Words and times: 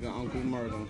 Uncle 0.00 0.40
Murda. 0.40 0.86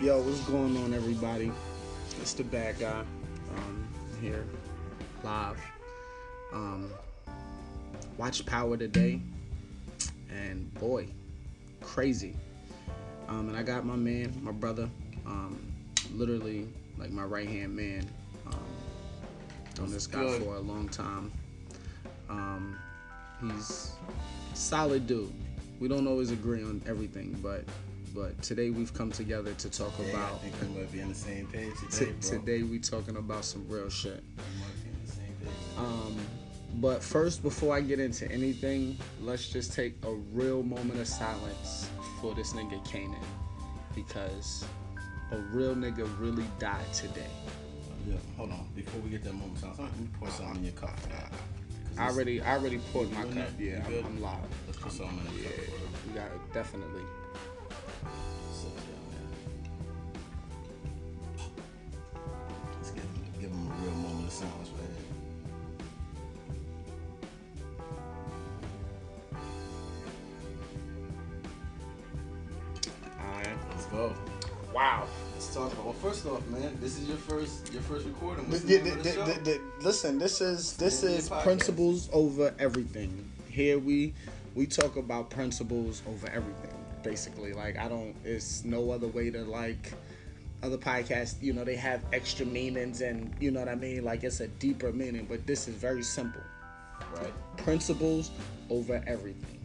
Yo, 0.00 0.20
what's 0.20 0.40
going 0.40 0.76
on, 0.78 0.92
everybody? 0.92 1.52
It's 2.20 2.34
the 2.34 2.42
bad 2.42 2.80
guy 2.80 3.04
watch 8.32 8.46
Power 8.46 8.78
today, 8.78 9.20
and 10.30 10.72
boy, 10.80 11.06
crazy. 11.82 12.34
Um, 13.28 13.48
and 13.50 13.56
I 13.58 13.62
got 13.62 13.84
my 13.84 13.94
man, 13.94 14.32
my 14.42 14.52
brother, 14.52 14.88
um, 15.26 15.60
literally 16.14 16.66
like 16.96 17.10
my 17.10 17.24
right 17.24 17.46
hand 17.46 17.76
man. 17.76 18.08
Um, 18.46 18.58
known 19.78 19.90
this 19.90 20.06
guy 20.06 20.22
good. 20.22 20.42
for 20.44 20.54
a 20.56 20.60
long 20.60 20.88
time. 20.88 21.30
Um, 22.30 22.78
he's 23.42 23.92
solid 24.54 25.06
dude. 25.06 25.30
We 25.78 25.88
don't 25.88 26.06
always 26.06 26.30
agree 26.30 26.62
on 26.62 26.80
everything, 26.86 27.38
but 27.42 27.66
but 28.14 28.40
today 28.40 28.70
we've 28.70 28.94
come 28.94 29.10
together 29.12 29.52
to 29.52 29.68
talk 29.68 29.92
Yeah, 29.98 30.06
I 30.06 30.08
about. 30.08 30.40
think 30.40 30.54
we 30.62 30.68
might 30.80 30.90
be 30.90 31.02
on 31.02 31.10
the 31.10 31.14
same 31.14 31.48
page 31.48 31.74
T- 31.90 32.06
today, 32.06 32.12
bro. 32.12 32.30
today 32.30 32.62
we 32.62 32.78
talking 32.78 33.18
about 33.18 33.44
some 33.44 33.66
real 33.68 33.90
shit. 33.90 34.24
We 34.38 34.60
might 34.60 34.82
be 34.82 34.88
on 34.88 35.04
the 35.04 35.12
same 35.12 35.36
page. 35.38 35.76
Um, 35.76 36.21
but 36.74 37.02
first, 37.02 37.42
before 37.42 37.74
I 37.76 37.80
get 37.80 38.00
into 38.00 38.30
anything, 38.30 38.96
let's 39.20 39.48
just 39.48 39.72
take 39.72 39.94
a 40.04 40.12
real 40.32 40.62
moment 40.62 40.98
of 41.00 41.06
silence 41.08 41.88
for 42.20 42.34
this 42.34 42.52
nigga 42.52 42.84
Kanan, 42.86 43.14
because 43.94 44.64
a 45.32 45.36
real 45.36 45.74
nigga 45.74 46.08
really 46.18 46.44
died 46.58 46.92
today. 46.92 47.26
Yeah, 48.08 48.16
hold 48.36 48.50
on. 48.50 48.66
Before 48.74 49.00
we 49.00 49.10
get 49.10 49.22
that 49.24 49.32
moment, 49.34 49.58
sound, 49.58 49.78
let 49.78 49.96
me 49.98 50.08
pour 50.18 50.28
something 50.30 50.56
in 50.56 50.64
your 50.64 50.72
cup 50.72 50.98
for 51.00 51.08
that. 51.10 51.30
'Cause 51.30 51.98
I 51.98 52.08
already, 52.08 52.40
I 52.40 52.56
already 52.56 52.78
poured 52.92 53.12
my 53.12 53.22
cup. 53.24 53.48
Yeah, 53.58 53.84
I'm? 53.86 54.04
I'm 54.06 54.20
live. 54.22 54.40
Let's 54.66 54.78
put 54.78 54.92
something 54.92 55.18
in 55.18 55.24
the 55.36 55.42
Yeah, 55.42 55.48
cup. 55.48 56.14
bro. 56.14 56.14
got 56.22 56.32
it, 56.32 56.52
definitely. 56.54 57.02
This 76.92 77.02
is 77.02 77.08
your 77.08 77.16
first 77.18 77.72
your 77.72 77.82
first 77.82 78.06
recording. 78.06 78.48
What's 78.50 78.62
the 78.62 78.68
Th- 78.68 78.82
name 78.84 78.92
of 78.92 78.98
the 78.98 79.02
th- 79.04 79.14
show? 79.14 79.24
th- 79.24 79.44
th- 79.44 79.60
listen, 79.80 80.18
this 80.18 80.40
is 80.40 80.76
this 80.76 81.02
is 81.02 81.28
podcast. 81.28 81.42
principles 81.42 82.10
over 82.12 82.54
everything. 82.58 83.30
Here 83.48 83.78
we 83.78 84.12
we 84.54 84.66
talk 84.66 84.96
about 84.96 85.30
principles 85.30 86.02
over 86.06 86.26
everything. 86.28 86.74
Basically, 87.02 87.52
like 87.54 87.78
I 87.78 87.88
don't. 87.88 88.14
It's 88.24 88.64
no 88.64 88.90
other 88.90 89.08
way 89.08 89.30
to 89.30 89.42
like 89.44 89.92
other 90.62 90.76
podcasts. 90.78 91.40
You 91.42 91.52
know, 91.54 91.64
they 91.64 91.76
have 91.76 92.02
extra 92.12 92.44
meanings, 92.44 93.00
and 93.00 93.34
you 93.40 93.50
know 93.50 93.60
what 93.60 93.68
I 93.70 93.74
mean. 93.74 94.04
Like 94.04 94.22
it's 94.24 94.40
a 94.40 94.48
deeper 94.48 94.92
meaning, 94.92 95.26
but 95.28 95.46
this 95.46 95.68
is 95.68 95.74
very 95.74 96.02
simple. 96.02 96.42
right? 97.16 97.32
Principles 97.56 98.30
over 98.68 99.02
everything, 99.06 99.60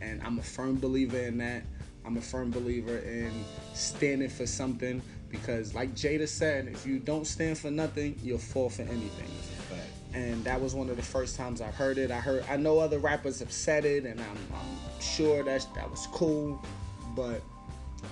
and 0.00 0.20
I'm 0.22 0.38
a 0.38 0.42
firm 0.42 0.78
believer 0.80 1.18
in 1.18 1.38
that. 1.38 1.62
I'm 2.04 2.16
a 2.16 2.20
firm 2.20 2.50
believer 2.50 2.98
in 2.98 3.30
standing 3.74 4.28
for 4.28 4.44
something 4.44 5.00
because, 5.32 5.74
like 5.74 5.94
Jada 5.96 6.28
said, 6.28 6.68
if 6.68 6.86
you 6.86 6.98
don't 7.00 7.26
stand 7.26 7.58
for 7.58 7.70
nothing, 7.70 8.16
you'll 8.22 8.38
fall 8.38 8.68
for 8.70 8.82
anything 8.82 9.26
That's 9.26 9.48
a 9.48 9.74
fact. 9.74 9.88
and 10.14 10.44
that 10.44 10.60
was 10.60 10.74
one 10.74 10.88
of 10.90 10.96
the 10.96 11.02
first 11.02 11.34
times 11.36 11.60
I 11.60 11.70
heard 11.72 11.98
it. 11.98 12.10
I 12.12 12.20
heard 12.20 12.44
I 12.48 12.56
know 12.56 12.78
other 12.78 12.98
rappers 13.00 13.40
have 13.40 13.50
said 13.50 13.84
it, 13.84 14.04
and 14.04 14.20
I'm, 14.20 14.36
I'm 14.54 15.00
sure 15.00 15.42
that 15.42 15.66
that 15.74 15.90
was 15.90 16.06
cool, 16.12 16.62
but 17.16 17.40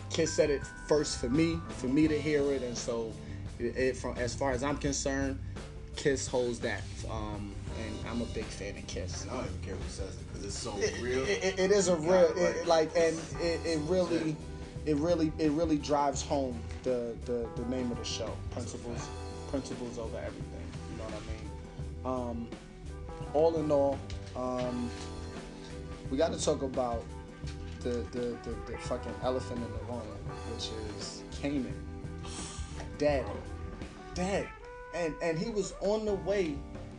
Kiss 0.08 0.32
said 0.32 0.50
it 0.50 0.62
first 0.88 1.20
for 1.20 1.28
me, 1.28 1.58
for 1.76 1.86
me 1.86 2.08
to 2.08 2.20
hear 2.20 2.42
it, 2.53 2.62
and 2.62 2.76
so 2.76 3.12
it, 3.60 3.76
it 3.76 3.97
from 3.97 4.16
as 4.16 4.34
far 4.34 4.50
as 4.52 4.62
I'm 4.64 4.78
concerned, 4.78 5.38
Kiss 5.97 6.26
holds 6.26 6.58
that, 6.60 6.82
um, 7.10 7.52
and 7.78 8.08
I'm 8.08 8.22
a 8.22 8.26
big 8.26 8.44
fan 8.44 8.76
of 8.78 8.87
Kiss. 8.87 9.22
And 9.22 9.31
I 9.32 9.34
don't 9.37 9.47
even 9.47 9.60
care 9.60 9.75
who 9.75 9.88
says 9.91 10.16
it 10.16 10.26
because 10.28 10.47
it's 10.47 10.58
so 10.58 10.75
It, 10.78 10.94
real. 11.02 11.22
it- 11.25 11.58
it- 11.60 11.70
is 11.70 11.88
a 11.88 11.97
real 11.97 12.32
it, 12.37 12.66
like, 12.66 12.91
and 12.97 13.19
it, 13.42 13.60
it 13.66 13.78
really. 13.87 14.37
It 14.87 14.97
really, 14.97 15.33
it 15.39 15.51
really 15.53 15.79
drives 15.79 16.23
home 16.23 16.59
the, 16.83 17.15
the, 17.27 17.49
the 17.57 17.69
name 17.69 17.91
of 17.93 17.99
the 17.99 18.05
show. 18.05 18.35
Principles, 18.51 19.07
principles 19.51 19.99
over 19.99 20.17
everything. 20.17 20.67
You 20.91 20.99
know 20.99 21.05
what 21.05 21.23
I 22.07 22.17
mean? 22.25 22.41
Um, 22.41 22.49
all 23.35 23.57
in 23.57 23.71
all, 23.71 23.99
um, 24.37 24.91
we 26.11 26.17
got 26.17 26.33
to 26.33 26.43
talk 26.43 26.63
about 26.63 27.05
the, 27.81 28.05
the, 28.13 28.37
the, 28.43 28.55
the 28.67 28.79
fucking 28.79 29.15
elephant 29.23 29.59
in 29.59 29.73
the 29.73 29.93
room, 29.93 30.03
which 30.53 30.71
is 30.99 31.23
Kanan. 31.41 31.73
Dead. 32.99 33.25
Dead. 34.15 34.49
And 34.95 35.15
and 35.23 35.39
he 35.39 35.51
was 35.51 35.73
on 35.81 36.05
the 36.05 36.15
way 36.15 36.57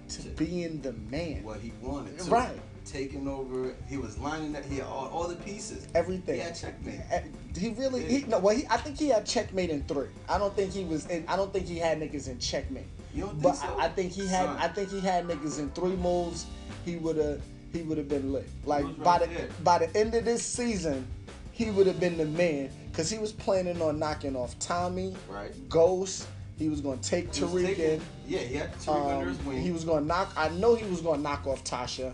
to 0.10 0.22
being 0.30 0.82
the 0.82 0.94
man. 0.94 1.44
what 1.44 1.60
he 1.60 1.74
wanted. 1.82 2.18
To. 2.20 2.30
Right. 2.30 2.60
Taking 2.92 3.28
over. 3.28 3.74
He 3.88 3.96
was 3.98 4.18
lining 4.18 4.54
up. 4.56 4.66
He 4.66 4.78
had 4.78 4.86
all, 4.88 5.08
all 5.14 5.28
the 5.28 5.36
pieces. 5.38 5.88
Everything. 5.96 6.36
He 6.36 6.42
had 6.42 6.56
checkmate. 6.56 7.00
Eh, 7.10 7.22
He 7.58 7.70
really, 7.70 8.04
he, 8.04 8.26
no, 8.26 8.40
well, 8.40 8.56
he, 8.56 8.66
I 8.70 8.76
think 8.78 8.98
he 9.00 9.08
had 9.08 9.26
checkmate 9.26 9.70
in 9.70 9.84
three. 9.84 10.08
I 10.28 10.38
don't 10.38 10.54
think 10.56 10.74
he 10.74 10.84
was 10.84 11.06
in, 11.08 11.24
I 11.28 11.38
don't 11.38 11.54
think 11.54 11.68
he 11.68 11.78
had 11.78 12.00
niggas 12.02 12.28
in 12.28 12.38
checkmate. 12.40 12.86
You 13.14 13.22
don't 13.22 13.30
think 13.32 13.44
But 13.44 13.54
so? 13.54 13.68
I, 13.78 13.86
I 13.86 13.90
think 13.90 14.12
he 14.12 14.28
had, 14.28 14.46
Son. 14.46 14.58
I 14.58 14.68
think 14.68 14.90
he 14.90 15.00
had 15.00 15.26
niggas 15.28 15.60
in 15.60 15.70
three 15.72 15.96
moves. 15.96 16.48
He 16.84 16.98
would 16.98 17.16
have, 17.18 17.42
he 17.72 17.82
would 17.84 17.98
have 17.98 18.10
been 18.10 18.34
lit. 18.34 18.50
Like 18.66 18.84
was 18.86 18.96
by 18.98 19.20
the 19.20 19.28
there. 19.28 19.48
by 19.64 19.78
the 19.86 19.98
end 19.98 20.14
of 20.16 20.26
this 20.26 20.44
season, 20.46 21.08
he 21.54 21.70
would 21.72 21.88
have 21.88 22.00
been 22.00 22.18
the 22.18 22.26
man 22.26 22.70
because 22.92 23.10
he 23.10 23.20
was 23.20 23.32
planning 23.32 23.82
on 23.82 24.00
knocking 24.00 24.36
off 24.36 24.58
Tommy, 24.60 25.16
Right. 25.30 25.52
Ghost. 25.70 26.28
He 26.58 26.68
was 26.70 26.80
gonna 26.82 26.98
take 27.02 27.32
Tariq 27.32 27.66
taking- 27.66 27.86
in. 27.86 28.02
Yeah, 28.28 28.40
he 28.40 28.56
had 28.56 28.74
Tariq 28.80 28.90
under 29.12 29.30
Um, 29.30 29.36
his 29.36 29.46
wing. 29.46 29.62
he 29.62 29.72
was 29.72 29.84
gonna 29.86 30.06
knock. 30.06 30.32
I 30.36 30.50
know 30.50 30.76
he 30.76 30.86
was 30.90 31.02
gonna 31.02 31.22
knock 31.22 31.48
off 31.48 31.64
Tasha. 31.64 32.14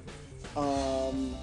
Um, 0.58 1.36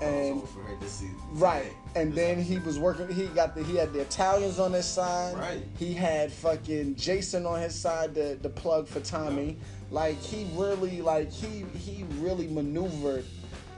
and- 0.00 0.02
it 0.02 0.34
was 0.34 0.42
over 0.42 0.46
for 0.46 0.60
her 0.62 0.76
this 0.80 0.92
season. 0.92 1.16
Right, 1.32 1.72
and 1.94 2.12
then 2.14 2.40
he 2.42 2.58
was 2.58 2.78
working. 2.78 3.08
He 3.08 3.26
got 3.28 3.54
the 3.54 3.62
he 3.64 3.76
had 3.76 3.92
the 3.92 4.00
Italians 4.00 4.58
on 4.58 4.72
his 4.72 4.86
side. 4.86 5.36
Right. 5.36 5.62
He 5.78 5.92
had 5.94 6.32
fucking 6.32 6.96
Jason 6.96 7.46
on 7.46 7.60
his 7.60 7.74
side. 7.74 8.14
The 8.14 8.38
the 8.40 8.48
plug 8.50 8.86
for 8.88 9.00
Tommy. 9.00 9.56
Like 9.90 10.20
he 10.20 10.46
really 10.54 11.00
like 11.02 11.30
he 11.32 11.64
he 11.78 12.04
really 12.20 12.46
maneuvered 12.48 13.24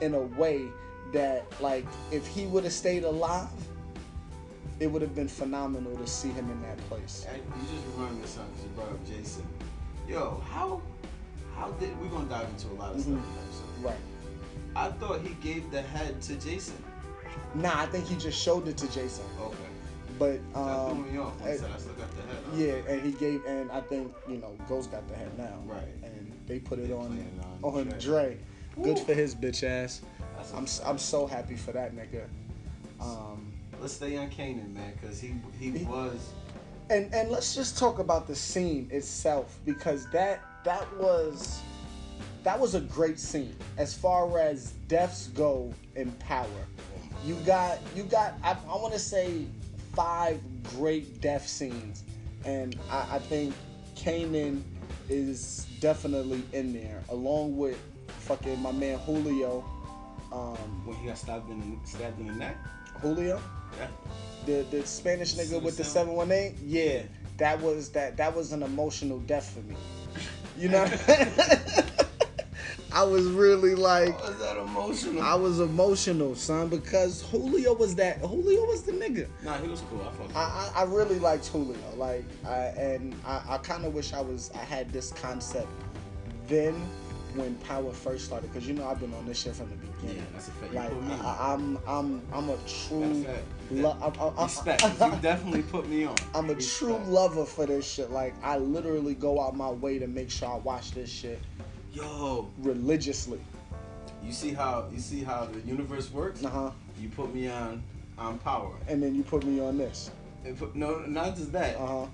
in 0.00 0.14
a 0.14 0.20
way 0.20 0.64
that 1.12 1.44
like 1.61 1.87
if 2.11 2.26
he 2.26 2.46
would 2.46 2.64
have 2.64 2.73
stayed 2.73 3.05
alive, 3.05 3.49
it 4.81 4.87
would 4.88 5.02
have 5.02 5.14
been 5.14 5.28
phenomenal 5.28 5.96
to 5.96 6.06
see 6.06 6.31
him 6.31 6.50
in 6.50 6.61
that 6.62 6.76
place. 6.88 7.26
You 7.32 7.40
just 7.76 7.87
reminded 7.96 8.20
me 8.23 8.26
something 8.26 8.55
'cause 8.55 8.62
you 8.64 8.69
brought 8.70 8.88
up 8.90 9.06
Jason. 9.06 9.46
Yo, 10.08 10.43
how 10.50 10.81
how 11.56 11.70
did 11.73 11.99
we're 12.00 12.08
gonna 12.08 12.28
dive 12.28 12.49
into 12.49 12.69
a 12.69 12.76
lot 12.76 12.94
of 12.94 13.00
stuff 13.00 13.12
in 13.12 13.19
episode. 13.19 13.84
Right. 13.84 13.96
I 14.76 14.88
thought 14.93 15.20
he 15.22 15.34
gave 15.34 15.70
the 15.70 15.82
head 15.82 16.20
to 16.22 16.34
Jason. 16.37 16.82
Nah, 17.55 17.81
I 17.81 17.87
think 17.87 18.06
he 18.06 18.17
just 18.17 18.40
showed 18.40 18.69
it 18.69 18.76
to 18.78 18.90
Jason. 18.93 19.25
Okay. 19.40 19.56
But 20.19 20.32
that 20.32 20.52
threw 20.52 20.62
um, 20.62 21.12
me 21.12 21.19
off 21.19 21.32
eh, 21.46 21.56
said 21.56 21.70
I 21.75 21.78
still 21.78 21.94
got 21.94 22.11
the 22.11 22.22
head. 22.22 22.84
Yeah, 22.87 22.93
and 22.93 23.02
he 23.02 23.12
gave, 23.12 23.44
and 23.46 23.70
I 23.72 23.81
think 23.81 24.12
you 24.28 24.37
know, 24.37 24.56
Ghost 24.69 24.90
got 24.90 25.06
the 25.08 25.14
head 25.14 25.37
now, 25.38 25.58
Right. 25.67 25.82
And 26.02 26.32
they 26.46 26.58
put 26.58 26.78
it 26.78 26.88
They 26.88 26.94
on 26.94 27.26
on 27.62 27.75
on 27.75 27.88
Dre. 27.88 27.99
Dre. 27.99 28.38
Good 28.82 28.99
for 29.00 29.14
his 29.14 29.34
bitch 29.34 29.62
ass. 29.64 30.02
That's 30.37 30.82
I'm. 30.84 30.90
I'm 30.90 30.99
so 30.99 31.26
happy 31.26 31.56
for 31.56 31.73
that 31.73 31.94
nigga. 31.94 32.25
Um, 33.00 33.52
Let's 33.81 33.94
stay 33.94 34.16
on 34.19 34.28
Kanan, 34.28 34.75
man, 34.75 34.93
because 35.00 35.20
he 35.20 35.32
he 35.58 35.70
He- 35.70 35.84
was 35.84 36.32
and 36.90 37.12
and 37.14 37.31
let's 37.31 37.55
just 37.55 37.78
talk 37.78 37.99
about 37.99 38.26
the 38.26 38.34
scene 38.34 38.88
itself 38.90 39.58
because 39.64 40.11
that 40.11 40.40
that 40.64 40.87
was 40.99 41.61
that 42.44 42.58
was 42.58 42.75
a 42.75 42.81
great 42.81 43.19
scene 43.19 43.54
as 43.76 43.94
far 43.94 44.38
as 44.38 44.72
deaths 44.88 45.28
go 45.28 45.72
in 45.96 46.10
power. 46.12 46.46
You 47.25 47.34
got 47.46 47.78
you 47.94 48.04
got 48.04 48.34
I, 48.42 48.52
I 48.69 48.76
want 48.76 48.92
to 48.94 48.98
say 48.98 49.44
five 49.94 50.40
great 50.76 51.20
death 51.20 51.46
scenes, 51.46 52.04
and 52.44 52.76
I, 52.90 53.16
I 53.16 53.19
think 53.19 53.54
Kanan 53.96 54.62
is 55.08 55.66
definitely 55.81 56.42
in 56.52 56.72
there 56.72 57.02
along 57.10 57.56
with 57.56 57.78
fucking 58.06 58.60
my 58.60 58.72
man 58.72 58.98
Julio. 59.00 59.64
Um, 60.32 60.87
when 60.87 60.96
he 60.98 61.08
got 61.08 61.19
stabbed 61.19 61.50
in 61.50 61.58
the, 61.58 61.88
stabbed 61.88 62.20
in 62.20 62.28
the 62.28 62.34
neck. 62.34 62.56
Julio, 63.02 63.40
Yeah. 63.78 63.87
the 64.46 64.64
the 64.70 64.87
Spanish 64.87 65.34
nigga 65.34 65.60
with 65.60 65.76
the 65.76 65.84
seven 65.84 66.14
one 66.14 66.31
eight. 66.31 66.54
Yeah. 66.64 67.02
that 67.38 67.60
was 67.60 67.90
that 67.90 68.16
that 68.16 68.34
was 68.34 68.52
an 68.52 68.62
emotional 68.62 69.19
death 69.20 69.50
for 69.50 69.60
me. 69.69 69.76
You 70.56 70.69
know, 70.75 70.84
I 72.92 73.02
was 73.04 73.26
really 73.26 73.75
like, 73.75 74.14
is 74.25 74.38
that 74.38 74.56
emotional? 74.56 75.22
I 75.22 75.34
was 75.34 75.60
emotional, 75.60 76.34
son, 76.34 76.69
because 76.69 77.22
Julio 77.31 77.72
was 77.75 77.94
that. 77.96 78.19
Julio 78.19 78.64
was 78.64 78.82
the 78.82 78.92
nigga. 78.92 79.28
nah, 79.44 79.58
he 79.58 79.69
was 79.69 79.81
cool. 79.82 80.00
I 80.02 80.10
fucked. 80.12 80.37
I, 80.37 80.70
I, 80.75 80.81
I 80.81 80.84
really 80.84 81.19
liked 81.19 81.46
Julio, 81.46 81.78
like, 81.96 82.25
I, 82.46 82.56
and 82.76 83.14
I, 83.26 83.42
I 83.48 83.58
kind 83.58 83.84
of 83.84 83.94
wish 83.94 84.12
I 84.12 84.20
was 84.20 84.50
I 84.54 84.64
had 84.64 84.90
this 84.92 85.12
concept 85.12 85.69
then 86.48 86.75
when 87.37 87.54
Power 87.56 87.92
first 87.92 88.25
started, 88.25 88.52
because 88.52 88.66
you 88.66 88.75
know 88.75 88.88
I've 88.88 88.98
been 88.98 89.14
on 89.14 89.25
this 89.25 89.40
shit 89.40 89.54
from 89.54 89.70
the 89.70 89.76
beginning. 89.76 90.16
Yeah, 90.16 90.22
that's 90.32 90.48
a 90.48 90.50
fact. 90.52 90.72
You 90.72 90.78
Like 90.81 90.90
put 90.90 91.04
me 91.04 91.12
on. 91.14 91.20
I, 91.25 91.52
I'm 91.54 91.78
I'm 91.87 92.22
I'm 92.32 92.50
a 92.50 92.56
true 92.66 93.25
lo- 93.70 93.96
I'm- 94.02 94.37
I'm- 94.37 95.12
you 95.14 95.19
definitely 95.20 95.62
put 95.62 95.88
me 95.88 96.06
on. 96.06 96.16
I'm 96.34 96.50
a 96.50 96.54
Respect. 96.54 96.78
true 96.78 96.96
lover 97.12 97.44
for 97.44 97.66
this 97.66 97.88
shit. 97.88 98.10
Like 98.10 98.34
I 98.42 98.58
literally 98.58 99.14
go 99.14 99.40
out 99.40 99.54
my 99.56 99.70
way 99.70 100.00
to 100.00 100.08
make 100.08 100.28
sure 100.28 100.48
I 100.48 100.56
watch 100.56 100.90
this 100.90 101.08
shit 101.08 101.38
Yo, 101.92 102.48
religiously. 102.58 103.40
you 104.22 104.32
see 104.32 104.52
how 104.52 104.87
you 104.92 105.00
see 105.00 105.22
how 105.25 105.46
the 105.46 105.60
universe 105.60 106.10
works? 106.12 106.44
Uh 106.44 106.48
huh. 106.50 106.70
You 107.00 107.08
put 107.08 107.34
me 107.34 107.48
on 107.48 107.82
on 108.19 108.38
power. 108.38 108.72
And 108.88 109.02
then 109.02 109.14
you 109.14 109.22
put 109.22 109.44
me 109.44 109.60
on 109.60 109.78
this. 109.78 110.10
Put, 110.58 110.75
no, 110.76 111.00
not 111.00 111.37
just 111.37 111.52
that. 111.52 111.76
Uh 111.76 111.87
huh. 111.87 112.06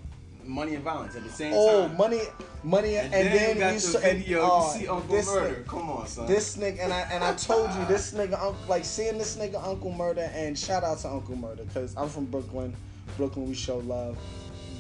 Money 0.45 0.77
and 0.77 0.85
violence 0.85 1.17
at 1.17 1.25
the 1.25 1.29
same 1.31 1.53
Oh, 1.57 1.89
time. 1.89 1.91
Oh, 1.97 1.99
money, 1.99 2.21
money, 2.63 2.95
And, 2.97 3.13
and, 3.13 3.27
then, 3.27 3.35
then, 3.37 3.55
you 3.57 3.61
got 3.61 3.75
the 3.75 3.81
saw- 3.81 3.99
and- 3.99 4.19
video. 4.19 4.41
oh, 4.45 4.73
you 4.75 4.81
see 4.81 4.87
Uncle 4.89 5.17
this 5.17 5.27
Murder. 5.27 5.55
nigga- 5.57 5.67
Come 5.67 5.91
on, 5.91 6.07
son. 6.07 6.27
This 6.29 6.57
nigga 6.57 6.79
and 6.85 6.93
I 6.93 7.01
and 7.01 7.25
I 7.25 7.35
told 7.35 7.69
you 7.75 7.85
this 7.87 8.13
nigga 8.15 8.55
like 8.69 8.85
seeing 8.85 9.19
this 9.19 9.37
nigga 9.37 9.63
Uncle 9.67 9.93
Murda 9.93 10.31
and 10.35 10.57
shout 10.57 10.85
out 10.85 10.99
to 11.01 11.09
Uncle 11.11 11.35
Murda 11.37 11.67
because 11.67 11.97
I'm 11.97 12.09
from 12.09 12.27
Brooklyn. 12.27 12.75
Brooklyn 13.17 13.49
we 13.49 13.55
show 13.55 13.79
love. 13.79 14.17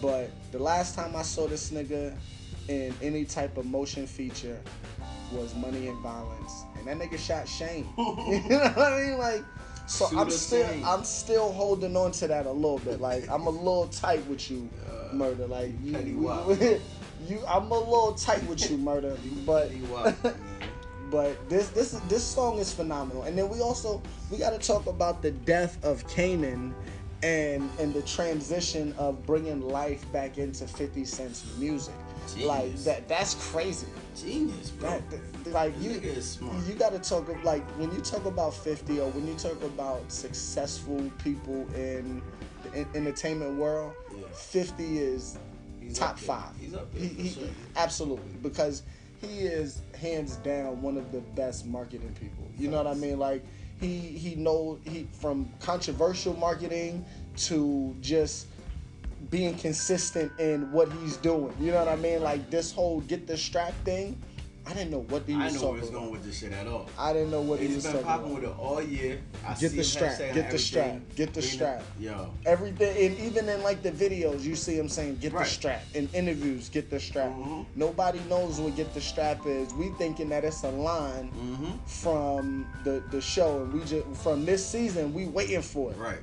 But 0.00 0.30
the 0.52 0.58
last 0.60 0.94
time 0.94 1.16
I 1.16 1.22
saw 1.22 1.48
this 1.48 1.70
nigga 1.72 2.14
in 2.68 2.94
any 3.02 3.24
type 3.24 3.56
of 3.56 3.66
motion 3.66 4.06
feature 4.06 4.60
was 5.32 5.54
Money 5.54 5.88
and 5.88 5.98
Violence, 6.00 6.64
and 6.78 6.86
that 6.86 6.98
nigga 6.98 7.18
shot 7.18 7.48
Shane. 7.48 7.86
you 7.98 8.48
know 8.48 8.58
what 8.74 8.92
I 8.92 9.00
mean? 9.00 9.18
Like, 9.18 9.44
so 9.86 10.08
Shoot 10.08 10.18
I'm 10.18 10.30
still 10.30 10.66
Shane. 10.68 10.84
I'm 10.84 11.04
still 11.04 11.52
holding 11.52 11.96
on 11.96 12.12
to 12.12 12.28
that 12.28 12.46
a 12.46 12.50
little 12.52 12.78
bit. 12.78 13.00
Like 13.00 13.28
I'm 13.28 13.46
a 13.46 13.50
little 13.50 13.86
tight 13.88 14.26
with 14.26 14.50
you, 14.50 14.68
Uh, 14.86 15.14
Murda. 15.14 15.48
Like 15.48 15.72
you, 15.82 16.18
wop. 16.18 16.48
you, 17.28 17.40
I'm 17.48 17.70
a 17.70 17.78
little 17.78 18.14
tight 18.14 18.46
with 18.46 18.70
you, 18.70 18.78
Murda. 18.78 19.16
But 19.46 19.72
You 19.72 19.86
but 21.10 21.48
this 21.48 21.68
this 21.68 21.92
this 22.08 22.24
song 22.24 22.58
is 22.58 22.72
phenomenal. 22.72 23.22
And 23.24 23.38
then 23.38 23.48
we 23.48 23.60
also 23.60 24.02
we 24.30 24.38
got 24.38 24.50
to 24.50 24.58
talk 24.58 24.86
about 24.86 25.22
the 25.22 25.30
death 25.30 25.82
of 25.84 26.06
Kanan 26.08 26.72
and 27.22 27.70
and 27.78 27.94
the 27.94 28.02
transition 28.02 28.94
of 28.98 29.24
bringing 29.24 29.60
life 29.60 30.10
back 30.12 30.38
into 30.38 30.66
50 30.66 31.04
Cent's 31.04 31.44
music. 31.58 31.94
Like 32.36 32.74
that 32.84 33.08
that's 33.08 33.34
crazy. 33.52 33.86
Genius, 34.20 34.70
bro. 34.70 34.90
That, 34.90 35.10
that- 35.10 35.52
like 35.52 35.72
you 35.80 35.90
nigga 35.90 36.16
is 36.16 36.28
smart. 36.28 36.56
you 36.66 36.74
got 36.74 36.90
to 36.92 36.98
talk 36.98 37.28
of 37.28 37.42
like 37.44 37.62
when 37.78 37.92
you 37.92 38.00
talk 38.00 38.24
about 38.24 38.52
50 38.52 38.98
or 39.00 39.08
when 39.10 39.26
you 39.28 39.34
talk 39.34 39.62
about 39.62 40.10
successful 40.10 41.10
people 41.22 41.68
in 41.74 42.20
the 42.64 42.78
en- 42.78 42.88
entertainment 42.96 43.54
world, 43.56 43.94
Yeah. 44.12 44.24
50 44.34 44.98
is 44.98 45.38
He's 45.80 45.96
top 45.98 46.18
five. 46.18 46.50
He's 46.60 46.74
up 46.74 46.92
there 46.92 47.02
He, 47.02 47.08
for 47.08 47.22
he, 47.22 47.28
sure. 47.28 47.48
absolutely 47.76 48.32
because 48.42 48.82
he 49.20 49.40
is 49.42 49.82
hands 50.00 50.36
down 50.36 50.82
one 50.82 50.96
of 50.96 51.12
the 51.12 51.20
best 51.20 51.64
marketing 51.64 52.14
people. 52.20 52.44
You 52.58 52.68
know 52.68 52.78
what 52.82 52.88
I 52.88 52.94
mean? 52.94 53.18
Like 53.20 53.44
he 53.80 53.98
he 53.98 54.34
know 54.34 54.78
he 54.84 55.06
from 55.20 55.48
controversial 55.60 56.34
marketing 56.34 57.04
to 57.36 57.94
just 58.00 58.48
being 59.30 59.54
consistent 59.56 60.32
in 60.38 60.70
what 60.72 60.90
he's 60.92 61.16
doing. 61.16 61.54
You 61.60 61.72
know 61.72 61.78
what 61.78 61.88
I 61.88 61.96
mean? 61.96 62.22
Like 62.22 62.50
this 62.50 62.72
whole 62.72 63.00
get 63.02 63.26
the 63.26 63.36
strap 63.36 63.74
thing. 63.84 64.20
I 64.68 64.72
didn't 64.72 64.90
know 64.90 65.04
what 65.08 65.22
he 65.26 65.34
was. 65.34 65.42
I 65.42 65.44
was 65.44 65.54
know 65.54 65.60
where 65.60 65.78
talking 65.78 65.82
it's 65.82 65.90
going 65.90 66.10
with 66.10 66.24
this 66.24 66.38
shit 66.40 66.52
at 66.52 66.66
all. 66.66 66.90
I 66.98 67.12
didn't 67.12 67.30
know 67.30 67.40
what 67.40 67.60
he 67.60 67.66
He's 67.66 67.76
was 67.76 67.86
been 67.86 68.02
popping 68.02 68.34
with 68.34 68.42
it 68.42 68.58
all 68.58 68.82
year. 68.82 69.20
I 69.46 69.54
Get 69.54 69.70
see 69.70 69.76
the 69.76 69.84
strap, 69.84 70.18
get 70.18 70.50
the 70.50 70.58
strap, 70.58 71.00
get 71.14 71.34
the 71.34 71.42
strap. 71.42 71.84
Yo, 72.00 72.32
Everything, 72.44 73.06
and 73.06 73.18
even 73.20 73.48
in 73.48 73.62
like 73.62 73.82
the 73.84 73.92
videos, 73.92 74.42
you 74.42 74.56
see 74.56 74.76
him 74.76 74.88
saying 74.88 75.18
"get 75.20 75.32
Right. 75.32 75.44
the 75.44 75.50
strap." 75.50 75.82
In 75.94 76.08
interviews, 76.12 76.68
"get 76.68 76.90
the 76.90 76.98
strap." 76.98 77.30
Mhm. 77.30 77.64
Nobody 77.76 78.18
knows 78.28 78.58
what 78.58 78.74
"get 78.74 78.92
the 78.92 79.00
strap" 79.00 79.46
is. 79.46 79.72
We 79.72 79.90
thinking 79.98 80.28
that 80.30 80.42
it's 80.44 80.64
a 80.64 80.70
line 80.70 81.30
mm-hmm. 81.30 81.76
from 81.86 82.66
the 82.82 83.04
the 83.12 83.20
show, 83.20 83.62
and 83.62 83.72
we 83.72 83.84
just 83.84 84.04
from 84.20 84.44
this 84.44 84.66
season 84.66 85.14
we 85.14 85.26
waiting 85.26 85.62
for 85.62 85.92
it. 85.92 85.96
Right. 85.96 86.18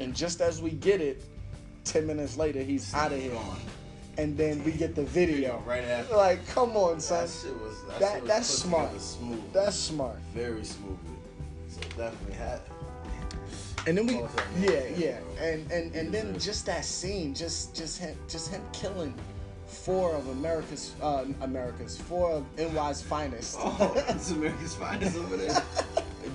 And 0.00 0.14
just 0.14 0.40
as 0.42 0.60
we 0.60 0.70
get 0.70 1.00
it, 1.00 1.22
ten 1.90 2.06
minutes 2.06 2.36
later 2.36 2.62
he's 2.62 2.92
out 2.94 3.12
of 3.12 3.20
here, 3.20 3.32
and 4.18 4.36
then 4.36 4.62
we 4.64 4.72
get 4.72 4.94
the 4.94 5.04
video. 5.04 5.62
Right 5.66 5.84
after. 5.84 6.16
Like, 6.16 6.46
come 6.48 6.76
on, 6.76 7.00
son. 7.00 7.24
That 7.26 7.30
shit 7.30 7.60
was. 7.60 7.82
That, 7.84 8.00
That- 8.00 8.12
shit 8.12 8.22
was 8.22 8.28
that's 8.28 8.48
smart. 8.48 9.00
Smooth. 9.00 9.52
That's 9.52 9.76
smart. 9.76 10.16
very 10.34 10.64
smoothly. 10.64 11.16
So 11.68 11.80
definitely 11.96 12.34
had. 12.34 12.60
And 13.86 13.96
then 13.96 14.06
we, 14.06 14.14
yeah, 14.58 14.82
yeah, 14.94 15.18
and 15.40 15.70
and 15.72 15.94
and 15.94 16.12
then 16.12 16.38
just 16.38 16.66
that 16.66 16.84
scene, 16.84 17.34
just 17.34 17.74
just 17.74 17.98
him, 17.98 18.14
just 18.28 18.50
him 18.50 18.60
killing 18.74 19.14
four 19.84 20.14
of 20.14 20.28
America's, 20.28 20.94
uh, 21.02 21.24
America's 21.42 21.96
four 21.96 22.30
of 22.32 22.44
NY's 22.58 23.02
finest. 23.02 23.56
Oh, 23.60 23.92
it's 24.08 24.30
America's 24.30 24.74
finest 24.74 25.16
over 25.16 25.36
there. 25.36 25.62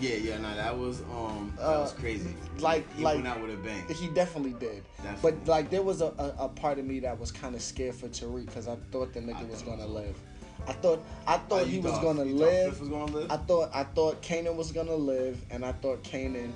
Yeah, 0.02 0.16
yeah, 0.16 0.38
no, 0.40 0.54
that 0.56 0.78
was 0.78 1.02
um, 1.04 1.54
that 1.56 1.64
Uh, 1.64 1.80
was 1.82 1.94
crazy. 1.94 2.36
like- 2.60 2.86
he 2.98 3.04
like- 3.04 3.16
went 3.16 3.28
out 3.28 3.42
with 3.42 3.52
a 3.54 3.58
bang. 3.58 3.88
he 3.88 4.08
definitely 4.10 4.52
did. 4.60 4.84
Definitely. 5.02 5.32
But 5.32 5.48
like, 5.48 5.70
there 5.70 5.84
was 5.84 6.02
a, 6.02 6.08
a, 6.18 6.46
a 6.46 6.50
part 6.50 6.80
of 6.80 6.86
me 6.86 7.00
that 7.02 7.18
was 7.18 7.32
kind 7.32 7.56
of 7.56 7.62
scared 7.62 7.96
for 7.96 8.08
Tariq 8.10 8.46
because 8.48 8.68
I 8.68 8.75
thought 8.92 9.14
the 9.14 9.22
nigga 9.22 9.50
was 9.50 9.62
gonna 9.62 9.86
live. 9.88 10.18
I 10.68 10.74
thought 10.74 11.02
I 11.28 11.38
thought 11.38 11.62
Oh, 11.62 11.66
he 11.66 11.80
was 11.80 11.98
gonna 12.00 12.25
live. 12.25 12.78
Was 12.82 12.90
gonna 12.90 13.06
live. 13.12 13.32
I 13.32 13.38
thought 13.38 13.70
I 13.74 13.84
thought 13.86 14.22
Kanan 14.22 14.56
was 14.58 14.72
gonna 14.74 14.96
live, 14.96 15.40
and 15.50 15.64
I 15.64 15.72
thought 15.72 16.04
Kanan 16.04 16.52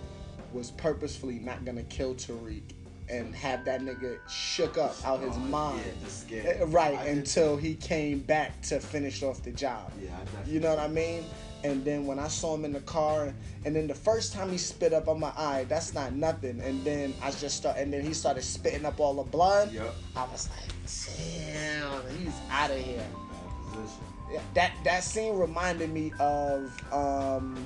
was 0.52 0.72
purposefully 0.72 1.40
not 1.40 1.64
gonna 1.64 1.84
kill 1.84 2.16
Tariq 2.16 2.64
and 3.10 3.34
have 3.36 3.66
that 3.66 3.82
nigga 3.82 4.20
shook 4.30 4.78
up 4.78 4.96
out 5.06 5.22
his 5.22 5.36
Oh, 5.36 5.40
mind. 5.40 5.82
Yeah, 6.02 6.08
scared. 6.08 6.70
Right 6.74 6.98
I 6.98 7.06
until 7.08 7.58
he 7.58 7.76
came 7.76 8.20
back 8.20 8.62
to 8.64 8.80
finish 8.80 9.24
off 9.24 9.42
the 9.44 9.52
job. 9.52 9.92
Yeah. 10.02 10.10
You 10.46 10.60
know 10.60 10.70
what 10.70 10.80
I 10.80 10.88
mean? 10.88 11.24
And 11.64 11.84
then 11.84 12.06
when 12.06 12.20
I 12.20 12.30
saw 12.30 12.56
him 12.56 12.64
in 12.64 12.72
the 12.72 12.80
car, 12.82 13.34
and 13.66 13.76
then 13.76 13.86
the 13.88 13.94
first 13.94 14.32
time 14.32 14.50
he 14.50 14.58
spit 14.58 14.94
up 14.94 15.10
on 15.10 15.20
my 15.20 15.34
eye, 15.36 15.66
that's 15.68 15.94
not 15.94 16.14
nothing. 16.14 16.62
And 16.62 16.82
then 16.86 17.14
I 17.22 17.32
just 17.32 17.58
start, 17.58 17.76
and 17.78 17.92
then 17.92 18.02
he 18.02 18.14
started 18.14 18.44
spitting 18.44 18.86
up 18.86 19.00
all 19.02 19.16
the 19.16 19.30
blood. 19.30 19.74
Yep. 19.74 19.94
I 20.16 20.24
was 20.32 20.50
like, 20.50 21.18
damn, 21.18 22.18
he's 22.18 22.34
out 22.50 22.72
of 22.72 22.78
here. 22.78 23.06
Bad 23.30 23.74
position. 23.74 24.04
Yeah, 24.32 24.42
That 24.54 24.72
that 24.86 25.04
scene 25.04 25.36
reminded 25.38 25.92
me 25.92 26.14
of 26.20 26.72
um, 26.94 27.66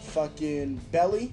fucking 0.00 0.76
Belly, 0.92 1.32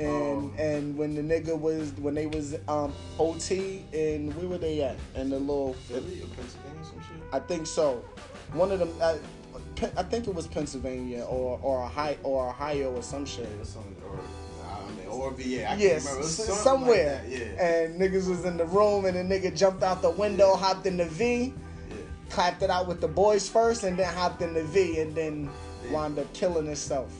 and 0.00 0.08
Oh. 0.08 0.52
and 0.58 0.96
when 0.96 1.14
the 1.14 1.22
nigga 1.22 1.58
was 1.58 1.92
when 2.00 2.14
they 2.14 2.26
was 2.26 2.56
um 2.68 2.92
OT 3.18 3.84
and 3.92 4.34
where 4.36 4.48
were 4.48 4.58
they 4.58 4.82
at? 4.82 4.96
And 5.14 5.30
the 5.32 5.38
little 5.38 5.74
Philly 5.88 6.22
or 6.22 6.26
Pennsylvania, 6.34 6.84
some 6.84 7.00
shit. 7.00 7.22
I 7.32 7.38
think 7.40 7.66
so. 7.66 8.02
One 8.52 8.72
of 8.72 8.78
them, 8.78 8.92
uh, 9.00 9.16
Pe- 9.76 9.92
I 9.96 10.02
think 10.02 10.26
it 10.26 10.34
was 10.34 10.46
Pennsylvania 10.46 11.22
or 11.24 11.58
or 11.62 11.84
Ohio 11.84 12.16
or 12.22 12.48
Ohio 12.48 12.92
or 12.94 13.02
some 13.02 13.24
shit. 13.26 13.48
Yeah, 13.48 13.80
or 14.06 14.18
I 14.64 14.90
mean, 14.92 15.06
or 15.08 15.30
VA. 15.32 15.64
I 15.64 15.68
can't 15.68 15.80
Yes, 15.80 16.04
remember. 16.04 16.20
Was 16.22 16.60
somewhere. 16.60 17.22
Like. 17.28 17.38
Yeah. 17.38 17.64
And 17.66 18.00
niggas 18.00 18.28
was 18.28 18.44
in 18.44 18.56
the 18.56 18.64
room, 18.66 19.04
and 19.04 19.16
the 19.16 19.22
nigga 19.34 19.56
jumped 19.56 19.82
out 19.82 20.02
the 20.02 20.10
window, 20.10 20.54
hopped 20.54 20.86
in 20.86 20.96
the 20.96 21.04
V, 21.06 21.52
yeah. 21.88 21.96
clapped 22.30 22.62
it 22.62 22.70
out 22.70 22.88
with 22.88 23.00
the 23.00 23.08
boys 23.08 23.48
first, 23.48 23.84
and 23.84 23.98
then 23.98 24.12
hopped 24.14 24.42
in 24.42 24.54
the 24.54 24.64
V, 24.64 25.00
and 25.00 25.14
then 25.14 25.48
Yeah. 25.86 25.92
wound 25.92 26.18
up 26.18 26.32
killing 26.32 26.66
himself 26.66 27.10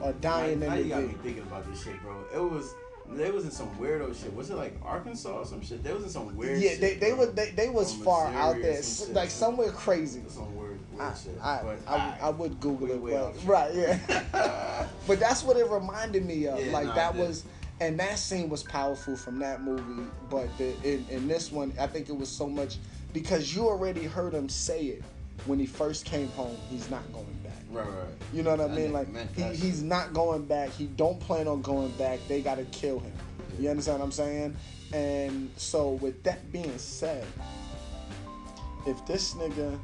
or 0.00 0.12
dying 0.14 0.60
now, 0.60 0.68
now 0.68 0.74
you 0.74 0.88
got 0.88 1.02
me 1.02 1.14
thinking 1.22 1.42
about 1.42 1.70
this 1.70 1.82
shit, 1.84 2.00
bro. 2.02 2.16
It 2.34 2.38
was 2.38 2.74
they 3.12 3.30
was 3.30 3.44
in 3.44 3.50
some 3.50 3.68
weirdo 3.76 4.20
shit. 4.20 4.34
Was 4.34 4.50
it 4.50 4.56
like 4.56 4.74
Arkansas 4.84 5.30
or 5.30 5.44
some 5.44 5.62
shit? 5.62 5.82
They 5.82 5.92
was 5.92 6.04
in 6.04 6.10
some 6.10 6.36
weird. 6.36 6.60
Yeah, 6.60 6.70
shit, 6.70 6.80
they, 6.80 6.94
they 6.94 7.10
bro. 7.10 7.18
was 7.26 7.32
they, 7.32 7.50
they 7.50 7.68
was 7.68 8.00
Or 8.00 8.04
far 8.04 8.26
out 8.28 8.56
Missouri 8.56 8.70
or 8.70 8.72
there, 8.72 8.82
some 8.82 9.14
like 9.14 9.30
somewhere 9.30 9.72
crazy. 9.72 10.22
Some 10.28 10.56
weird, 10.56 10.78
weird 10.92 11.02
I, 11.02 11.14
shit. 11.14 11.38
I, 11.42 11.60
but, 11.62 11.78
I, 11.88 12.06
would- 12.06 12.22
I 12.22 12.30
would 12.30 12.60
Google 12.60 12.86
We 12.86 12.92
it, 12.94 13.00
way 13.00 13.12
but, 13.12 13.44
right? 13.44 13.74
Yeah. 13.74 14.86
but 15.06 15.18
that's 15.18 15.42
what 15.42 15.56
it 15.56 15.68
reminded 15.68 16.24
me 16.24 16.46
of. 16.46 16.64
Yeah, 16.64 16.72
like 16.72 16.86
nah, 16.86 16.94
that 16.94 17.14
was, 17.14 17.44
and 17.80 17.98
that 17.98 18.18
scene 18.18 18.48
was 18.48 18.62
powerful 18.62 19.16
from 19.16 19.38
that 19.40 19.62
movie. 19.62 20.08
But 20.28 20.48
the, 20.58 20.72
in 20.84 21.04
in 21.10 21.28
this 21.28 21.50
one, 21.50 21.72
I 21.80 21.86
think 21.88 22.08
it 22.08 22.16
was 22.16 22.28
so 22.28 22.48
much 22.48 22.76
because 23.12 23.54
you 23.54 23.66
already 23.66 24.04
heard 24.04 24.32
him 24.32 24.48
say 24.48 24.84
it 24.84 25.02
when 25.46 25.58
he 25.58 25.66
first 25.66 26.04
came 26.04 26.28
home. 26.28 26.56
He's 26.68 26.90
not 26.90 27.10
going 27.12 27.38
back. 27.42 27.52
Right, 27.70 27.86
right. 27.86 28.08
You 28.32 28.42
know 28.42 28.50
what 28.50 28.60
I 28.60 28.68
That 28.68 28.76
mean? 28.76 28.92
Like 28.92 29.34
he, 29.36 29.42
he's 29.54 29.82
not 29.82 30.12
going 30.12 30.44
back. 30.44 30.70
He 30.70 30.86
don't 30.86 31.20
plan 31.20 31.48
on 31.48 31.62
going 31.62 31.90
back. 31.92 32.18
They 32.28 32.40
gotta 32.42 32.64
kill 32.64 32.98
him. 33.00 33.12
You 33.58 33.68
understand 33.70 33.98
what 33.98 34.04
I'm 34.06 34.12
saying? 34.12 34.56
And 34.92 35.50
so 35.56 35.90
with 35.90 36.22
that 36.24 36.50
being 36.50 36.76
said, 36.78 37.26
if 38.86 39.04
this 39.06 39.34
nigga, 39.34 39.78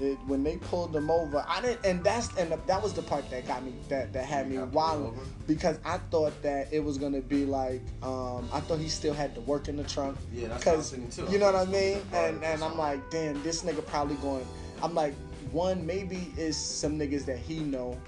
it, 0.00 0.18
when 0.26 0.42
they 0.42 0.56
pulled 0.56 0.94
him 0.94 1.10
over, 1.10 1.44
I 1.48 1.60
didn't, 1.60 1.84
and 1.84 2.04
that's 2.04 2.34
and 2.36 2.52
that 2.66 2.82
was 2.82 2.92
the 2.92 3.02
part 3.02 3.28
that 3.30 3.46
got 3.46 3.64
me 3.64 3.72
that 3.88 4.12
that 4.12 4.24
had 4.24 4.50
me 4.50 4.58
wild 4.58 5.16
because 5.46 5.78
I 5.84 5.98
thought 5.98 6.40
that 6.42 6.72
it 6.72 6.80
was 6.80 6.98
gonna 6.98 7.20
be 7.20 7.44
like, 7.44 7.82
um, 8.02 8.48
I 8.52 8.60
thought 8.60 8.78
he 8.78 8.88
still 8.88 9.14
had 9.14 9.34
to 9.34 9.40
work 9.42 9.68
in 9.68 9.76
the 9.76 9.84
trunk. 9.84 10.16
Yeah, 10.32 10.48
that's 10.48 10.66
what 10.66 10.76
I 10.76 10.80
thinking 10.80 11.10
too. 11.10 11.32
you 11.32 11.38
know 11.38 11.46
what 11.46 11.54
I 11.54 11.64
thought 11.64 11.74
it 11.74 11.74
was 11.74 11.80
mean, 11.80 11.92
gonna 11.92 12.04
be 12.04 12.10
guarded 12.10 12.34
and 12.34 12.44
and 12.44 12.64
I'm 12.64 12.78
like, 12.78 13.10
damn, 13.10 13.42
this 13.42 13.62
nigga 13.62 13.86
probably 13.86 14.16
going. 14.16 14.46
I'm 14.82 14.94
like, 14.94 15.14
one 15.52 15.84
maybe 15.86 16.32
is 16.36 16.56
some 16.56 16.98
niggas 16.98 17.24
that 17.26 17.38
he 17.38 17.60
know 17.60 17.98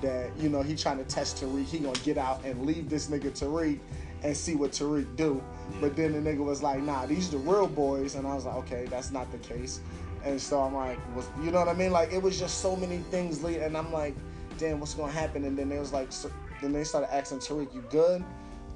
that 0.00 0.36
you 0.38 0.48
know 0.48 0.62
he 0.62 0.74
trying 0.74 0.98
to 0.98 1.04
test 1.04 1.42
Tariq. 1.42 1.64
He 1.64 1.78
gonna 1.78 1.98
get 2.00 2.18
out 2.18 2.44
and 2.44 2.64
leave 2.66 2.88
this 2.88 3.08
nigga 3.08 3.30
Tariq 3.30 3.78
and 4.22 4.36
see 4.36 4.54
what 4.54 4.72
Tariq 4.72 5.16
do. 5.16 5.42
Yeah. 5.72 5.76
But 5.80 5.96
then 5.96 6.12
the 6.12 6.30
nigga 6.30 6.44
was 6.44 6.62
like, 6.62 6.80
nah, 6.80 7.06
these 7.06 7.30
the 7.30 7.38
real 7.38 7.66
boys, 7.66 8.14
and 8.14 8.26
I 8.26 8.34
was 8.34 8.44
like, 8.44 8.56
okay, 8.56 8.86
that's 8.86 9.10
not 9.10 9.30
the 9.32 9.38
case. 9.38 9.80
And 10.24 10.40
so 10.40 10.60
I'm 10.62 10.74
like, 10.74 10.98
was 11.14 11.26
you 11.42 11.50
know 11.50 11.58
what 11.58 11.68
I 11.68 11.74
mean? 11.74 11.92
Like 11.92 12.12
it 12.12 12.22
was 12.22 12.38
just 12.38 12.60
so 12.60 12.74
many 12.76 12.98
things 13.10 13.42
lead, 13.42 13.60
and 13.60 13.76
I'm 13.76 13.92
like, 13.92 14.14
damn, 14.58 14.80
what's 14.80 14.94
gonna 14.94 15.12
happen? 15.12 15.44
And 15.44 15.58
then 15.58 15.68
they 15.68 15.78
was 15.78 15.92
like, 15.92 16.12
so, 16.12 16.30
then 16.60 16.72
they 16.72 16.84
started 16.84 17.12
asking 17.14 17.40
Tariq, 17.40 17.74
you 17.74 17.84
good? 17.90 18.24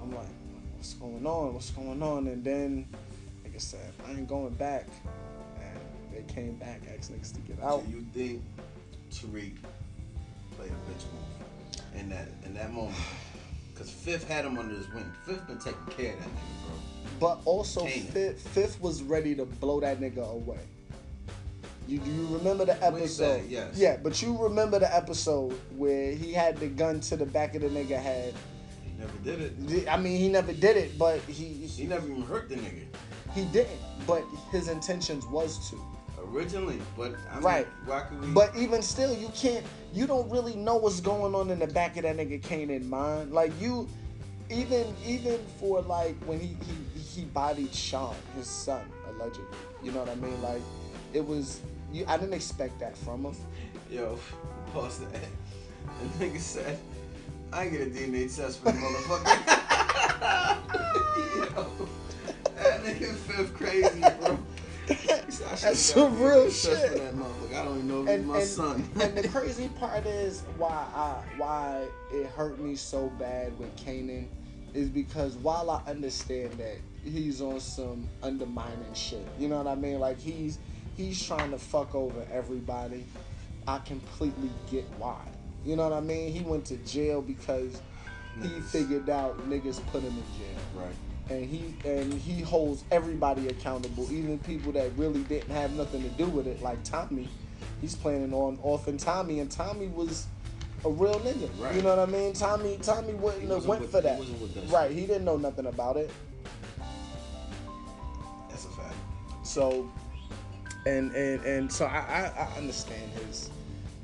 I'm 0.03 0.11
like, 0.11 0.27
what's 0.77 0.95
going 0.95 1.27
on? 1.27 1.55
What's 1.55 1.71
going 1.71 2.03
on? 2.03 2.27
And 2.29 2.45
then, 2.45 2.87
like 3.45 3.55
I 3.55 3.59
said, 3.59 3.93
I 4.07 4.13
ain't 4.13 4.29
going 4.29 4.55
back. 4.55 4.87
They 6.19 6.33
came 6.35 6.55
back, 6.55 6.81
asked 6.97 7.13
niggas 7.13 7.33
to 7.35 7.41
get 7.41 7.63
out. 7.63 7.87
Do 7.87 7.97
you 7.97 8.05
think 8.13 8.43
Tariq 9.13 9.55
played 10.57 10.71
a 10.71 10.91
bitch 10.91 11.05
move 11.13 11.85
in 11.95 12.09
that 12.11 12.29
in 12.45 12.55
that 12.55 12.73
moment? 12.73 12.97
Because 13.73 13.93
Fifth 13.93 14.27
had 14.27 14.45
him 14.45 14.59
under 14.59 14.75
his 14.75 14.93
wing. 14.93 15.09
Fifth 15.25 15.47
been 15.47 15.59
taking 15.59 15.87
care 15.97 16.15
of 16.15 16.19
that 16.19 16.29
nigga, 16.29 16.67
bro. 16.67 16.75
But 17.21 17.41
also, 17.45 17.87
Fifth, 17.87 18.49
Fifth 18.49 18.81
was 18.81 19.05
ready 19.05 19.37
to 19.37 19.45
blow 19.45 19.79
that 19.79 20.01
nigga 20.01 20.29
away. 20.29 20.59
You 21.87 22.01
you 22.05 22.27
remember 22.33 22.65
the 22.65 22.85
episode? 22.85 23.43
back, 23.43 23.45
yes. 23.49 23.79
Yeah, 23.79 23.97
but 24.03 24.21
you 24.21 24.37
remember 24.37 24.81
the 24.81 24.93
episode 24.93 25.53
where 25.77 26.11
he 26.11 26.33
had 26.33 26.57
the 26.57 26.67
gun 26.67 26.99
to 27.03 27.17
the 27.17 27.27
back 27.27 27.55
of 27.55 27.63
the 27.63 27.69
nigga 27.69 28.03
head. 28.03 28.35
He 28.85 29.01
never 29.01 29.17
did 29.19 29.41
it. 29.77 29.89
I 29.89 29.97
mean, 29.97 30.19
he 30.19 30.29
never 30.29 30.53
did 30.53 30.77
it, 30.77 30.99
but 30.99 31.21
he 31.21 31.45
He 31.45 31.67
he, 31.69 31.87
never 31.87 32.09
even 32.09 32.23
hurt 32.23 32.49
the 32.49 32.57
nigga 32.57 32.83
he 33.35 33.45
didn't. 33.47 33.79
But 34.07 34.25
his 34.51 34.69
intentions 34.69 35.27
was 35.27 35.71
to. 35.71 35.81
Originally. 36.27 36.81
But 36.97 37.15
I 37.31 37.35
mean, 37.37 37.45
Right. 37.45 37.69
why 37.87 38.01
could 38.01 38.21
we? 38.21 38.29
But 38.29 38.55
even 38.57 38.83
still, 38.83 39.15
you 39.15 39.29
can't. 39.35 39.65
You 39.93 40.07
don't 40.07 40.31
really 40.31 40.57
know 40.57 40.77
what's 40.77 41.01
going 41.01 41.35
on 41.35 41.51
in 41.51 41.59
the 41.59 41.67
back 41.67 41.97
of 41.97 42.03
that 42.03 42.17
nigga 42.17 42.41
Kanan 42.43 42.85
mind. 42.89 43.33
Like 43.33 43.53
you, 43.61 43.89
even 44.51 44.95
even 45.07 45.39
for 45.59 45.81
like 45.83 46.17
when 46.25 46.41
he 46.41 46.57
he 46.67 47.01
he 47.01 47.25
bodied 47.27 47.75
Sean, 47.75 48.15
his 48.37 48.47
son, 48.47 48.85
allegedly. 49.09 49.45
You 49.83 49.93
know 49.93 50.01
what 50.01 50.11
I 50.11 50.15
mean? 50.17 50.41
Like 50.43 50.63
it 51.13 51.25
was. 51.27 51.61
You, 51.91 52.05
I 52.07 52.19
didn't 52.19 52.35
expect 52.35 52.79
that 52.81 52.97
from 52.99 53.25
him. 53.25 53.35
Yo, 53.91 54.19
pause 54.75 55.01
that. 55.01 55.23
The 56.19 56.27
nigga 56.27 56.39
said, 56.39 56.79
I 57.51 57.65
ain't 57.65 57.73
get 57.73 57.81
a 57.81 57.87
DNA 57.87 58.35
test 58.35 58.59
for 58.61 58.67
the 58.71 58.79
motherfucker. 58.79 59.25
Yo, 61.37 61.89
that 62.57 62.85
nigga 62.85 63.15
Fifth 63.15 63.55
crazy, 63.55 64.01
bro. 64.21 64.39
He 64.89 64.95
said, 64.95 65.25
"I 65.25 65.55
should've 65.57 65.61
That's 65.63 65.79
some 65.81 66.23
real 66.23 66.51
shit. 66.51 66.93
For 66.93 66.99
that 66.99 67.15
motherfucker. 67.15 67.55
I 67.57 67.65
don't 67.65 67.77
even 67.77 67.89
know 67.89 68.03
if 68.03 68.09
And, 68.09 68.19
he's 68.21 68.27
my 68.27 68.39
and, 68.39 68.49
son. 68.49 68.91
and 69.01 69.17
the 69.19 69.29
crazy 69.39 69.69
part 69.69 70.07
is 70.07 70.43
why 70.57 70.87
I 70.95 71.23
why 71.37 71.89
it 72.11 72.27
hurt 72.27 72.59
me 72.61 72.75
so 72.77 73.09
bad 73.19 73.59
with 73.59 73.75
Kanan 73.77 74.27
is 74.75 74.89
because 74.89 75.37
while 75.37 75.71
I 75.71 75.81
understand 75.91 76.53
that 76.59 76.77
he's 77.05 77.41
on 77.41 77.61
some 77.61 78.09
undermining 78.23 78.95
shit, 78.95 79.27
you 79.39 79.49
know 79.49 79.59
what 79.59 79.67
I 79.67 79.75
mean? 79.75 79.99
Like 80.01 80.19
he's 80.19 80.59
he's 80.97 81.23
trying 81.25 81.51
to 81.51 81.59
fuck 81.59 81.95
over 81.95 82.27
everybody. 82.33 83.05
I 83.67 83.79
completely 83.81 84.51
get 84.71 84.85
why. 84.99 85.21
You 85.65 85.77
know 85.77 85.85
what 85.85 85.93
I 85.93 86.01
mean? 86.01 86.33
He 86.33 86.41
went 86.41 86.65
to 86.67 86.77
jail 86.79 87.21
because 87.21 87.81
he 88.41 88.49
figured 88.61 89.11
out 89.11 89.37
niggas 89.51 89.85
put 89.89 90.03
him 90.03 90.13
in 90.17 90.23
jail 90.39 90.59
right. 90.77 90.95
And 91.31 91.45
he 91.45 91.75
and 91.89 92.13
he 92.15 92.41
holds 92.43 92.85
everybody 92.91 93.49
accountable, 93.49 94.11
even 94.13 94.39
people 94.41 94.73
that 94.73 94.91
really 94.97 95.23
didn't 95.25 95.51
have 95.51 95.73
nothing 95.75 96.03
to 96.03 96.09
do 96.11 96.27
with 96.27 96.47
it, 96.47 96.63
like 96.63 96.83
Tommy. 96.85 97.29
He's 97.81 97.95
planning 97.95 98.33
on 98.33 98.59
offing 98.63 98.97
Tommy, 98.97 99.41
and 99.41 99.51
Tommy 99.51 99.89
was 99.89 100.27
a 100.85 100.91
real 100.91 101.21
nigga. 101.21 101.49
Right. 101.61 101.75
You 101.75 101.83
know 101.83 101.91
what 101.97 102.09
I 102.09 102.11
mean? 102.11 102.33
Tommy 102.33 102.79
Tommy 102.83 103.15
wouldn't 103.15 103.43
He 103.43 103.49
have 103.49 103.57
wasn't 103.67 103.69
went 103.69 103.83
with- 103.83 103.91
for 103.91 103.97
he 103.99 104.03
that. 104.03 104.19
with 104.19 104.71
right? 104.73 104.91
He 104.91 105.03
didn't 105.03 105.25
know 105.25 105.37
nothing 105.37 105.67
about 105.67 105.97
it. 105.97 106.11
That's 108.49 108.65
a 108.65 108.69
fact. 108.71 108.95
So, 109.43 109.89
and 110.87 111.13
and 111.15 111.45
and 111.45 111.73
so 111.73 111.87
I 111.87 111.99
I, 111.99 112.33
I 112.45 112.57
understand 112.59 113.11
his 113.27 113.51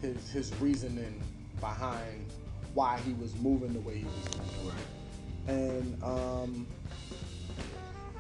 his 0.00 0.31
his 0.31 0.54
reasoning 0.61 1.21
behind 1.61 2.26
why 2.75 2.99
he 3.00 3.12
was 3.14 3.35
moving 3.37 3.73
the 3.73 3.81
way 3.81 3.99
he 3.99 4.04
was 4.04 4.37
moving. 4.37 4.69
Right. 4.69 5.54
and 5.54 6.02
um 6.02 6.66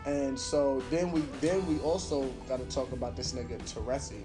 and 0.06 0.38
so 0.38 0.82
then 0.90 1.10
we 1.12 1.20
then 1.40 1.66
we 1.66 1.78
also 1.80 2.24
got 2.48 2.58
to 2.58 2.66
talk 2.66 2.92
about 2.92 3.16
this 3.16 3.32
nigga 3.32 3.58
Teresi. 3.62 4.22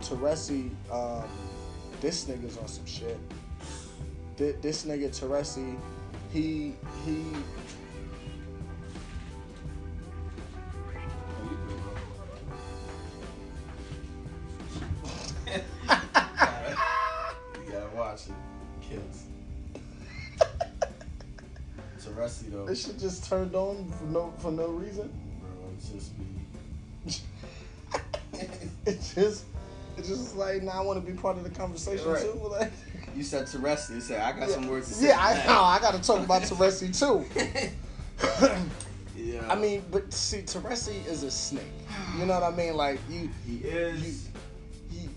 Teresi, 0.00 0.70
um, 0.90 1.28
this 2.00 2.24
nigga's 2.24 2.56
on 2.58 2.66
some 2.68 2.86
shit. 2.86 3.18
Th- 4.36 4.56
This 4.62 4.84
nigga 4.84 5.10
Teresi, 5.10 5.76
he 6.32 6.74
he 7.04 7.22
turned 23.30 23.54
on 23.54 23.88
for 23.92 24.04
no 24.06 24.34
for 24.38 24.50
no 24.50 24.66
reason. 24.66 25.08
bro, 25.40 25.50
it's 25.76 25.88
just 25.90 26.12
be. 26.18 26.24
It 28.86 28.98
just 29.14 29.44
it's 29.96 30.08
just 30.08 30.34
like 30.36 30.62
now 30.62 30.72
I 30.72 30.80
want 30.80 31.04
to 31.04 31.12
be 31.12 31.16
part 31.16 31.36
of 31.36 31.44
the 31.44 31.50
conversation 31.50 32.10
Right. 32.10 32.22
too. 32.22 32.40
Like, 32.50 32.72
You 33.14 33.22
said 33.22 33.46
Teresi. 33.46 33.94
You 33.94 34.00
said 34.00 34.20
I 34.20 34.38
got 34.38 34.50
some 34.50 34.66
words 34.68 34.88
to 34.88 34.94
say. 34.94 35.08
yeah, 35.08 35.18
I 35.20 35.46
know. 35.46 35.62
I 35.62 35.78
got 35.78 35.94
to 35.94 36.00
talk 36.00 36.24
about 36.24 36.42
Teresi 36.42 36.90
too. 36.98 37.24
yeah. 39.16 39.40
I 39.48 39.54
mean, 39.54 39.84
but 39.90 40.12
see, 40.12 40.38
Teresi 40.38 41.06
is 41.06 41.22
a 41.22 41.30
snake. 41.30 41.62
You 42.18 42.26
know 42.26 42.34
what 42.40 42.52
I 42.52 42.56
mean? 42.56 42.74
Like 42.76 42.98
you, 43.08 43.30
he 43.46 43.58
is. 43.58 44.28
he, 44.90 45.08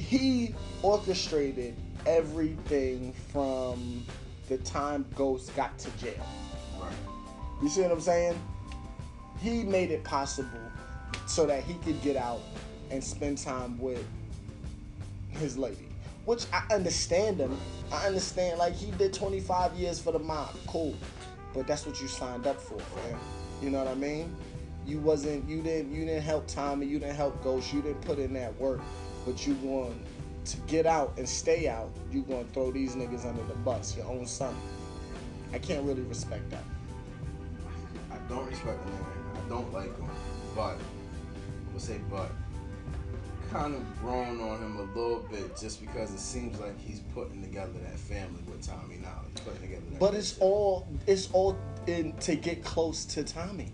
he 0.00 0.54
orchestrated 0.82 1.74
everything 2.06 3.12
from 3.32 4.04
the 4.48 4.56
time 4.58 5.04
Ghost 5.16 5.54
got 5.56 5.76
to 5.78 5.90
jail. 5.98 6.24
You 7.62 7.68
see 7.68 7.82
what 7.82 7.92
I'm 7.92 8.00
saying? 8.00 8.38
He 9.40 9.64
made 9.64 9.90
it 9.90 10.04
possible 10.04 10.60
so 11.26 11.46
that 11.46 11.62
he 11.62 11.74
could 11.74 12.00
get 12.02 12.16
out 12.16 12.40
and 12.90 13.02
spend 13.02 13.38
time 13.38 13.78
with 13.78 14.04
his 15.30 15.56
lady. 15.56 15.88
Which 16.24 16.46
I 16.52 16.62
understand 16.74 17.38
him. 17.38 17.56
I 17.92 18.06
understand 18.06 18.58
like 18.58 18.74
he 18.74 18.90
did 18.92 19.14
25 19.14 19.74
years 19.74 20.00
for 20.00 20.12
the 20.12 20.18
mob. 20.18 20.54
Cool. 20.66 20.94
But 21.54 21.66
that's 21.66 21.86
what 21.86 22.00
you 22.00 22.08
signed 22.08 22.46
up 22.46 22.60
for, 22.60 22.78
fam. 22.78 23.18
You 23.62 23.70
know 23.70 23.78
what 23.78 23.88
I 23.88 23.94
mean? 23.94 24.34
You 24.86 24.98
wasn't 24.98 25.48
you 25.48 25.62
didn't 25.62 25.92
you 25.92 26.04
didn't 26.04 26.22
help 26.22 26.46
Tommy, 26.46 26.86
you 26.86 26.98
didn't 26.98 27.16
help 27.16 27.42
Ghost, 27.42 27.72
you 27.72 27.82
didn't 27.82 28.02
put 28.02 28.18
in 28.18 28.32
that 28.34 28.58
work, 28.60 28.80
but 29.24 29.46
you 29.46 29.54
want 29.62 29.96
to 30.44 30.56
get 30.68 30.86
out 30.86 31.14
and 31.16 31.28
stay 31.28 31.66
out, 31.66 31.90
you 32.12 32.22
gonna 32.22 32.44
throw 32.52 32.70
these 32.70 32.94
niggas 32.94 33.26
under 33.26 33.42
the 33.44 33.54
bus, 33.54 33.96
your 33.96 34.06
own 34.06 34.26
son. 34.26 34.54
I 35.52 35.58
can't 35.58 35.84
really 35.84 36.02
respect 36.02 36.48
that. 36.50 36.62
I 38.26 38.28
don't 38.34 38.46
respect 38.46 38.84
the 38.84 38.92
nigga. 38.92 39.44
I 39.44 39.48
don't 39.48 39.72
like 39.72 39.96
him. 39.98 40.10
But 40.54 40.72
I'm 40.72 40.78
gonna 41.68 41.80
say 41.80 42.00
but. 42.10 42.30
Kind 43.52 43.76
of 43.76 44.00
grown 44.00 44.40
on 44.40 44.58
him 44.58 44.76
a 44.76 44.82
little 44.98 45.24
bit 45.30 45.56
just 45.56 45.80
because 45.80 46.12
it 46.12 46.18
seems 46.18 46.58
like 46.58 46.78
he's 46.80 46.98
putting 47.14 47.40
together 47.42 47.78
that 47.80 47.96
family 47.96 48.42
with 48.48 48.66
Tommy 48.66 48.96
now. 49.00 49.20
He's 49.30 49.40
putting 49.40 49.60
together 49.60 49.84
that 49.92 50.00
But 50.00 50.14
it's 50.14 50.36
all 50.40 50.88
it's 51.06 51.30
all 51.30 51.56
in 51.86 52.12
to 52.14 52.34
get 52.34 52.64
close 52.64 53.04
to 53.04 53.22
Tommy. 53.22 53.70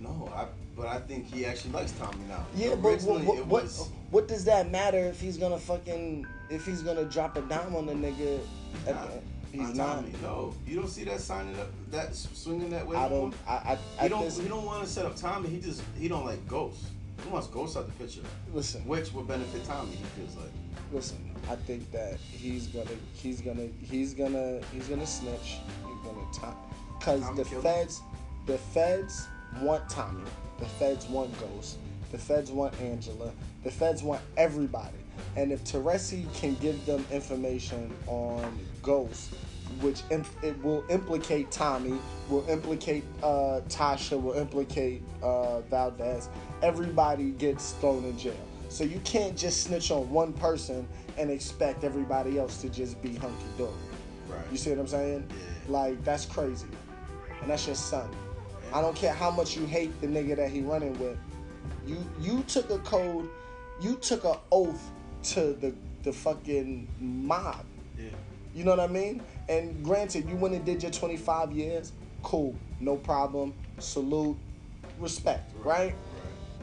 No, 0.00 0.32
I 0.34 0.46
but 0.74 0.86
I 0.86 1.00
think 1.00 1.26
he 1.26 1.44
actually 1.44 1.72
likes 1.72 1.92
Tommy 1.92 2.24
now. 2.28 2.46
Yeah, 2.56 2.74
but 2.74 3.02
what 3.02 3.22
what, 3.22 3.38
it 3.38 3.46
what, 3.46 3.62
was 3.64 3.90
what 4.10 4.26
does 4.26 4.46
that 4.46 4.70
matter 4.70 4.98
if 4.98 5.20
he's 5.20 5.36
gonna 5.36 5.58
fucking 5.58 6.26
if 6.48 6.64
he's 6.64 6.80
gonna 6.82 7.04
drop 7.04 7.36
a 7.36 7.42
dime 7.42 7.76
on 7.76 7.84
the 7.84 7.92
nigga? 7.92 8.40
At 8.86 8.94
the, 8.94 9.20
he's 9.52 9.70
on 9.70 9.76
not. 9.76 9.96
Tommy. 9.96 10.12
No, 10.22 10.54
you 10.66 10.76
don't 10.76 10.88
see 10.88 11.04
that 11.04 11.20
signing 11.20 11.58
up, 11.58 11.68
that 11.90 12.14
swinging 12.14 12.70
that 12.70 12.86
way. 12.86 12.96
I 12.96 13.08
don't. 13.08 13.34
I. 13.46 13.52
I, 13.52 13.74
He 13.74 13.80
I 14.06 14.08
don't. 14.08 14.24
this- 14.24 14.38
He 14.38 14.48
don't 14.48 14.64
want 14.64 14.82
to 14.84 14.88
set 14.88 15.06
up 15.06 15.16
Tommy. 15.16 15.48
He 15.48 15.60
just 15.60 15.82
he 15.98 16.08
don't 16.08 16.24
like 16.24 16.46
ghosts. 16.48 16.86
He 17.22 17.30
wants 17.30 17.46
ghosts 17.48 17.76
out 17.76 17.86
the 17.86 17.92
picture, 17.92 18.22
listen. 18.52 18.84
which 18.86 19.12
would 19.12 19.28
benefit 19.28 19.64
Tommy. 19.64 19.90
He 19.92 20.04
feels 20.20 20.34
like. 20.36 20.50
Listen. 20.92 21.34
I 21.50 21.56
think 21.56 21.90
that 21.92 22.16
he's 22.18 22.66
gonna. 22.68 22.90
He's 23.14 23.40
gonna. 23.40 23.68
He's 23.82 24.14
gonna. 24.14 24.60
He's 24.72 24.88
gonna 24.88 25.06
snitch. 25.06 25.58
He's 25.86 26.00
gonna 26.04 26.32
time. 26.32 26.56
Cause 27.00 27.20
the 27.36 27.44
killed 27.44 27.48
him? 27.48 27.62
feds. 27.62 28.00
The 28.46 28.58
feds 28.58 29.26
want 29.60 29.88
Tommy. 29.88 30.22
The 30.58 30.66
feds 30.66 31.06
want 31.06 31.32
Ghost. 31.38 31.78
The 32.10 32.18
feds 32.18 32.50
want 32.50 32.78
Angela. 32.80 33.32
The 33.64 33.70
feds 33.70 34.02
want 34.02 34.20
everybody. 34.36 34.96
And 35.36 35.52
if 35.52 35.64
Teresi 35.64 36.32
can 36.34 36.54
give 36.56 36.84
them 36.86 37.04
information 37.12 37.92
on 38.06 38.58
Ghost, 38.82 39.30
which 39.80 40.02
imp- 40.10 40.26
it 40.42 40.60
will 40.62 40.84
implicate 40.88 41.50
Tommy, 41.50 41.98
will 42.28 42.46
implicate 42.48 43.04
uh, 43.22 43.60
Tasha, 43.68 44.20
will 44.20 44.34
implicate 44.34 45.02
uh, 45.22 45.60
Valdez, 45.62 46.28
everybody 46.62 47.30
gets 47.30 47.72
thrown 47.72 48.04
in 48.04 48.18
jail. 48.18 48.34
So 48.68 48.84
you 48.84 49.00
can't 49.04 49.36
just 49.36 49.64
snitch 49.64 49.90
on 49.90 50.10
one 50.10 50.32
person 50.32 50.88
and 51.18 51.30
expect 51.30 51.84
everybody 51.84 52.38
else 52.38 52.60
to 52.62 52.68
just 52.68 53.00
be 53.02 53.14
hunky 53.16 53.44
dory. 53.58 53.70
Right. 54.28 54.40
You 54.50 54.56
see 54.56 54.70
what 54.70 54.78
I'm 54.78 54.86
saying? 54.86 55.28
Yeah. 55.28 55.36
Like 55.72 56.04
that's 56.04 56.24
crazy, 56.24 56.66
and 57.40 57.50
that's 57.50 57.66
your 57.66 57.76
son. 57.76 58.08
I 58.72 58.80
don't 58.80 58.96
care 58.96 59.12
how 59.12 59.30
much 59.30 59.56
you 59.56 59.66
hate 59.66 60.00
the 60.00 60.06
nigga 60.06 60.36
that 60.36 60.50
he 60.50 60.62
running 60.62 60.98
with. 60.98 61.18
You 61.86 61.98
you 62.20 62.42
took 62.44 62.70
a 62.70 62.78
code, 62.78 63.28
you 63.80 63.96
took 63.96 64.24
an 64.24 64.36
oath 64.50 64.90
to 65.24 65.52
the 65.52 65.74
the 66.02 66.12
fucking 66.12 66.88
mob. 66.98 67.64
Yeah. 67.98 68.10
You 68.54 68.64
know 68.64 68.70
what 68.70 68.80
I 68.80 68.86
mean? 68.86 69.24
And 69.48 69.82
granted, 69.82 70.28
you 70.28 70.36
went 70.36 70.54
and 70.54 70.64
did 70.64 70.82
your 70.82 70.92
25 70.92 71.52
years. 71.52 71.92
Cool, 72.22 72.54
no 72.80 72.96
problem. 72.96 73.54
Salute, 73.78 74.36
respect, 74.98 75.52
right? 75.64 75.94
Right. 75.94 75.94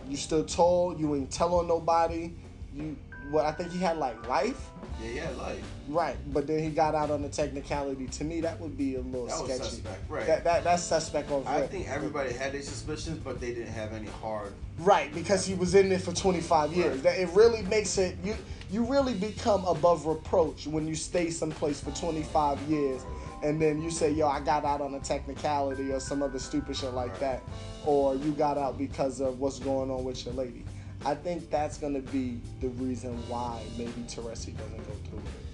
You 0.08 0.17
stood 0.17 0.48
tall. 0.48 1.00
You 1.00 1.15
ain't 1.15 1.31
tell 1.31 1.53
on 1.55 1.67
nobody. 1.67 2.31
You 2.74 2.98
what? 3.29 3.45
I 3.45 3.51
think 3.51 3.71
he 3.71 3.79
had 3.79 3.98
like 3.98 4.27
life. 4.27 4.69
Yeah, 5.01 5.12
yeah, 5.24 5.29
life. 5.38 5.63
Right, 5.88 6.17
but 6.33 6.45
then 6.45 6.59
he 6.62 6.69
got 6.69 6.93
out 6.93 7.09
on 7.09 7.21
the 7.21 7.29
technicality. 7.29 8.07
To 8.07 8.24
me, 8.24 8.41
that 8.41 8.59
would 8.59 8.77
be 8.77 8.95
a 8.95 9.01
little 9.01 9.27
That 9.27 9.41
was 9.41 9.45
sketchy. 9.51 9.69
suspect, 9.69 10.09
right. 10.09 10.27
That, 10.27 10.43
that 10.43 10.63
that's 10.63 10.83
suspect 10.83 11.31
off 11.31 11.48
I 11.48 11.62
think 11.67 11.88
everybody 11.88 12.33
had 12.33 12.51
their 12.51 12.62
suspicions, 12.62 13.17
but 13.19 13.39
they 13.39 13.53
didn't 13.53 13.74
have 13.74 13.93
any 13.93 14.07
hard. 14.21 14.53
Right, 14.79 15.13
because 15.13 15.45
he 15.45 15.53
was 15.55 15.74
in 15.75 15.89
there 15.89 16.00
for 16.00 16.13
25 16.13 16.74
years. 16.74 16.93
Right. 16.95 17.03
That 17.03 17.19
it 17.19 17.29
really 17.29 17.62
makes 17.63 17.98
it 17.98 18.17
you 18.24 18.36
you 18.71 18.83
really 18.83 19.13
become 19.13 19.63
above 19.65 20.05
reproach 20.05 20.67
when 20.67 20.88
you 20.88 20.95
stay 20.95 21.29
someplace 21.31 21.79
for 21.79 21.91
25 21.91 22.62
years 22.63 23.01
and 23.41 23.59
then 23.62 23.81
you 23.81 23.89
say, 23.89 24.12
"Yo, 24.12 24.27
I 24.27 24.41
got 24.41 24.65
out 24.65 24.81
on 24.81 24.93
a 24.95 25.00
technicality 25.00 25.91
or 25.93 26.00
some 26.01 26.21
other 26.21 26.39
stupid 26.39 26.75
shit 26.75 26.93
like 26.93 27.12
Right. 27.12 27.19
that," 27.21 27.43
or 27.86 28.15
you 28.15 28.31
got 28.33 28.57
out 28.57 28.77
because 28.77 29.21
of 29.21 29.39
what's 29.39 29.59
going 29.59 29.89
on 29.89 30.03
with 30.03 30.25
your 30.25 30.33
lady. 30.33 30.65
I 31.06 31.15
think 31.15 31.50
that's 31.50 31.77
gonna 31.77 32.01
be 32.01 32.39
the 32.60 32.70
reason 32.70 33.13
why 33.29 33.62
maybe 33.77 33.91
Teresi 34.08 34.56
doesn't 34.58 34.77
go 34.77 34.94
through 35.10 35.20
with 35.20 35.36
it. 35.36 35.46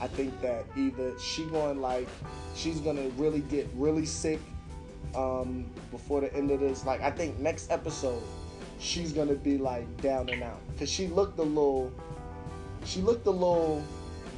I 0.00 0.06
think 0.06 0.38
that 0.42 0.64
either 0.76 1.18
she 1.18 1.44
going 1.46 1.80
like 1.80 2.08
she's 2.54 2.80
gonna 2.80 3.08
really 3.16 3.40
get 3.40 3.68
really 3.74 4.04
sick 4.04 4.40
um, 5.14 5.64
before 5.90 6.20
the 6.20 6.34
end 6.34 6.50
of 6.50 6.60
this. 6.60 6.84
Like 6.84 7.00
I 7.00 7.10
think 7.10 7.38
next 7.38 7.70
episode, 7.70 8.22
she's 8.78 9.12
gonna 9.12 9.34
be 9.34 9.56
like 9.56 9.86
down 10.02 10.28
and 10.28 10.42
out 10.42 10.60
because 10.72 10.90
she 10.90 11.06
looked 11.06 11.38
a 11.38 11.42
little, 11.42 11.90
she 12.84 13.00
looked 13.00 13.26
a 13.26 13.30
little 13.30 13.82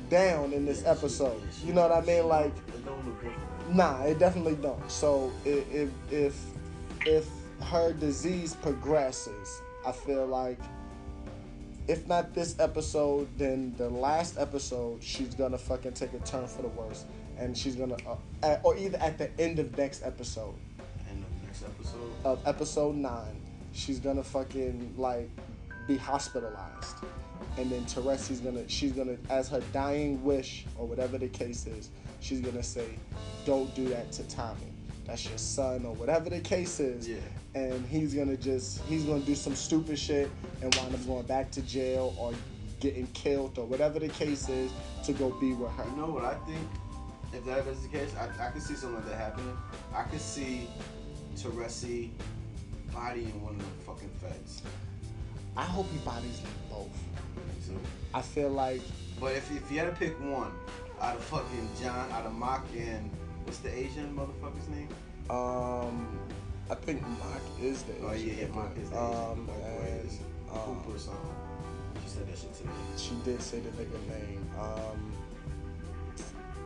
down 0.08 0.52
in 0.52 0.64
this 0.64 0.84
episode. 0.86 1.40
You 1.64 1.72
know 1.72 1.82
what 1.88 1.92
I 1.92 2.06
mean? 2.06 2.28
Like 2.28 2.52
It 2.68 2.84
don't 2.84 3.04
look 3.04 3.20
good. 3.20 3.32
for 3.32 3.64
her. 3.64 3.74
Nah, 3.74 4.02
it 4.04 4.20
definitely 4.20 4.54
don't. 4.56 4.88
So 4.88 5.32
if 5.44 5.88
if 6.12 6.36
if 7.04 7.26
her 7.62 7.92
disease 7.92 8.54
progresses, 8.54 9.62
I 9.86 9.92
feel 9.92 10.26
like 10.26 10.58
if 11.88 12.06
not 12.08 12.34
this 12.34 12.58
episode, 12.58 13.28
then 13.38 13.72
the 13.78 13.88
last 13.88 14.38
episode, 14.38 15.00
she's 15.02 15.34
gonna 15.34 15.58
fucking 15.58 15.92
take 15.92 16.12
a 16.14 16.18
turn 16.20 16.48
for 16.48 16.62
the 16.62 16.68
worse, 16.68 17.04
and 17.38 17.56
she's 17.56 17.76
gonna, 17.76 17.96
uh, 18.06 18.16
at, 18.42 18.60
or 18.64 18.76
either 18.76 18.98
at 18.98 19.18
the 19.18 19.30
end 19.40 19.60
of 19.60 19.76
next 19.78 20.02
episode 20.04 20.54
And 21.08 21.22
the 21.22 21.46
next 21.46 21.62
episode. 21.62 22.10
of 22.24 22.40
episode 22.46 22.96
nine, 22.96 23.40
she's 23.72 24.00
gonna 24.00 24.24
fucking 24.24 24.94
like 24.96 25.30
be 25.86 25.96
hospitalized, 25.96 26.96
and 27.56 27.70
then 27.70 27.84
Teresi's 27.84 28.40
gonna 28.40 28.68
she's 28.68 28.90
gonna 28.92 29.16
as 29.30 29.48
her 29.48 29.60
dying 29.72 30.24
wish 30.24 30.66
or 30.76 30.86
whatever 30.88 31.18
the 31.18 31.28
case 31.28 31.68
is, 31.68 31.90
she's 32.18 32.40
gonna 32.40 32.64
say, 32.64 32.88
"Don't 33.44 33.72
do 33.76 33.88
that 33.90 34.10
to 34.12 34.24
Tommy. 34.24 34.72
That's 35.06 35.28
your 35.28 35.38
son 35.38 35.84
or 35.84 35.94
whatever 35.94 36.30
the 36.30 36.40
case 36.40 36.80
is." 36.80 37.08
Yeah. 37.08 37.16
And 37.54 37.86
he's 37.86 38.14
gonna 38.14 38.36
just 38.36 38.82
he's 38.84 39.04
gonna 39.04 39.20
do 39.20 39.34
some 39.34 39.54
stupid 39.54 39.98
shit 39.98 40.30
and 40.62 40.74
wind 40.74 40.94
up 40.94 41.06
going 41.06 41.26
back 41.26 41.50
to 41.52 41.62
jail 41.62 42.14
or 42.18 42.34
getting 42.80 43.06
killed 43.08 43.58
or 43.58 43.64
whatever 43.66 43.98
the 43.98 44.08
case 44.08 44.48
is 44.48 44.70
to 45.04 45.12
go 45.12 45.30
be 45.40 45.54
with 45.54 45.70
her. 45.72 45.84
You 45.84 45.96
know 45.96 46.06
what 46.06 46.24
I 46.24 46.34
think? 46.46 46.68
If 47.32 47.44
that 47.46 47.66
is 47.66 47.82
the 47.82 47.88
case, 47.88 48.12
I, 48.16 48.46
I 48.46 48.50
could 48.50 48.62
see 48.62 48.74
something 48.74 48.96
like 48.96 49.08
that 49.08 49.18
happening. 49.18 49.56
I 49.94 50.02
could 50.04 50.20
see 50.20 50.68
Teresi 51.36 52.10
bodying 52.92 53.42
one 53.42 53.54
of 53.54 53.60
the 53.60 53.84
fucking 53.84 54.10
feds. 54.22 54.62
I 55.56 55.64
hope 55.64 55.86
he 55.90 55.98
bodies 55.98 56.40
them 56.40 56.52
both. 56.70 56.98
So, 57.66 57.72
I 58.14 58.22
feel 58.22 58.50
like 58.50 58.82
but 59.20 59.32
if, 59.34 59.50
if 59.50 59.70
you 59.70 59.78
had 59.78 59.86
to 59.86 59.96
pick 59.96 60.18
one 60.20 60.52
out 61.00 61.16
of 61.16 61.24
fucking 61.24 61.68
John, 61.80 62.10
out 62.12 62.26
of 62.26 62.32
Mock 62.32 62.64
and 62.76 63.10
what's 63.46 63.58
the 63.58 63.72
Asian 63.72 64.14
motherfucker's 64.14 64.68
name? 64.68 64.88
Um, 65.30 66.18
I 66.68 66.74
think 66.74 67.00
Mark 67.02 67.42
is 67.62 67.82
the 67.84 67.92
Oh 68.02 68.06
yeah, 68.08 68.14
Asian 68.14 68.38
yeah, 68.38 68.44
nigga. 68.46 68.54
Mock 68.54 68.76
is 68.76 68.90
the 68.90 69.00
Um, 69.00 69.48
Asian. 70.04 70.24
Um, 70.52 70.82
Cooper 70.82 70.98
something. 70.98 71.20
She 72.02 72.08
said 72.08 72.28
that 72.28 72.38
shit 72.38 72.54
today. 72.54 72.70
she 72.96 73.14
did 73.24 73.40
say 73.40 73.60
the 73.60 73.70
nigga 73.70 74.08
name. 74.08 74.44
Um, 74.58 75.12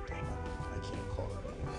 damn, 0.09 0.19
I, 0.19 0.79
can't 0.83 1.09
call 1.11 1.27
it 1.27 1.37
nigga 1.45 1.67
name. 1.67 1.75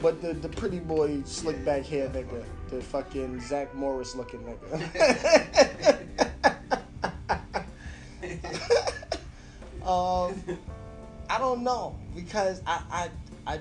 But 0.00 0.20
the 0.20 0.34
the 0.34 0.48
pretty 0.48 0.80
boy, 0.80 1.22
slick 1.24 1.56
Yeah, 1.58 1.64
back 1.64 1.86
hair 1.86 2.08
that 2.08 2.28
nigga, 2.28 2.44
the 2.68 2.80
fucking 2.82 3.40
Zach 3.40 3.72
Morris 3.74 4.16
looking 4.16 4.40
nigga. 4.40 4.68
um, 9.86 10.58
I 11.30 11.38
don't 11.38 11.62
know 11.62 11.96
because 12.14 12.60
I 12.66 12.82
I 12.90 13.10
I 13.46 13.60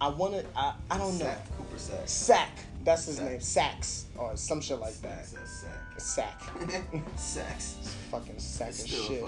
I 0.00 0.08
want 0.08 0.34
to 0.34 0.44
I 0.56 0.74
I 0.90 0.98
don't 0.98 1.18
know. 1.18 1.24
Sack, 1.26 1.56
Cooper 1.58 1.78
Sack. 1.78 2.08
Sack. 2.08 2.58
That's 2.84 3.04
his 3.06 3.16
Sack. 3.16 3.30
name. 3.30 3.40
Sacks 3.40 4.04
or 4.16 4.36
some 4.36 4.60
shit 4.60 4.78
like 4.80 4.94
that. 5.02 5.26
Sack. 5.26 5.98
Sack. 5.98 6.42
Sacks. 7.16 7.76
It's 7.80 7.88
a 7.94 7.96
fucking 8.10 8.38
sack 8.38 8.68
It's 8.70 8.82
of 8.84 8.88
shit. 8.88 9.22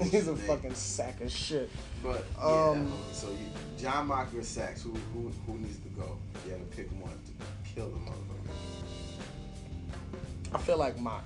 a 0.00 0.04
He's 0.04 0.28
a 0.28 0.32
name. 0.34 0.36
fucking 0.46 0.74
sack 0.74 1.20
of 1.22 1.30
shit. 1.30 1.70
But 2.02 2.24
yeah, 2.38 2.44
Um, 2.44 2.92
so 3.12 3.30
you, 3.30 3.36
John 3.78 4.08
Mocker 4.08 4.36
and 4.36 4.44
Saxe, 4.44 4.82
who 4.82 4.90
who 5.14 5.30
who 5.46 5.58
needs 5.58 5.78
to 5.78 5.88
go? 5.90 6.18
You 6.44 6.52
had 6.52 6.70
to 6.70 6.76
pick 6.76 6.90
one 7.00 7.10
to 7.12 7.74
kill 7.74 7.88
the 7.88 7.96
motherfucker. 7.96 8.52
I 10.54 10.58
feel 10.58 10.76
like 10.78 10.98
Mock 11.00 11.24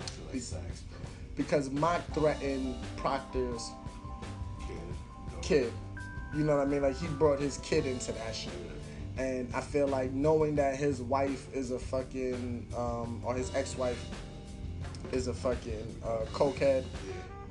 I 0.00 0.02
feel 0.04 0.26
like 0.32 0.42
Saxe, 0.42 0.80
bro. 0.90 0.98
because 1.36 1.70
Mock 1.70 2.02
threatened 2.12 2.74
Proctor's 2.96 3.70
Kid. 4.66 4.76
Kid. 5.42 5.72
You 6.34 6.44
know 6.44 6.56
what 6.56 6.66
I 6.66 6.70
mean? 6.70 6.82
Like 6.82 6.96
he 6.96 7.06
brought 7.08 7.40
his 7.40 7.58
kid 7.58 7.86
into 7.86 8.12
that 8.12 8.34
shit. 8.34 8.52
And 9.18 9.54
I 9.54 9.60
feel 9.60 9.86
like 9.86 10.12
knowing 10.12 10.54
that 10.56 10.76
his 10.76 11.02
wife 11.02 11.54
is 11.54 11.70
a 11.70 11.78
fucking, 11.78 12.66
um, 12.76 13.20
or 13.24 13.34
his 13.34 13.54
ex-wife 13.54 14.02
is 15.12 15.26
a 15.28 15.34
fucking 15.34 15.96
uh, 16.02 16.24
cokehead, 16.32 16.84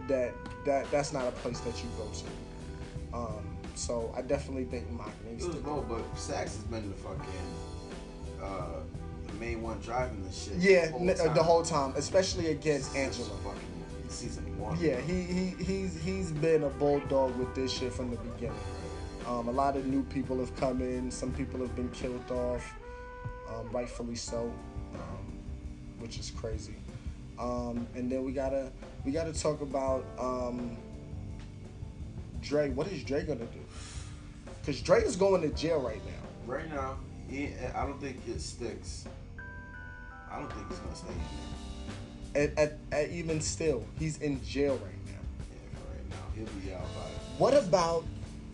that 0.07 0.33
that 0.65 0.89
that's 0.89 1.13
not 1.13 1.27
a 1.27 1.31
place 1.31 1.59
that 1.59 1.75
you 1.77 1.89
go 1.97 2.09
to. 2.11 3.17
Um, 3.17 3.57
so 3.75 4.11
I 4.17 4.21
definitely 4.23 4.65
think 4.65 4.89
Mock 4.91 5.11
needs 5.29 5.45
It 5.45 5.51
to 5.51 5.57
go. 5.59 5.85
but 5.87 6.01
Saxe 6.17 6.55
has 6.55 6.63
been 6.65 6.89
the 6.89 6.97
fucking 6.97 8.41
uh, 8.41 8.79
the 9.27 9.33
main 9.33 9.61
one 9.61 9.79
driving 9.79 10.23
this 10.23 10.45
shit. 10.45 10.55
Yeah, 10.57 10.87
the 10.87 10.91
whole 10.93 11.09
uh, 11.09 11.13
time. 11.13 11.33
the 11.35 11.43
whole 11.43 11.63
time, 11.63 11.93
especially 11.95 12.47
against 12.47 12.95
Angela. 12.95 13.29
Fucking 13.43 13.61
season 14.09 14.50
one. 14.61 14.77
Yeah, 14.79 14.99
he, 15.01 15.23
he 15.23 15.63
he's 15.63 16.01
he's 16.01 16.31
been 16.31 16.63
a 16.63 16.69
bulldog 16.69 17.35
with 17.37 17.53
this 17.55 17.71
shit 17.71 17.91
from 17.93 18.11
the 18.11 18.17
beginning. 18.17 18.57
Um, 19.27 19.47
a 19.47 19.51
lot 19.51 19.75
of 19.75 19.85
new 19.85 20.03
people 20.03 20.39
have 20.39 20.55
come 20.55 20.81
in. 20.81 21.11
Some 21.11 21.31
people 21.31 21.59
have 21.59 21.75
been 21.75 21.89
killed 21.89 22.29
off, 22.31 22.73
um, 23.49 23.69
rightfully 23.71 24.15
so, 24.15 24.51
um, 24.95 25.39
which 25.99 26.19
is 26.19 26.31
crazy. 26.31 26.75
Um, 27.39 27.87
and 27.95 28.11
then 28.11 28.23
we 28.23 28.31
gotta 28.31 28.71
we 29.05 29.11
gotta 29.11 29.33
talk 29.33 29.61
about 29.61 30.05
um, 30.19 30.77
Dre. 32.41 32.69
What 32.69 32.87
is 32.87 33.03
Dre 33.03 33.23
gonna 33.23 33.45
do? 33.45 33.59
Cause 34.65 34.79
Dre 34.81 35.01
is 35.01 35.15
going 35.15 35.41
to 35.41 35.49
jail 35.49 35.81
right 35.81 36.01
now. 36.05 36.53
Right 36.53 36.69
now, 36.71 36.97
he, 37.27 37.49
I 37.75 37.85
don't 37.85 37.99
think 37.99 38.17
it 38.27 38.39
sticks. 38.39 39.05
I 40.31 40.37
don't 40.37 40.53
think 40.53 40.67
he's 40.69 40.77
gonna 40.77 40.95
stay 40.95 41.11
in 41.13 41.17
there. 41.17 41.70
At, 42.33 42.57
at, 42.57 42.77
at 42.91 43.09
even 43.09 43.41
still, 43.41 43.85
he's 43.99 44.17
in 44.19 44.41
jail 44.43 44.73
right 44.75 45.05
now. 45.05 45.19
Yeah, 45.51 45.79
for 45.79 45.91
right 45.93 46.09
now, 46.09 46.15
he'll 46.35 46.61
be 46.61 46.73
out 46.73 46.81
by. 46.95 47.01
What 47.37 47.53
about 47.53 48.05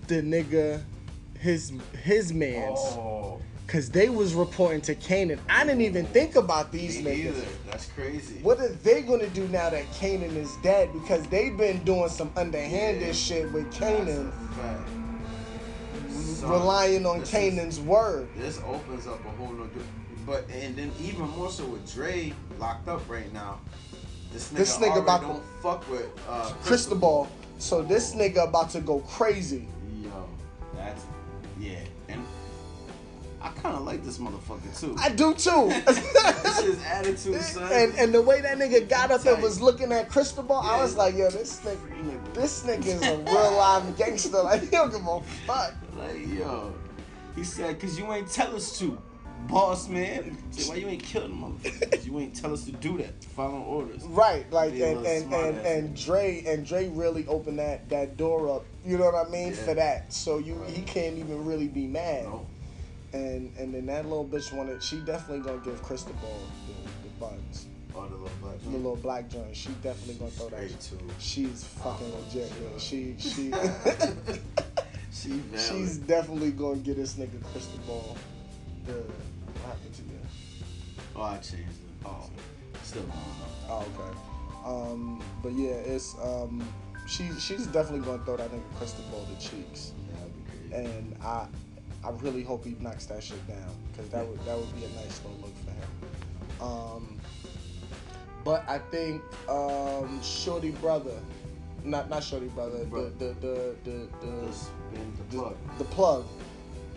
the 0.08 0.22
nigga, 0.22 0.82
his 1.40 1.72
his 2.04 2.34
man's? 2.34 2.80
Oh, 2.80 3.40
Cause 3.68 3.90
they 3.90 4.08
was 4.08 4.34
reporting 4.34 4.80
to 4.82 4.96
Kanan. 4.96 5.40
I 5.50 5.66
didn't 5.66 5.82
even 5.82 6.06
think 6.08 6.38
about 6.38 6.72
these 6.72 7.04
me 7.04 7.12
niggas. 7.12 7.26
either. 7.28 7.46
That's 7.70 7.86
crazy. 7.88 8.36
What 8.42 8.60
are 8.62 8.70
they 8.70 9.02
gonna 9.02 9.28
do 9.28 9.46
now 9.50 9.70
that 9.70 9.84
Kanan 9.92 10.36
is 10.38 10.50
dead? 10.64 10.92
Because 10.94 11.28
they've 11.28 11.56
been 11.58 11.84
doing 11.84 12.08
some 12.10 12.32
underhanded 12.38 13.08
Yeah. 13.08 13.12
shit 13.12 13.52
with 13.52 13.72
Kanan. 13.74 14.32
Son, 16.10 16.50
relying 16.50 17.06
on 17.06 17.22
is- 17.24 17.30
Kanan's 17.30 17.80
word. 17.82 18.30
This 18.38 18.60
opens 18.66 19.06
up 19.06 19.24
a 19.26 19.30
whole 19.32 19.52
new. 19.52 19.70
But 20.28 20.46
and 20.52 20.76
then 20.76 20.92
even 21.02 21.28
more 21.30 21.50
so 21.50 21.66
with 21.66 21.92
Dre 21.94 22.34
locked 22.60 22.88
up 22.90 23.02
right 23.10 23.32
now. 23.34 23.60
This 24.34 24.52
nigga, 24.52 24.58
This 24.58 24.78
nigga 24.78 25.02
about 25.02 25.22
don't 25.22 25.36
to- 25.38 25.42
fuck 25.64 25.90
with 25.90 26.10
uh, 26.30 26.52
Cristobal. 26.64 27.30
So 27.60 27.82
this 27.82 28.14
nigga 28.14 28.48
about 28.48 28.70
to 28.72 28.82
go 28.82 29.00
crazy. 29.00 29.68
Yo, 30.04 30.12
that's 30.76 31.06
yeah, 31.60 31.80
and 32.10 32.22
I 33.42 33.50
kind 33.52 33.76
of 33.78 33.84
like 33.84 34.04
this 34.04 34.18
motherfucker 34.18 34.78
too. 34.80 34.96
I 35.00 35.10
do 35.10 35.34
too. 35.34 35.70
That's 35.86 36.62
his 36.62 36.84
attitude, 36.84 37.42
son. 37.42 37.72
and 37.72 37.94
and 37.98 38.14
the 38.14 38.22
way 38.22 38.42
that 38.42 38.58
nigga 38.58 38.88
got 38.90 39.10
up 39.12 39.26
and 39.26 39.42
was 39.42 39.62
looking 39.62 39.92
at 39.94 40.10
Cristobal, 40.10 40.58
I 40.58 40.76
Yeah. 40.76 40.84
was 40.84 40.98
like, 40.98 41.16
yo, 41.16 41.30
this 41.30 41.62
nigga, 41.62 41.78
Nigga. 42.04 42.34
this 42.34 42.64
nigga 42.64 42.86
is 42.86 43.02
a 43.02 43.18
real 43.20 43.52
live 43.56 43.98
gangster. 43.98 44.42
Like, 44.44 44.62
he 44.62 44.68
don't 44.68 44.92
give 44.92 45.08
a 45.08 45.22
fuck. 45.48 45.74
Like, 45.98 46.28
yo. 46.28 46.74
He 47.36 47.44
said, 47.44 47.80
cause 47.80 47.98
you 47.98 48.12
ain't 48.12 48.30
tell 48.32 48.56
us 48.56 48.78
to, 48.80 48.98
boss 49.48 49.88
man. 49.88 50.38
Say, 50.52 50.70
why 50.70 50.76
you 50.76 50.88
ain't 50.88 51.04
killing 51.04 51.32
motherfuckers? 51.32 52.06
You 52.06 52.20
ain't 52.20 52.36
tell 52.36 52.54
us 52.54 52.66
to 52.66 52.72
do 52.72 52.98
that. 52.98 53.24
Following 53.24 53.64
orders. 53.64 54.04
Right, 54.04 54.50
like 54.52 54.74
and 54.74 55.06
and 55.06 55.34
and, 55.34 55.58
and 55.66 55.96
Dre 55.96 56.44
and 56.46 56.66
Dre 56.66 56.90
really 56.90 57.26
opened 57.28 57.60
that 57.60 57.88
that 57.90 58.18
door 58.18 58.50
up. 58.50 58.66
You 58.86 58.98
know 58.98 59.06
what 59.06 59.28
I 59.28 59.30
mean 59.30 59.50
Yeah. 59.50 59.54
for 59.56 59.74
that. 59.76 60.14
So 60.14 60.38
you 60.38 60.56
Right. 60.56 60.70
he 60.70 60.82
can't 60.84 61.18
even 61.18 61.46
really 61.46 61.68
be 61.68 61.88
mad. 61.88 62.24
No. 62.26 62.46
And 63.14 63.52
and 63.58 63.74
then 63.74 63.86
that 63.88 64.04
little 64.06 64.26
bitch 64.26 64.52
wanted. 64.54 64.82
She 64.84 64.98
definitely 65.02 65.40
gonna 65.46 65.64
give 65.64 65.82
Cristobal 65.82 66.40
the, 66.68 66.74
the 67.08 67.10
buns, 67.20 67.68
Oh, 67.96 68.06
the 68.08 68.16
little 68.16 68.30
black 68.42 68.62
the 68.64 68.70
little 68.70 68.96
black 68.98 69.30
joint. 69.30 69.56
She 69.56 69.70
definitely 69.82 70.16
gonna 70.16 70.32
throw 70.32 70.50
that. 70.50 70.70
Straight 70.82 71.00
too. 71.00 71.08
She's 71.20 71.64
fucking 71.64 72.12
Oh, 72.14 72.20
legit. 72.28 72.52
Yeah. 72.62 72.78
She 72.80 73.16
she 73.20 73.52
She 75.12 75.30
valid. 75.30 75.60
she's 75.60 75.98
definitely 75.98 76.52
gonna 76.52 76.78
get 76.78 76.98
this 76.98 77.14
nigga 77.16 77.42
Cristobal. 77.52 78.16
The 78.86 78.94
Oh, 81.18 81.24
I 81.24 81.38
changed 81.38 81.58
it. 81.58 82.06
Oh, 82.06 82.30
still 82.84 83.02
going 83.04 83.14
on. 83.14 83.50
Oh, 83.70 83.86
okay. 83.96 84.18
Um, 84.66 85.24
but 85.42 85.54
yeah, 85.54 85.72
it's 85.72 86.16
um, 86.22 86.68
she 87.08 87.30
she's 87.40 87.66
definitely 87.68 88.06
gonna 88.06 88.24
throw 88.24 88.38
that 88.38 88.52
nigga 88.52 88.62
Cristobal 88.78 89.26
the 89.26 89.36
cheeks, 89.42 89.94
That'd 90.12 90.36
be 90.36 90.70
crazy. 90.70 90.86
and 90.86 91.16
I 91.24 91.48
I 92.04 92.10
really 92.22 92.44
hope 92.44 92.66
he 92.66 92.76
knocks 92.80 93.06
that 93.08 93.24
shit 93.24 93.46
down 93.48 93.74
because 93.92 94.10
that 94.12 94.26
would 94.28 94.44
that 94.46 94.58
would 94.58 94.74
be 94.76 94.86
a 94.86 94.90
nice 94.90 95.22
little 95.24 95.40
look 95.42 95.56
for 95.66 95.72
him. 95.72 95.90
Um, 96.70 97.20
but 98.44 98.68
I 98.70 98.80
think 98.80 99.22
um, 99.50 100.22
Shorty 100.22 100.72
brother, 100.72 101.18
not 101.84 102.10
not 102.10 102.24
Shorty 102.24 102.48
brother, 102.48 102.80
the 102.80 102.86
Brother. 102.86 103.10
the 103.20 103.26
the 103.26 103.76
the 103.84 104.08
the, 104.24 104.50
the 104.92 105.24
the, 105.30 105.38
plug. 105.38 105.58
the 105.78 105.84
plug. 105.86 106.26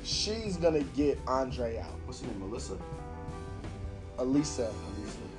She's 0.02 0.56
gonna 0.56 0.82
get 0.96 1.18
Andre 1.26 1.78
out, 1.78 1.92
What's 2.06 2.20
her 2.22 2.26
name? 2.28 2.40
Melissa. 2.40 2.76
Elisa 4.20 4.72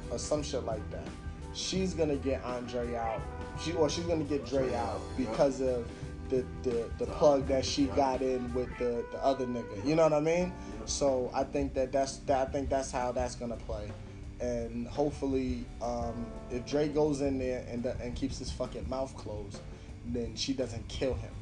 or 0.10 0.18
some 0.18 0.44
shit 0.44 0.66
like 0.66 0.88
that. 0.92 1.08
She's 1.54 1.94
gonna 1.94 2.16
get 2.16 2.44
Andre 2.44 2.96
out. 2.96 3.22
She 3.60 3.74
or 3.74 3.90
she's 3.90 4.06
gonna 4.06 4.24
get 4.24 4.46
Dre 4.46 4.74
out 4.74 5.02
because 5.18 5.62
of 5.62 5.88
the 6.30 6.46
the, 6.64 6.90
the 6.98 7.06
plug 7.06 7.48
that 7.48 7.66
she 7.66 7.86
got 7.88 8.22
in 8.22 8.54
with 8.54 8.70
the, 8.78 9.06
the 9.12 9.24
other 9.24 9.46
nigga. 9.46 9.86
You 9.86 9.96
know 9.96 10.04
what 10.04 10.14
I 10.14 10.20
mean? 10.20 10.54
So 10.86 11.30
I 11.34 11.44
think 11.44 11.74
that 11.76 11.92
that's 11.92 12.18
that 12.18 12.48
I 12.48 12.52
think 12.52 12.70
that's 12.70 12.92
how 12.92 13.12
that's 13.12 13.36
gonna 13.36 13.58
play. 13.58 13.92
And 14.40 14.88
hopefully, 14.88 15.66
um, 15.82 16.26
if 16.50 16.66
Dre 16.66 16.88
goes 16.88 17.22
in 17.22 17.38
there 17.38 17.66
and 17.70 17.86
and 17.86 18.16
keeps 18.16 18.40
his 18.40 18.52
fucking 18.52 18.90
mouth 18.90 19.16
closed, 19.16 19.60
then 20.06 20.36
she 20.36 20.54
doesn't 20.54 20.88
kill 20.88 21.14
him. 21.14 21.34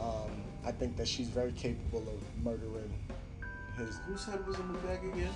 Um, 0.00 0.30
I 0.64 0.72
think 0.72 0.96
that 0.96 1.08
she's 1.08 1.28
very 1.28 1.52
capable 1.52 2.00
of 2.08 2.44
murdering 2.44 2.92
his 3.76 3.98
Whose 4.06 4.24
head 4.24 4.46
was 4.46 4.58
in 4.58 4.72
the 4.72 4.78
bag 4.78 4.98
again? 5.04 5.30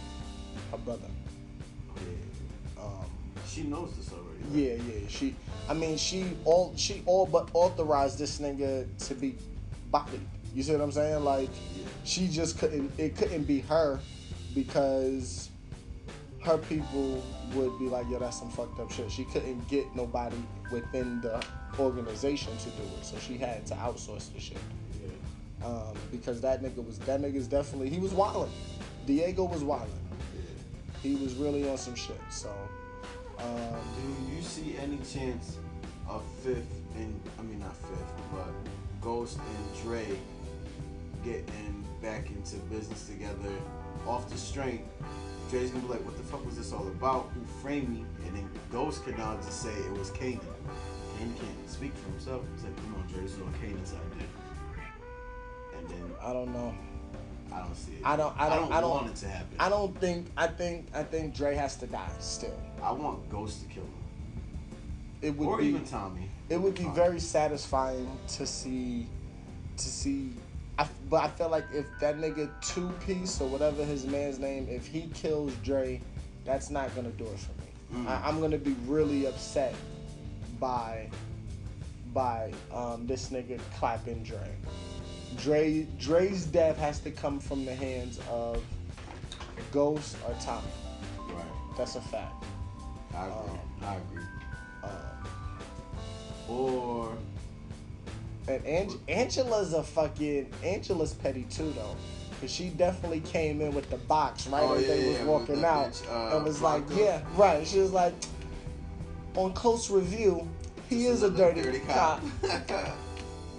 her 0.70 0.78
brother. 0.78 1.08
Yeah. 1.96 2.82
Um, 2.82 3.04
She 3.46 3.62
knows 3.62 3.94
this 3.96 4.10
already. 4.12 4.38
right? 4.44 4.80
Yeah, 4.88 4.94
yeah. 5.00 5.08
She, 5.08 5.34
I 5.68 5.74
mean, 5.74 5.96
she 5.96 6.24
all 6.44 6.72
she 6.76 7.02
all 7.06 7.26
but 7.26 7.48
authorized 7.54 8.18
this 8.18 8.38
nigga 8.38 8.86
to 9.08 9.14
be 9.14 9.36
bodied. 9.90 10.20
You 10.54 10.62
see 10.62 10.72
what 10.72 10.80
I'm 10.80 10.92
saying? 10.92 11.22
Like, 11.24 11.50
Yeah. 11.76 11.84
she 12.04 12.28
just 12.28 12.58
couldn't. 12.58 12.92
It 12.98 13.16
couldn't 13.16 13.44
be 13.44 13.60
her 13.60 14.00
because 14.54 15.50
her 16.44 16.58
people 16.58 17.22
would 17.54 17.78
be 17.78 17.86
like, 17.88 18.08
yo, 18.10 18.18
that's 18.18 18.38
some 18.38 18.50
fucked 18.50 18.78
up 18.80 18.90
shit. 18.90 19.10
She 19.10 19.24
couldn't 19.24 19.66
get 19.68 19.84
nobody 19.96 20.36
within 20.72 21.20
the 21.20 21.44
organization 21.78 22.56
to 22.58 22.64
do 22.70 22.82
it, 22.98 23.04
so 23.04 23.16
she 23.18 23.36
had 23.36 23.66
to 23.66 23.74
outsource 23.74 24.32
the 24.32 24.40
shit. 24.40 24.56
Yeah. 25.02 25.66
Um, 25.66 25.94
because 26.10 26.40
that 26.42 26.62
nigga 26.62 26.84
was 26.86 26.98
that 27.00 27.20
nigga's 27.20 27.46
definitely 27.48 27.90
he 27.90 27.98
was 27.98 28.12
wilding. 28.12 28.52
Diego 29.06 29.44
was 29.44 29.62
wilding. 29.62 29.92
He 31.06 31.14
was 31.14 31.34
really 31.34 31.68
on 31.70 31.78
some 31.78 31.94
shit. 31.94 32.20
So. 32.30 32.50
Um, 33.38 33.76
Do 33.96 34.34
you 34.34 34.42
see 34.42 34.76
any 34.76 34.98
chance 34.98 35.56
of 36.08 36.24
Fifth 36.42 36.82
and 36.96 37.20
I 37.38 37.42
mean 37.42 37.60
not 37.60 37.76
Fifth, 37.76 38.12
but 38.32 38.48
Ghost 39.00 39.38
and 39.38 39.82
Dre 39.82 40.04
getting 41.24 41.86
back 42.02 42.30
into 42.30 42.56
business 42.74 43.06
together 43.06 43.54
off 44.06 44.28
the 44.28 44.36
strength? 44.36 44.88
Dre's 45.48 45.70
gonna 45.70 45.84
be 45.84 45.92
like, 45.92 46.04
"What 46.04 46.16
the 46.16 46.24
fuck 46.24 46.44
was 46.44 46.56
this 46.56 46.72
all 46.72 46.88
about? 46.88 47.30
Who 47.34 47.44
framed 47.62 47.88
me?" 47.88 48.04
And 48.24 48.36
then 48.36 48.50
Ghost 48.72 49.04
can 49.04 49.16
now 49.16 49.36
just 49.36 49.62
say 49.62 49.72
it 49.72 49.92
was 49.92 50.10
Kanan. 50.10 50.40
Kanan 51.18 51.36
can't 51.38 51.70
speak 51.70 51.94
for 51.94 52.10
himself. 52.10 52.42
He's 52.54 52.64
like, 52.64 52.76
"Come 52.78 52.96
on, 52.96 53.06
Dre, 53.06 53.22
this 53.22 53.34
is 53.34 53.38
what 53.38 53.52
Kanan's 53.60 53.92
idea." 53.92 54.28
And 55.78 55.88
then 55.88 56.04
I 56.20 56.32
don't 56.32 56.52
know. 56.52 56.74
I 57.56 57.60
don't 57.62 57.74
see 57.74 57.92
it. 57.92 58.00
I 58.04 58.16
don't- 58.16 58.38
I 58.38 58.48
don't- 58.48 58.72
I 58.72 58.80
don't- 58.80 58.90
want 58.90 59.08
it 59.08 59.16
to 59.16 59.28
happen. 59.28 59.56
I 59.58 59.68
don't 59.68 59.98
think 59.98 60.26
I 60.36 60.46
think 60.46 60.86
I 60.94 61.02
think 61.02 61.34
Dre 61.34 61.54
has 61.54 61.76
to 61.76 61.86
die 61.86 62.10
still. 62.20 62.58
I 62.82 62.92
want 62.92 63.28
Ghost 63.30 63.62
to 63.62 63.66
kill 63.68 63.84
him, 63.84 63.92
It 65.22 65.36
would 65.36 65.46
or 65.48 65.58
be 65.58 65.66
even 65.66 65.84
Tommy. 65.84 66.28
it 66.50 66.60
would 66.60 66.74
be 66.74 66.84
Fine. 66.84 66.94
very 66.94 67.20
satisfying 67.20 68.08
to 68.36 68.46
see 68.46 69.06
to 69.78 69.88
see 69.88 70.32
I, 70.78 70.86
but 71.08 71.24
I 71.24 71.28
feel 71.28 71.48
like 71.48 71.64
if 71.72 71.86
that 72.00 72.16
nigga 72.18 72.50
two 72.60 72.90
piece 73.06 73.40
or 73.40 73.48
whatever 73.48 73.82
his 73.82 74.04
man's 74.04 74.38
name, 74.38 74.66
if 74.68 74.86
he 74.86 75.08
kills 75.14 75.54
Dre, 75.62 76.02
that's 76.44 76.68
not 76.68 76.94
gonna 76.94 77.08
do 77.12 77.24
it 77.24 77.38
for 77.38 77.52
me. 77.62 78.04
Mm. 78.04 78.06
I, 78.08 78.28
I'm 78.28 78.40
gonna 78.42 78.58
be 78.58 78.76
really 78.86 79.26
upset 79.26 79.74
by 80.60 81.08
by 82.12 82.52
um, 82.74 83.06
this 83.06 83.30
nigga 83.30 83.58
clapping 83.78 84.22
Dre. 84.22 84.50
Dre 85.38 85.86
Dre's 85.98 86.46
death 86.46 86.78
has 86.78 86.98
to 87.00 87.10
come 87.10 87.38
from 87.40 87.64
the 87.64 87.74
hands 87.74 88.18
of 88.30 88.62
Ghost 89.72 90.16
or 90.26 90.34
Tommy. 90.40 90.66
Right. 91.28 91.44
That's 91.76 91.96
a 91.96 92.00
fact. 92.00 92.44
I 93.14 93.26
agree. 93.26 93.34
Um, 93.34 93.58
I 93.82 93.96
agree. 93.96 94.24
Um, 94.84 94.90
Or 96.48 97.12
And 98.48 98.64
Ang- 98.66 99.00
Angela's 99.08 99.72
a 99.72 99.82
fucking 99.82 100.48
Angela's 100.62 101.12
petty 101.14 101.42
too 101.50 101.72
though, 101.72 101.96
cause 102.40 102.50
she 102.52 102.68
definitely 102.68 103.20
came 103.20 103.60
in 103.60 103.74
with 103.74 103.90
the 103.90 103.96
box 103.96 104.46
right 104.46 104.62
Oh, 104.62 104.74
as 104.74 104.82
yeah, 104.82 104.88
they 104.94 105.08
was 105.08 105.18
with 105.18 105.26
walking 105.26 105.64
out, 105.64 105.92
bitch, 105.92 106.32
uh, 106.32 106.36
and 106.36 106.44
was 106.44 106.62
like, 106.62 106.84
yeah, 106.94 107.20
right. 107.36 107.66
She 107.66 107.80
was 107.80 107.90
like, 107.92 108.14
on 109.34 109.52
close 109.52 109.90
review, 109.90 110.48
he 110.88 111.06
is 111.06 111.22
a 111.22 111.26
another 111.26 111.54
dirty, 111.54 111.80
cop. 111.80 112.22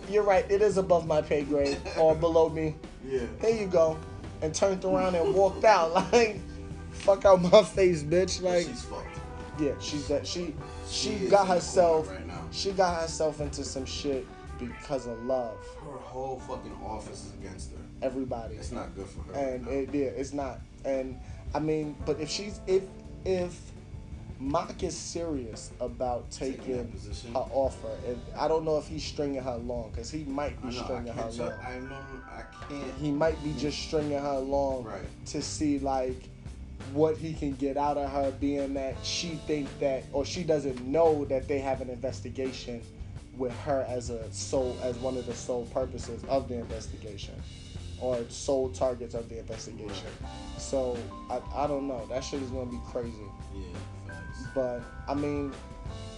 You're 0.10 0.24
right. 0.24 0.50
It 0.50 0.62
is 0.62 0.78
above 0.78 1.06
my 1.08 1.22
pay 1.22 1.44
grade 1.44 1.78
or 2.00 2.16
below 2.26 2.50
me. 2.50 2.76
yeah. 3.06 3.22
Here 3.42 3.56
you 3.56 3.68
go, 3.68 3.98
and 4.42 4.54
turned 4.54 4.84
around 4.86 5.16
and 5.16 5.34
walked 5.34 5.64
out 5.66 5.94
like, 6.14 6.40
fuck 6.92 7.26
out 7.26 7.42
my 7.42 7.64
face, 7.64 8.04
bitch. 8.04 8.42
Like, 8.42 8.66
she's 8.68 8.84
fucked. 8.84 9.20
yeah, 9.60 9.74
she's 9.80 10.08
that 10.08 10.26
she 10.26 10.54
she, 10.90 11.18
She 11.20 11.28
got 11.28 11.48
herself 11.48 12.10
right 12.10 12.26
now. 12.26 12.42
she 12.52 12.72
got 12.72 13.02
herself 13.02 13.42
into 13.42 13.64
some 13.64 13.86
shit 13.86 14.26
because 14.60 15.06
of 15.08 15.22
love. 15.26 15.58
Her 15.84 15.98
whole 15.98 16.40
fucking 16.40 16.78
office 16.84 17.26
is 17.26 17.34
against 17.34 17.72
her. 17.72 17.78
Everybody. 18.02 18.56
It's 18.56 18.72
not 18.72 18.96
good 18.96 19.08
for 19.08 19.22
her. 19.34 19.40
and 19.40 19.66
right 19.68 19.76
it, 19.76 19.90
yeah, 19.94 20.06
it's 20.06 20.34
not. 20.34 20.60
And 20.86 21.20
I 21.54 21.60
mean, 21.60 21.96
but 22.06 22.20
if 22.20 22.30
she's 22.30 22.60
if 22.68 22.84
if 23.26 23.60
Mock 24.40 24.84
is 24.84 24.96
serious 24.96 25.72
about 25.80 26.30
Taking 26.30 26.58
taking 26.60 27.34
her 27.34 27.40
offer, 27.52 27.90
and 28.06 28.22
I 28.38 28.48
don't 28.48 28.66
know 28.66 28.78
if 28.78 28.88
he's 28.88 29.04
stringing 29.04 29.42
her 29.42 29.52
along 29.52 29.92
because 29.92 30.12
he 30.12 30.24
might 30.26 30.62
be 30.62 30.68
know, 30.68 30.84
stringing 30.84 31.14
her 31.14 31.24
along. 31.24 31.54
I 31.66 31.80
know. 31.80 31.98
I 32.30 32.44
can't. 32.70 32.94
He 33.00 33.12
might 33.12 33.44
be 33.44 33.54
just 33.54 33.80
stringing 33.80 34.20
her 34.20 34.28
along 34.28 34.84
Right. 34.84 35.02
to 35.28 35.42
see 35.42 35.80
like 35.80 36.30
what 36.94 37.18
he 37.18 37.34
can 37.34 37.54
get 37.54 37.78
out 37.78 37.98
of 37.98 38.12
her, 38.12 38.32
being 38.40 38.76
that 38.76 38.96
she 39.04 39.30
think 39.48 39.68
that 39.80 40.04
or 40.14 40.24
she 40.24 40.44
doesn't 40.44 40.86
know 40.86 41.26
that 41.26 41.48
they 41.48 41.60
have 41.60 41.82
an 41.82 41.90
investigation 41.90 42.82
with 43.38 43.58
her 43.62 43.86
as 43.90 44.10
a 44.12 44.32
sole 44.32 44.78
as 44.84 44.98
one 44.98 45.18
of 45.18 45.26
the 45.26 45.34
sole 45.34 45.66
purposes 45.68 46.24
of 46.26 46.48
the 46.48 46.56
investigation 46.56 47.34
or 48.00 48.18
sole 48.30 48.70
targets 48.70 49.16
of 49.16 49.28
the 49.30 49.40
investigation. 49.40 50.08
So 50.60 50.96
I, 51.30 51.42
I 51.56 51.68
don't 51.68 51.88
know. 51.88 52.06
That 52.08 52.24
shit 52.24 52.42
is 52.42 52.50
gonna 52.52 52.70
be 52.70 52.80
crazy. 52.92 53.16
Yeah. 53.56 53.62
But 54.54 54.82
I 55.08 55.14
mean, 55.14 55.54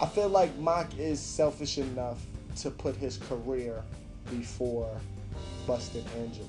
I 0.02 0.06
feel 0.06 0.30
like 0.30 0.56
Mock 0.58 0.98
is 0.98 1.20
selfish 1.20 1.78
enough 1.78 2.22
to 2.58 2.72
put 2.72 2.96
his 2.96 3.18
career 3.18 3.84
before 4.30 4.90
busting 5.68 6.06
Angela. 6.18 6.48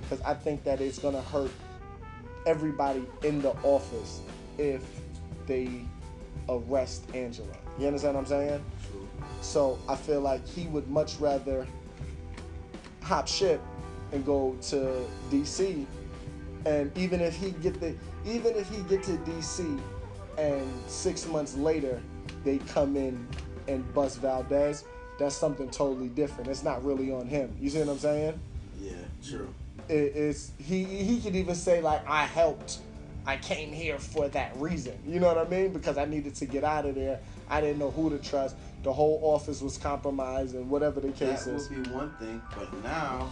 Because 0.00 0.20
I 0.22 0.34
think 0.34 0.64
that 0.64 0.80
it's 0.80 0.98
gonna 0.98 1.22
hurt 1.22 1.50
everybody 2.46 3.04
in 3.24 3.42
the 3.42 3.52
office 3.62 4.20
if 4.58 4.82
they 5.46 5.68
arrest 6.48 7.04
Angela. 7.14 7.56
You 7.78 7.86
understand 7.88 8.14
what 8.14 8.20
I'm 8.20 8.26
saying? 8.26 8.64
True. 8.90 9.08
So 9.40 9.78
I 9.88 9.96
feel 9.96 10.20
like 10.20 10.46
he 10.46 10.66
would 10.68 10.88
much 10.88 11.16
rather 11.16 11.66
hop 13.02 13.28
ship 13.28 13.60
and 14.12 14.24
go 14.24 14.56
to 14.62 15.04
DC 15.30 15.86
And 16.64 16.96
even 16.98 17.20
if 17.20 17.36
he 17.36 17.52
get 17.52 17.78
the, 17.80 17.94
even 18.24 18.56
if 18.56 18.68
he 18.68 18.82
get 18.82 19.02
to 19.04 19.12
DC, 19.18 19.80
and 20.38 20.70
six 20.86 21.26
months 21.26 21.56
later 21.56 22.00
they 22.44 22.58
come 22.58 22.96
in 22.96 23.26
and 23.68 23.92
bust 23.94 24.20
Valdez, 24.20 24.84
that's 25.18 25.34
something 25.34 25.68
totally 25.70 26.08
different. 26.08 26.48
It's 26.48 26.62
not 26.62 26.84
really 26.84 27.10
on 27.12 27.26
him. 27.26 27.54
You 27.60 27.70
see 27.70 27.80
what 27.80 27.88
I'm 27.88 27.98
saying? 27.98 28.38
Yeah, 28.80 28.92
true. 29.26 29.52
It, 29.88 29.94
it's 30.14 30.52
he 30.58 30.84
he 30.84 31.20
could 31.20 31.36
even 31.36 31.54
say 31.54 31.80
like 31.80 32.06
I 32.08 32.24
helped. 32.24 32.78
I 33.26 33.36
came 33.38 33.72
here 33.72 33.98
for 33.98 34.28
that 34.28 34.56
reason. 34.56 34.96
You 35.04 35.18
know 35.18 35.26
what 35.34 35.38
I 35.38 35.48
mean? 35.50 35.72
Because 35.72 35.98
I 35.98 36.04
needed 36.04 36.36
to 36.36 36.46
get 36.46 36.62
out 36.62 36.86
of 36.86 36.94
there. 36.94 37.18
I 37.50 37.60
didn't 37.60 37.78
know 37.78 37.90
who 37.90 38.08
to 38.10 38.18
trust. 38.18 38.54
The 38.84 38.92
whole 38.92 39.20
office 39.24 39.60
was 39.62 39.78
compromised, 39.78 40.54
and 40.54 40.70
whatever 40.70 41.00
the 41.00 41.10
case 41.10 41.44
That 41.44 41.54
is. 41.54 41.68
would 41.68 41.84
be 41.84 41.90
one 41.90 42.14
thing, 42.20 42.40
but 42.56 42.72
now 42.84 43.28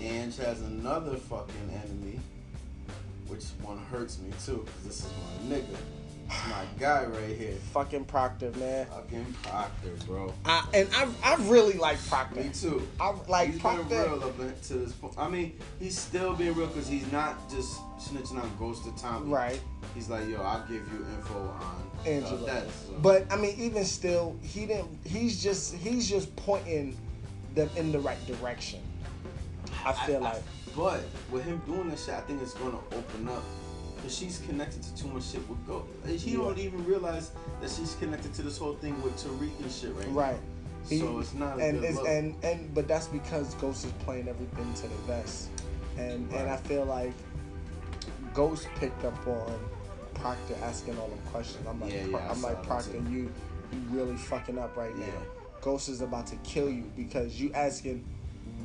Ange 0.00 0.36
has 0.38 0.62
another 0.62 1.16
fucking 1.16 1.70
enemy, 1.84 2.20
which 3.26 3.44
one 3.62 3.78
hurts 3.90 4.18
me 4.18 4.30
too, 4.44 4.64
because 4.64 4.84
this 4.84 5.00
is 5.04 5.10
my 5.50 5.56
nigga. 5.56 5.76
My 6.48 6.64
guy 6.78 7.04
right 7.04 7.36
here. 7.36 7.54
Fucking 7.72 8.04
Proctor, 8.04 8.50
man. 8.52 8.86
Fucking 8.86 9.34
Proctor, 9.42 9.90
bro. 10.06 10.34
I, 10.44 10.66
and 10.74 10.88
I, 10.94 11.08
I 11.22 11.36
really 11.46 11.74
like 11.74 11.98
Proctor. 12.06 12.42
Me 12.42 12.50
too. 12.50 12.86
I 13.00 13.14
like 13.28 13.50
he's 13.50 13.60
Proctor. 13.60 13.84
been 13.84 14.10
real 14.10 14.24
up 14.24 14.62
to 14.62 14.74
this 14.74 14.92
point. 14.92 15.14
I 15.16 15.28
mean, 15.28 15.58
he's 15.78 15.98
still 15.98 16.34
being 16.34 16.54
real 16.54 16.66
because 16.66 16.88
he's 16.88 17.10
not 17.12 17.48
just 17.50 17.80
snitching 17.98 18.42
on 18.42 18.50
Ghost 18.58 18.86
of 18.86 18.96
Tommy. 18.96 19.30
Right. 19.30 19.60
He's 19.94 20.10
like, 20.10 20.28
yo, 20.28 20.42
I'll 20.42 20.66
give 20.66 20.82
you 20.92 21.06
info 21.16 21.38
on 21.38 21.90
Angela. 22.06 22.46
That, 22.46 22.64
so. 22.68 22.92
But 23.00 23.32
I 23.32 23.36
mean, 23.36 23.54
even 23.58 23.84
still, 23.84 24.36
he 24.42 24.66
didn't. 24.66 24.98
He's 25.04 25.42
just 25.42 25.74
he's 25.74 26.08
just 26.08 26.34
pointing 26.36 26.96
them 27.54 27.70
in 27.76 27.92
the 27.92 28.00
right 28.00 28.24
direction. 28.26 28.80
I 29.84 29.92
feel 29.92 30.20
like. 30.20 30.42
but 30.76 31.02
with 31.30 31.44
him 31.44 31.60
doing 31.66 31.90
this 31.90 32.06
shit, 32.06 32.14
I 32.14 32.20
think 32.22 32.42
it's 32.42 32.54
gonna 32.54 32.78
open 32.92 33.28
up. 33.28 33.42
Cause 34.04 34.18
she's 34.18 34.38
connected 34.46 34.82
to 34.82 34.94
too 35.02 35.08
much 35.08 35.24
shit 35.24 35.48
with 35.48 35.66
Ghost. 35.66 35.86
He 36.06 36.32
Yeah. 36.32 36.36
don't 36.36 36.58
even 36.58 36.84
realize 36.84 37.30
that 37.62 37.70
she's 37.70 37.94
connected 37.98 38.34
to 38.34 38.42
this 38.42 38.58
whole 38.58 38.74
thing 38.74 39.00
with 39.02 39.16
Tariq 39.16 39.58
and 39.62 39.72
shit 39.72 39.94
right, 39.96 40.08
Right. 40.12 40.34
now. 40.36 40.88
He- 40.90 40.98
so 40.98 41.18
it's 41.20 41.32
not 41.32 41.58
a 41.58 41.64
and 41.64 41.80
good 41.80 41.88
it's, 41.88 41.96
look. 41.96 42.06
and 42.08 42.34
and 42.44 42.74
but 42.74 42.86
that's 42.86 43.06
because 43.06 43.54
Ghost 43.54 43.86
is 43.86 43.92
playing 44.04 44.28
everything 44.28 44.74
to 44.74 44.82
the 44.82 44.94
vest, 45.06 45.48
and 45.96 46.30
and 46.34 46.50
I 46.50 46.58
feel 46.58 46.84
like 46.84 47.14
Ghost 48.34 48.68
picked 48.76 49.02
up 49.06 49.26
on 49.26 49.58
Proctor 50.12 50.54
asking 50.62 50.98
all 50.98 51.08
them 51.08 51.18
questions. 51.32 51.66
I'm 51.66 51.80
like, 51.80 51.90
Yeah, 51.94 52.04
yeah, 52.04 52.30
I'm 52.30 52.42
like 52.42 52.62
Proctor, 52.62 52.98
you 53.10 53.32
you 53.72 53.80
really 53.90 54.16
fucking 54.16 54.58
up 54.58 54.76
right 54.76 54.92
Yeah. 54.98 55.06
now. 55.06 55.12
Ghost 55.62 55.88
is 55.88 56.02
about 56.02 56.26
to 56.26 56.36
kill 56.44 56.68
you 56.68 56.84
because 56.94 57.40
you 57.40 57.50
asking 57.54 58.04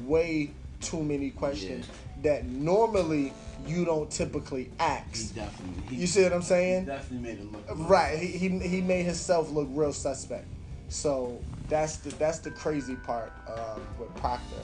way 0.06 0.52
too 0.82 1.02
many 1.02 1.30
questions 1.30 1.86
that 2.24 2.46
normally 2.46 3.34
you 3.68 3.86
don't 3.86 4.10
typically 4.10 4.72
act. 4.80 5.18
he 5.18 5.24
definitely. 5.34 5.84
He, 5.90 6.02
You 6.02 6.08
see 6.08 6.24
what 6.24 6.34
I'm 6.34 6.42
he 6.42 6.48
saying? 6.48 6.86
definitely 6.86 7.30
made 7.30 7.40
it 7.40 7.52
look 7.52 7.64
Right. 7.90 8.18
He, 8.18 8.28
he 8.28 8.50
he 8.60 8.82
made 8.82 9.04
himself 9.06 9.52
look 9.52 9.68
real 9.72 9.94
suspect. 9.94 10.46
So 10.90 11.40
that's 11.68 11.98
the 11.98 12.10
that's 12.16 12.40
the 12.40 12.52
crazy 12.52 12.96
part 12.96 13.32
um, 13.48 13.82
with 14.00 14.14
Proctor. 14.16 14.56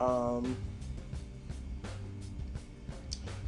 Um, 0.00 0.56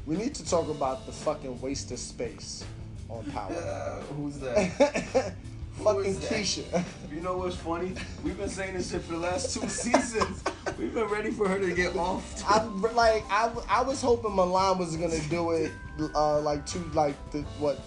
we 0.07 0.17
need 0.17 0.35
to 0.35 0.45
talk 0.49 0.69
about 0.69 1.07
the 1.07 1.13
fucking 1.13 1.61
waste 1.61 1.91
of 1.93 1.99
space 1.99 2.65
on 3.09 3.25
Power. 3.33 3.53
Uh, 3.53 4.01
who's 4.15 4.39
that? 4.41 4.71
fucking? 5.83 6.15
Keisha. 6.17 6.85
You 7.13 7.21
know 7.21 7.37
what's 7.39 7.57
funny? 7.57 7.95
We've 8.25 8.37
been 8.39 8.49
saying 8.49 8.75
this 8.75 8.91
shit 8.91 9.03
for 9.03 9.13
the 9.13 9.19
last 9.19 9.55
two 9.55 9.67
seasons. 9.69 10.43
We've 10.81 10.95
been 10.95 11.09
ready 11.09 11.31
for 11.31 11.47
her 11.47 11.59
to 11.59 11.75
get 11.75 11.95
off. 11.95 12.43
I'm 12.49 12.81
like 12.97 13.23
I 13.31 13.83
was 13.83 14.01
hoping 14.01 14.35
Milan 14.35 14.79
was 14.79 14.97
gonna 14.97 15.21
do 15.29 15.51
it 15.51 15.71
uh, 16.15 16.41
like 16.41 16.65
two 16.65 16.83
like 16.95 17.15
the 17.33 17.43
what 17.59 17.79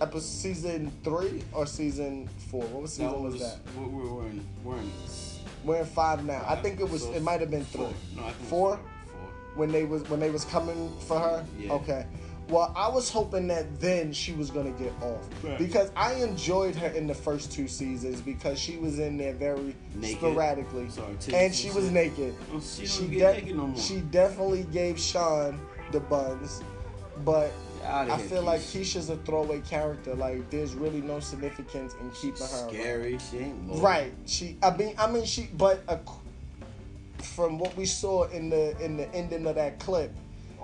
episode 0.00 0.22
season 0.22 0.92
three 1.02 1.42
or 1.52 1.66
season 1.66 2.28
four. 2.48 2.62
What 2.66 2.82
was 2.82 2.92
season 2.92 3.20
was, 3.20 3.32
was, 3.34 3.42
that? 3.42 3.58
We're, 3.76 3.88
we're, 3.88 4.26
in, 4.28 4.46
we're 4.62 4.76
in 4.76 4.92
We're 5.64 5.80
in 5.80 5.86
five 5.86 6.24
now. 6.24 6.44
I 6.46 6.54
think 6.54 6.78
it 6.78 6.88
was 6.88 7.02
So 7.02 7.12
it 7.14 7.22
might 7.22 7.40
have 7.40 7.50
been 7.50 7.64
four. 7.64 7.88
three. 7.88 8.20
No, 8.20 8.28
I 8.28 8.30
think 8.30 8.48
Four? 8.48 8.76
Four. 8.76 9.30
when 9.56 9.72
they 9.72 9.84
was 9.84 10.08
when 10.08 10.20
they 10.20 10.30
was 10.30 10.44
coming 10.44 10.96
for 11.00 11.18
her. 11.18 11.44
Yeah. 11.58 11.72
Okay. 11.72 12.06
Well, 12.48 12.72
I 12.76 12.88
was 12.88 13.10
hoping 13.10 13.48
that 13.48 13.80
then 13.80 14.12
she 14.12 14.32
was 14.32 14.50
gonna 14.50 14.70
get 14.70 14.92
off 15.02 15.28
Right. 15.42 15.58
because 15.58 15.90
I 15.96 16.14
enjoyed 16.14 16.76
her 16.76 16.86
in 16.88 17.06
the 17.08 17.14
first 17.14 17.50
two 17.50 17.66
seasons 17.66 18.20
because 18.20 18.58
she 18.58 18.76
was 18.76 18.98
in 19.00 19.16
there 19.16 19.32
very 19.32 19.74
Naked. 19.94 20.18
sporadically, 20.18 20.88
Sorry, 20.90 21.16
and 21.26 21.34
and 21.34 21.54
she 21.54 21.70
was 21.70 21.90
naked. 21.90 22.34
Oh, 22.54 22.60
she 22.60 22.86
She 22.86 23.00
don't 23.00 23.10
de- 23.10 23.16
get 23.18 23.34
naked 23.36 23.56
no 23.56 23.66
more. 23.66 23.76
she 23.80 23.96
definitely 24.00 24.62
gave 24.72 24.98
Sean 25.00 25.60
the 25.90 25.98
buns, 26.00 26.62
but 27.24 27.50
I 27.84 28.04
here, 28.04 28.18
feel 28.18 28.42
like 28.42 28.60
Keisha. 28.60 28.80
Keisha's 28.98 29.10
a 29.10 29.16
throwaway 29.18 29.60
character. 29.60 30.14
Like 30.14 30.48
there's 30.50 30.74
really 30.74 31.00
no 31.00 31.18
significance 31.20 31.94
in 32.00 32.10
keeping 32.12 32.46
her. 32.46 32.56
around. 32.62 32.70
Scary. 32.74 33.18
She 33.30 33.38
ain't 33.38 33.68
loyal. 33.68 33.80
Right. 33.80 34.12
She. 34.26 34.56
I 34.62 34.76
mean. 34.76 34.94
I 34.98 35.10
mean. 35.10 35.24
She. 35.24 35.48
But 35.56 35.82
uh, 35.88 35.98
from 37.22 37.58
what 37.58 37.76
we 37.76 37.86
saw 37.86 38.24
in 38.28 38.50
the 38.50 38.76
in 38.84 38.96
the 38.96 39.12
ending 39.14 39.46
of 39.46 39.54
that 39.56 39.78
clip, 39.78 40.12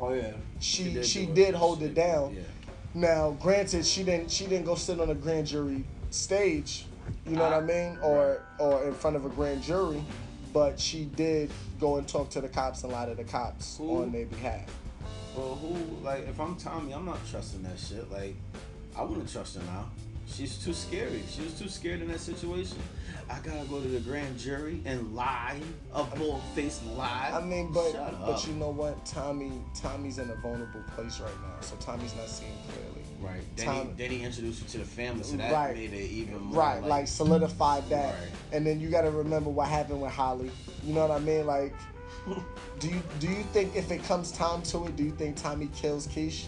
Oh 0.02 0.12
yeah. 0.12 0.32
she 0.58 1.02
she 1.04 1.26
do 1.26 1.34
did, 1.34 1.54
hold 1.54 1.78
She 1.78 1.84
it 1.86 1.94
down. 1.94 2.34
Yeah. 2.34 2.42
Now, 2.94 3.30
granted, 3.40 3.86
she 3.86 4.02
didn't 4.02 4.30
she 4.30 4.46
didn't 4.46 4.66
go 4.66 4.74
sit 4.74 5.00
on 5.00 5.08
a 5.10 5.14
grand 5.14 5.46
jury 5.46 5.84
stage, 6.10 6.86
you 7.24 7.36
know 7.36 7.44
what 7.44 7.52
I 7.52 7.58
Ah, 7.58 7.60
mean, 7.60 7.98
or 8.02 8.42
or 8.58 8.84
in 8.84 8.94
front 8.94 9.14
of 9.16 9.24
a 9.24 9.28
grand 9.28 9.62
jury, 9.62 10.02
but 10.52 10.78
she 10.78 11.04
did 11.04 11.50
go 11.80 11.96
and 11.96 12.06
talk 12.06 12.28
to 12.30 12.40
the 12.40 12.48
cops 12.48 12.82
and 12.82 12.92
lie 12.92 13.06
to 13.06 13.14
the 13.14 13.24
cops 13.24 13.78
Who? 13.78 14.02
on 14.02 14.10
their 14.12 14.26
behalf. 14.26 14.66
Well, 15.36 15.54
who? 15.54 16.04
Like, 16.04 16.28
if 16.28 16.38
I'm 16.38 16.56
Tommy, 16.56 16.92
I'm 16.92 17.06
not 17.06 17.18
trusting 17.30 17.62
that 17.62 17.78
shit. 17.78 18.10
Like, 18.10 18.34
I 18.94 19.02
wouldn't 19.04 19.30
trust 19.32 19.54
her 19.56 19.62
now. 19.62 19.88
She's 20.26 20.58
too 20.62 20.74
scary. 20.74 21.22
She 21.30 21.42
was 21.42 21.58
too 21.58 21.68
scared 21.68 22.02
in 22.02 22.08
that 22.08 22.20
situation. 22.20 22.76
I 23.32 23.38
gotta 23.40 23.66
go 23.66 23.80
to 23.80 23.88
the 23.88 24.00
grand 24.00 24.38
jury 24.38 24.82
and 24.84 25.14
lie, 25.14 25.58
a 25.94 26.04
bull 26.04 26.40
faced 26.54 26.84
lie. 26.88 27.30
I 27.32 27.40
mean, 27.42 27.72
but 27.72 27.92
Shut 27.92 28.20
but 28.20 28.30
up. 28.32 28.46
you 28.46 28.52
know 28.54 28.68
what, 28.70 29.04
Tommy 29.06 29.52
Tommy's 29.74 30.18
in 30.18 30.28
a 30.28 30.34
vulnerable 30.34 30.82
place 30.94 31.18
right 31.18 31.32
now, 31.40 31.60
so 31.60 31.74
Tommy's 31.76 32.14
not 32.14 32.28
seeing 32.28 32.52
clearly. 32.68 33.02
Right. 33.20 33.40
Then 33.56 33.66
Tom- 33.66 33.86
he, 33.88 33.92
then 34.02 34.10
he 34.10 34.22
introduced 34.22 34.62
you 34.62 34.68
to 34.68 34.78
the 34.78 34.84
family, 34.84 35.22
so 35.22 35.36
that 35.36 35.50
Right. 35.50 35.74
made 35.74 35.92
it 35.94 36.10
even 36.10 36.40
more. 36.40 36.58
Right, 36.62 36.82
like, 36.82 37.08
solidified 37.08 37.88
that, 37.88 38.14
Right. 38.14 38.28
and 38.52 38.66
then 38.66 38.80
you 38.80 38.90
got 38.90 39.02
to 39.02 39.10
remember 39.10 39.48
what 39.48 39.68
happened 39.68 40.02
with 40.02 40.12
Holly. 40.12 40.50
You 40.84 40.92
know 40.92 41.06
what 41.06 41.12
I 41.12 41.20
mean? 41.24 41.46
Like, 41.46 41.72
do 42.80 42.88
you 42.88 43.02
do 43.18 43.28
you 43.28 43.44
think 43.54 43.74
if 43.76 43.90
it 43.90 44.04
comes 44.04 44.30
time 44.32 44.60
to 44.62 44.84
it, 44.86 44.96
do 44.96 45.04
you 45.04 45.12
think 45.12 45.36
Tommy 45.36 45.68
kills 45.74 46.06
Keish? 46.06 46.46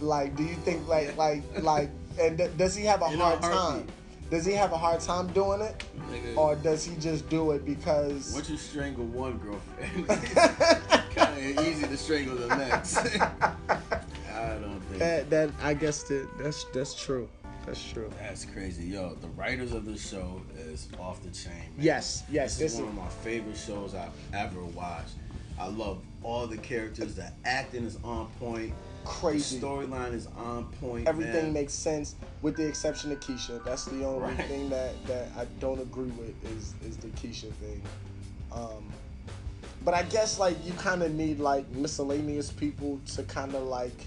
Like, 0.00 0.36
do 0.36 0.42
you 0.42 0.54
think 0.56 0.86
like 0.86 1.16
like 1.16 1.42
like, 1.62 1.88
and 2.20 2.36
th- 2.36 2.56
does 2.58 2.74
he 2.74 2.84
have 2.84 3.00
a 3.02 3.06
In 3.12 3.20
a 3.20 3.24
hard 3.24 3.40
time? 3.42 3.86
Heartbeat. 4.26 4.30
Does 4.30 4.46
he 4.46 4.52
have 4.52 4.72
a 4.72 4.78
hard 4.78 5.00
time 5.00 5.28
doing 5.28 5.60
it, 5.60 5.84
Nigga, 6.10 6.36
or 6.36 6.56
does 6.56 6.84
he 6.84 6.96
just 6.96 7.28
do 7.28 7.52
it 7.52 7.64
because? 7.64 8.32
once 8.34 8.50
you 8.50 8.56
strangle 8.56 9.04
one 9.06 9.38
girlfriend, 9.38 10.08
kind 11.14 11.58
of 11.58 11.66
easy 11.66 11.86
to 11.86 11.96
strangle 11.96 12.36
the 12.36 12.56
next. 12.56 12.98
I 13.20 14.58
don't 14.60 14.80
think. 14.88 14.98
that 14.98 15.30
that 15.30 15.50
I 15.62 15.74
guess 15.74 16.02
that 16.04 16.28
that's 16.38 16.64
that's 16.74 16.94
true. 16.94 17.28
That's 17.64 17.82
true. 17.82 18.08
That's 18.20 18.44
crazy, 18.44 18.84
yo. 18.84 19.16
The 19.20 19.26
writers 19.28 19.72
of 19.72 19.84
this 19.84 20.08
show 20.08 20.40
is 20.56 20.88
off 21.00 21.20
the 21.22 21.30
chain. 21.30 21.52
Man. 21.52 21.72
Yes, 21.80 22.22
yes. 22.30 22.56
this 22.56 22.58
This 22.58 22.72
is 22.74 22.78
is 22.78 22.84
one 22.84 22.90
of 22.90 22.96
my 22.96 23.08
favorite 23.08 23.56
shows 23.56 23.94
I've 23.94 24.12
ever 24.32 24.62
watched. 24.62 25.14
I 25.58 25.66
love 25.66 26.00
all 26.22 26.46
the 26.46 26.58
characters. 26.58 27.16
The 27.16 27.32
acting 27.44 27.84
is 27.84 27.98
on 28.04 28.28
point. 28.38 28.72
Crazy. 29.06 29.58
The 29.58 29.66
storyline 29.66 30.12
is 30.12 30.26
on 30.36 30.64
point. 30.80 31.08
Everything 31.08 31.44
man. 31.44 31.52
makes 31.52 31.72
sense 31.72 32.16
with 32.42 32.56
the 32.56 32.66
exception 32.66 33.12
of 33.12 33.20
Keisha. 33.20 33.64
That's 33.64 33.84
the 33.86 34.04
only 34.04 34.20
Right. 34.34 34.46
thing 34.48 34.68
that, 34.70 34.92
that 35.06 35.28
I 35.38 35.46
don't 35.60 35.80
agree 35.80 36.10
with 36.10 36.34
is 36.44 36.74
is 36.86 36.96
the 36.96 37.08
Keisha 37.08 37.52
thing. 37.54 37.80
Um, 38.52 38.92
but 39.84 39.94
I 39.94 40.02
guess 40.02 40.38
like 40.38 40.56
you 40.66 40.72
kind 40.74 41.02
of 41.02 41.14
need 41.14 41.38
like 41.38 41.68
miscellaneous 41.70 42.50
people 42.50 43.00
to 43.14 43.22
kind 43.24 43.54
of 43.54 43.62
like 43.64 44.04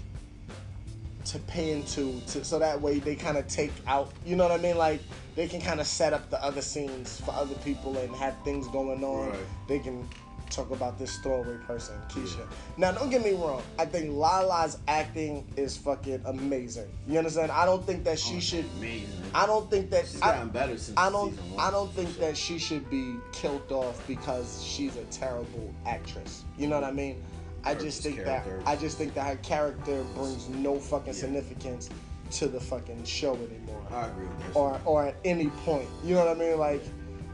to 1.26 1.38
pay 1.40 1.72
into 1.72 2.20
to 2.28 2.44
so 2.44 2.58
that 2.58 2.80
way 2.80 2.98
they 2.98 3.14
kind 3.14 3.36
of 3.36 3.46
take 3.48 3.72
out. 3.86 4.12
You 4.24 4.36
know 4.36 4.48
what 4.48 4.58
I 4.58 4.62
mean? 4.62 4.76
Like 4.76 5.00
they 5.36 5.48
can 5.48 5.60
kind 5.60 5.80
of 5.80 5.86
set 5.86 6.12
up 6.12 6.28
the 6.30 6.42
other 6.44 6.60
scenes 6.62 7.20
for 7.20 7.32
other 7.32 7.54
people 7.56 7.96
and 7.98 8.14
have 8.16 8.34
things 8.44 8.66
going 8.68 9.02
on. 9.04 9.30
Right. 9.30 9.38
They 9.68 9.78
can 9.78 10.06
talk 10.50 10.70
about 10.70 10.98
this 10.98 11.16
throwaway 11.18 11.56
person, 11.66 11.94
Keisha. 12.08 12.46
Now, 12.76 12.92
don't 12.92 13.10
get 13.10 13.22
me 13.24 13.32
wrong. 13.32 13.62
I 13.78 13.84
think 13.86 14.12
Lala's 14.12 14.78
acting 14.88 15.46
is 15.56 15.76
fucking 15.76 16.22
amazing. 16.26 16.88
You 17.06 17.18
understand? 17.18 17.50
I 17.52 17.64
don't 17.64 17.84
think 17.86 18.04
that 18.04 18.18
she 18.18 18.36
Oh, 18.36 18.40
should. 18.40 18.64
Amazing. 18.78 19.08
I 19.34 19.46
don't 19.46 19.70
think 19.70 19.90
that. 19.90 20.06
She's 20.06 20.20
I, 20.22 20.32
gotten 20.32 20.48
better 20.50 20.76
since 20.76 20.98
I 20.98 21.10
don't. 21.10 21.32
one. 21.52 21.60
I 21.60 21.70
don't 21.70 21.92
think 21.92 22.16
that 22.18 22.36
she 22.36 22.58
should 22.58 22.88
be 22.90 23.14
killed 23.32 23.70
off 23.70 24.06
because 24.06 24.62
she's 24.64 24.96
a 24.96 25.04
terrible 25.04 25.72
actress. 25.86 26.44
You 26.58 26.66
know 26.68 26.76
what 26.80 26.84
I 26.84 26.92
mean? 26.92 27.22
I 27.64 27.74
Her 27.74 27.80
just 27.80 28.02
think 28.02 28.16
character. 28.16 28.58
that. 28.58 28.68
I 28.68 28.76
just 28.76 28.96
think 28.98 29.14
that 29.14 29.26
her 29.26 29.36
character 29.42 30.02
brings 30.14 30.48
no 30.48 30.78
fucking 30.78 31.14
Yeah. 31.14 31.20
significance 31.20 31.90
to 32.32 32.46
the 32.46 32.60
fucking 32.60 33.04
show 33.04 33.34
anymore 33.34 33.82
I 33.90 34.06
agree 34.06 34.26
with 34.26 34.38
that. 34.46 34.56
or 34.56 34.80
or 34.84 35.06
at 35.06 35.16
any 35.24 35.48
point. 35.64 35.88
You 36.04 36.14
know 36.14 36.24
what 36.26 36.36
I 36.36 36.38
mean? 36.40 36.58
Like 36.58 36.82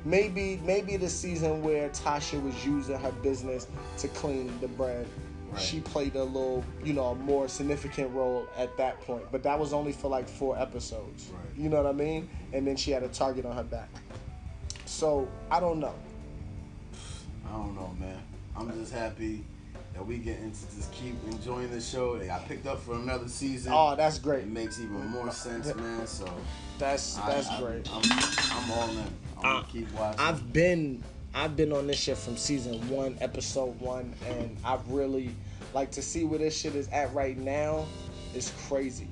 maybe 0.07 0.61
maybe 0.65 0.97
the 0.97 1.09
season 1.09 1.63
where 1.63 1.89
Tasha 1.91 2.41
was 2.43 2.65
using 2.65 2.99
her 2.99 3.11
business 3.13 3.67
to 3.99 4.09
clean 4.09 4.59
the 4.61 4.69
brand. 4.69 5.07
Right. 5.53 5.63
she 5.63 5.79
played 5.79 6.17
a 6.17 6.25
little, 6.25 6.65
you 6.83 6.93
know, 6.93 7.05
a 7.05 7.15
more 7.15 7.47
significant 7.49 8.13
role 8.13 8.49
at 8.57 8.77
that 8.79 9.01
point. 9.03 9.23
But 9.31 9.45
that 9.45 9.57
was 9.57 9.73
only 9.73 9.93
for 9.93 10.09
like 10.09 10.29
four 10.29 10.59
episodes. 10.59 11.31
Right. 11.33 11.41
You 11.57 11.69
know 11.69 11.77
what 11.77 11.87
I 11.87 11.93
mean? 11.93 12.29
And 12.53 12.67
then 12.67 12.75
she 12.75 12.91
had 12.91 13.05
a 13.05 13.09
target 13.09 13.47
on 13.47 13.55
her 13.57 13.63
back. 13.63 13.89
So 14.87 15.29
I 15.49 15.61
don't 15.61 15.79
know. 15.79 15.95
I 17.49 17.53
don't 17.53 17.77
know, 17.77 17.95
man. 18.01 18.21
I'm 18.57 18.73
just 18.79 18.93
happy 18.93 19.45
that 19.95 20.05
we 20.05 20.19
get 20.19 20.41
into 20.41 20.59
just 20.75 20.93
keep 20.93 21.15
enjoying 21.31 21.71
the 21.71 21.81
show. 21.81 22.19
They 22.19 22.27
got 22.27 22.47
picked 22.49 22.67
up 22.67 22.81
for 22.83 22.95
another 22.95 23.29
season. 23.29 23.73
Oh, 23.75 23.95
that's 23.95 24.19
great. 24.19 24.43
It 24.43 24.49
makes 24.51 24.81
even 24.81 25.07
more 25.07 25.31
sense, 25.31 25.73
man. 25.77 26.07
So 26.09 26.29
That's 26.79 27.19
I- 27.19 27.31
that's 27.35 27.49
I, 27.51 27.61
great. 27.61 27.89
I'm, 27.93 28.03
I'm 28.51 28.71
all 28.73 28.91
in. 28.91 29.07
Uh, 29.43 29.63
keep 29.63 29.91
watching. 29.93 30.21
I've 30.21 30.53
been 30.53 31.03
I've 31.37 31.55
been 31.55 31.71
on 31.71 31.87
this 31.87 31.99
shit 31.99 32.17
from 32.17 32.39
season 32.39 32.89
one, 32.89 33.19
episode 33.21 33.79
one, 33.79 34.15
and 34.27 34.57
I've 34.65 34.89
really 34.89 35.31
like 35.75 35.91
to 35.91 36.03
see 36.03 36.25
where 36.25 36.39
this 36.39 36.57
shit 36.57 36.75
is 36.75 36.89
at 36.89 37.13
right 37.13 37.37
now 37.37 37.85
is 38.35 38.53
crazy. 38.67 39.09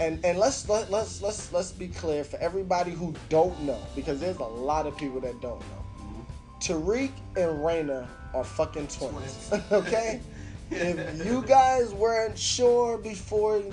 And 0.00 0.22
and 0.24 0.38
let's 0.40 0.68
let, 0.68 0.90
let's 0.90 1.22
let's 1.22 1.52
let's 1.52 1.70
be 1.70 1.86
clear 1.86 2.24
for 2.24 2.36
everybody 2.38 2.90
who 2.90 3.14
don't 3.28 3.58
know 3.62 3.80
because 3.94 4.18
there's 4.18 4.38
a 4.38 4.44
lot 4.44 4.86
of 4.88 4.96
people 4.96 5.20
that 5.20 5.40
don't 5.40 5.60
know. 5.60 6.26
Tariq 6.60 7.12
and 7.36 7.60
Raina 7.60 8.08
are 8.34 8.44
fucking 8.44 8.88
twins. 8.88 9.52
Okay? 9.70 10.20
if 10.72 11.24
you 11.24 11.42
guys 11.42 11.94
weren't 11.94 12.36
sure 12.36 12.98
before 12.98 13.58
you, 13.58 13.72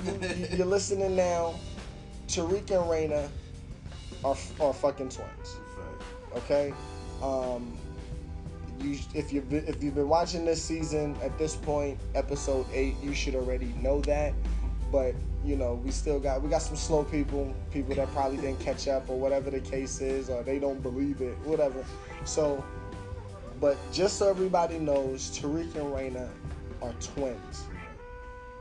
you're 0.52 0.68
listening 0.68 1.16
now, 1.16 1.56
Tariq 2.28 2.70
and 2.70 2.86
Raina 2.88 3.30
are 4.24 4.38
are 4.60 4.74
fucking 4.74 5.10
twins 5.10 5.58
okay? 6.36 6.74
Um 7.22 7.78
you 8.80 8.98
if 9.14 9.32
you've 9.32 9.50
been, 9.50 9.66
if 9.68 9.82
you've 9.84 9.96
been 9.96 10.10
watching 10.10 10.46
this 10.46 10.62
season 10.62 11.16
at 11.24 11.38
this 11.38 11.56
point 11.56 11.98
episode 12.16 12.66
8 12.74 12.96
you 13.02 13.14
should 13.14 13.36
already 13.36 13.74
know 13.82 14.02
that. 14.02 14.34
But 14.92 15.16
you 15.44 15.56
know 15.56 15.76
we 15.76 15.92
still 15.92 16.20
got 16.20 16.42
we 16.42 16.50
got 16.50 16.62
some 16.62 16.76
slow 16.76 17.04
people 17.04 17.54
people 17.72 17.96
that 17.96 18.12
probably 18.14 18.38
didn't 18.38 18.60
catch 18.60 18.88
up 18.88 19.10
or 19.10 19.20
whatever 19.20 19.50
the 19.50 19.60
case 19.60 20.02
is 20.02 20.30
or 20.30 20.44
they 20.44 20.60
don't 20.60 20.82
believe 20.82 21.22
it 21.22 21.38
whatever. 21.40 21.84
So 22.26 22.64
but 23.60 23.78
just 23.94 24.18
so 24.18 24.30
everybody 24.30 24.78
knows 24.78 25.40
Tariq 25.40 25.76
and 25.76 25.86
Raina 25.94 26.30
are 26.82 26.94
twins. 27.00 27.64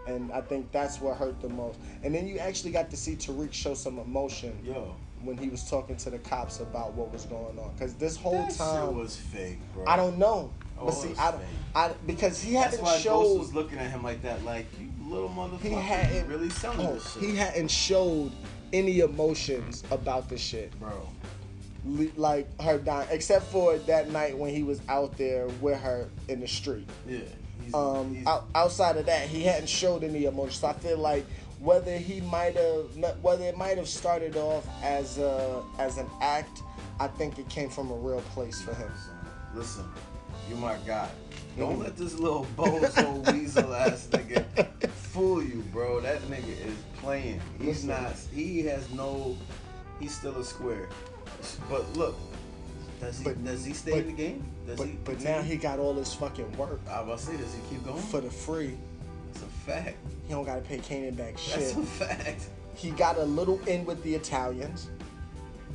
And 0.07 0.33
I 0.33 0.41
think 0.41 0.71
that's 0.73 1.01
what 1.01 1.17
hurt 1.17 1.41
the 1.41 1.49
most. 1.49 1.79
And 2.03 2.15
then 2.15 2.27
you 2.27 2.39
actually 2.39 2.71
got 2.71 2.91
to 2.91 2.97
see 2.97 3.17
Tariq 3.17 3.53
show 3.53 3.75
some 3.75 3.99
emotion. 3.99 4.57
Yo, 4.65 4.95
when 5.25 5.37
he 5.37 5.49
was 5.49 5.69
talking 5.69 5.97
to 5.97 6.11
the 6.11 6.19
cops 6.19 6.61
about 6.61 6.95
what 6.95 7.13
was 7.13 7.25
going 7.25 7.59
on. 7.59 7.73
Because 7.75 7.95
this 7.95 8.17
whole 8.17 8.33
that 8.47 8.55
time, 8.55 8.89
shit 8.89 8.95
was 8.95 9.17
fake, 9.17 9.59
bro. 9.75 9.85
I 9.87 9.97
don't 9.97 10.19
know. 10.19 10.53
Oh, 10.79 10.87
but 10.87 10.95
it 10.95 10.97
see, 10.97 11.09
was 11.09 11.19
I, 11.19 11.31
don't-. 11.31 11.43
I 11.75 11.91
because 12.07 12.43
he 12.43 12.55
That's 12.55 12.77
hadn't 12.77 12.85
why 12.85 13.03
Ghost 13.03 13.39
was 13.39 13.55
looking 13.55 13.79
at 13.79 13.91
him 13.91 14.03
like 14.03 14.23
that, 14.23 14.45
like 14.45 14.67
you 14.81 14.89
little 15.13 15.29
motherfucker. 15.29 15.61
He 15.61 15.71
hadn't 15.71 16.29
really 16.29 16.51
selling 16.51 16.87
oh, 16.87 16.95
this 16.95 17.13
shit, 17.13 17.23
he 17.23 17.37
hadn't 17.37 17.71
showed 17.71 18.33
any 18.73 19.01
emotions 19.01 19.85
about 19.91 20.29
the 20.29 20.39
shit, 20.39 20.79
bro. 20.81 21.09
Le- 21.85 22.09
like 22.17 22.61
her 22.61 22.79
dying, 22.79 23.09
except 23.11 23.45
for 23.47 23.77
that 23.79 24.11
night 24.11 24.37
when 24.37 24.55
he 24.55 24.63
was 24.63 24.81
out 24.89 25.17
there 25.19 25.49
with 25.61 25.79
her 25.81 26.09
in 26.29 26.41
the 26.41 26.49
street. 26.49 26.89
Yeah. 27.07 27.19
He's, 27.65 27.75
Um, 27.75 28.15
he's, 28.15 28.27
out, 28.27 28.47
outside 28.55 28.97
of 28.97 29.07
that, 29.07 29.29
he 29.29 29.43
hadn't 29.43 29.69
showed 29.69 30.03
any 30.05 30.25
emotion. 30.25 30.53
So 30.53 30.69
I 30.69 30.73
feel 30.75 30.99
like 30.99 31.25
whether 31.63 31.97
he 31.97 32.21
might 32.23 32.57
have, 32.57 32.97
whether 33.23 33.45
it 33.45 33.57
might 33.57 33.77
have 33.79 33.89
started 33.89 34.37
off 34.37 34.67
as 34.83 35.19
a, 35.19 35.63
as 35.79 35.97
an 35.99 36.09
act, 36.21 36.61
I 36.99 37.07
think 37.07 37.39
it 37.39 37.49
came 37.49 37.71
from 37.71 37.91
a 37.91 37.95
real 37.95 38.21
place 38.35 38.61
for 38.61 38.75
him. 38.75 38.91
Listen, 39.55 39.85
you 40.49 40.57
my 40.57 40.77
guy. 40.87 41.09
Don't 41.57 41.77
Mhm. 41.79 41.85
let 41.85 41.97
this 41.97 42.15
little 42.19 42.47
bozo 42.57 43.33
weasel 43.33 43.75
ass 43.75 44.09
nigga 44.11 44.45
fool 44.91 45.43
you, 45.43 45.63
bro. 45.73 46.01
That 46.01 46.21
nigga 46.23 46.67
is 46.67 46.75
playing. 46.97 47.41
He's 47.59 47.85
Listen. 47.85 47.89
not. 47.91 48.17
He 48.35 48.63
has 48.63 48.91
no. 48.91 49.37
He's 50.01 50.17
still 50.17 50.37
a 50.39 50.45
square. 50.45 50.89
But 51.69 51.95
look, 51.97 52.17
does 53.01 53.19
he? 53.19 53.25
But- 53.25 53.45
does 53.45 53.65
he 53.65 53.73
stay 53.75 53.91
but- 53.93 54.01
in 54.01 54.07
the 54.07 54.13
game? 54.13 54.45
Does 54.67 54.79
But 54.79 54.87
he? 54.89 54.99
but 55.05 55.21
now 55.21 55.43
he 55.43 55.57
got 55.57 55.79
all 55.79 55.93
this 55.93 56.15
fucking 56.15 56.57
work 56.57 56.81
I 56.89 57.01
was 57.03 57.05
about 57.05 57.19
to 57.19 57.25
say, 57.27 57.37
does 57.37 57.55
he 57.55 57.61
keep 57.77 57.85
going? 57.85 58.01
for 58.03 58.21
the 58.21 58.31
free. 58.31 58.77
Fact. 59.67 59.97
He 60.27 60.33
don't 60.33 60.45
gotta 60.45 60.61
pay 60.61 60.79
Kanan 60.79 61.17
back 61.17 61.39
shit. 61.39 61.61
That's 61.61 61.77
a 61.77 61.83
fact. 61.83 62.49
He 62.75 62.91
got 62.91 63.17
a 63.19 63.25
little 63.25 63.61
in 63.69 63.85
with 63.85 64.03
the 64.03 64.15
Italians. 64.15 64.89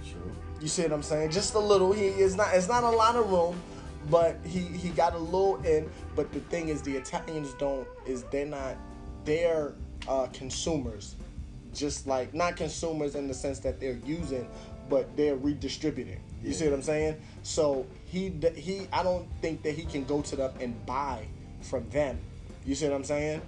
True. 0.05 0.31
You 0.59 0.67
see 0.67 0.81
what 0.83 0.91
I'm 0.91 1.03
saying? 1.03 1.31
Just 1.31 1.53
a 1.53 1.59
little. 1.59 1.93
He 1.93 2.07
is 2.07 2.35
not. 2.35 2.53
It's 2.53 2.67
not 2.67 2.83
a 2.83 2.89
lot 2.89 3.15
of 3.15 3.31
room, 3.31 3.61
but 4.09 4.37
he 4.43 4.59
he 4.59 4.89
got 4.89 5.13
a 5.13 5.17
little 5.17 5.57
in. 5.63 5.89
But 6.15 6.33
the 6.33 6.39
thing 6.41 6.69
is, 6.69 6.81
the 6.81 6.97
Italians 6.97 7.53
don't. 7.53 7.87
Is 8.05 8.23
they're 8.23 8.45
not. 8.45 8.75
They're 9.23 9.73
uh, 10.07 10.27
consumers, 10.33 11.15
just 11.73 12.07
like 12.07 12.33
not 12.33 12.57
consumers 12.57 13.15
in 13.15 13.27
the 13.27 13.33
sense 13.33 13.59
that 13.59 13.79
they're 13.79 13.99
using, 14.05 14.49
but 14.89 15.15
they're 15.15 15.35
redistributing. 15.35 16.19
You 16.43 16.53
see 16.53 16.65
what 16.65 16.73
I'm 16.73 16.81
saying? 16.81 17.21
So 17.43 17.85
he 18.05 18.33
he. 18.55 18.87
I 18.91 19.03
don't 19.03 19.27
think 19.41 19.63
that 19.63 19.75
he 19.75 19.85
can 19.85 20.03
go 20.03 20.21
to 20.23 20.35
them 20.35 20.51
and 20.59 20.85
buy 20.85 21.25
from 21.61 21.89
them. 21.89 22.19
You 22.65 22.75
see 22.75 22.85
what 22.85 22.95
I'm 22.95 23.03
saying? 23.05 23.41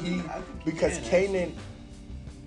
He 0.00 0.10
mean, 0.10 0.24
I 0.28 0.38
he 0.64 0.70
because 0.70 0.98
can, 0.98 1.28
Kanan 1.32 1.52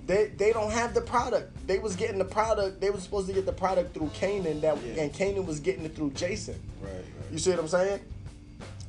they 0.06 0.28
they 0.38 0.54
don't 0.54 0.72
have 0.72 0.94
the 0.94 1.02
product. 1.02 1.68
They 1.68 1.80
was 1.80 1.96
getting 1.96 2.18
the 2.18 2.26
product. 2.26 2.80
They 2.80 2.90
was 2.90 3.04
supposed 3.04 3.28
to 3.28 3.34
get 3.34 3.46
the 3.46 3.52
product 3.54 3.94
through 3.94 4.10
Kanan 4.20 4.62
that 4.62 4.78
Yeah. 4.84 5.04
and 5.04 5.14
Kanan 5.14 5.46
was 5.46 5.60
getting 5.60 5.84
it 5.86 5.96
through 5.96 6.12
Jason. 6.12 6.60
Right. 6.82 6.94
Right. 6.94 7.04
You 7.32 7.38
see 7.40 7.50
what 7.52 7.60
I'm 7.60 7.68
saying? 7.68 8.00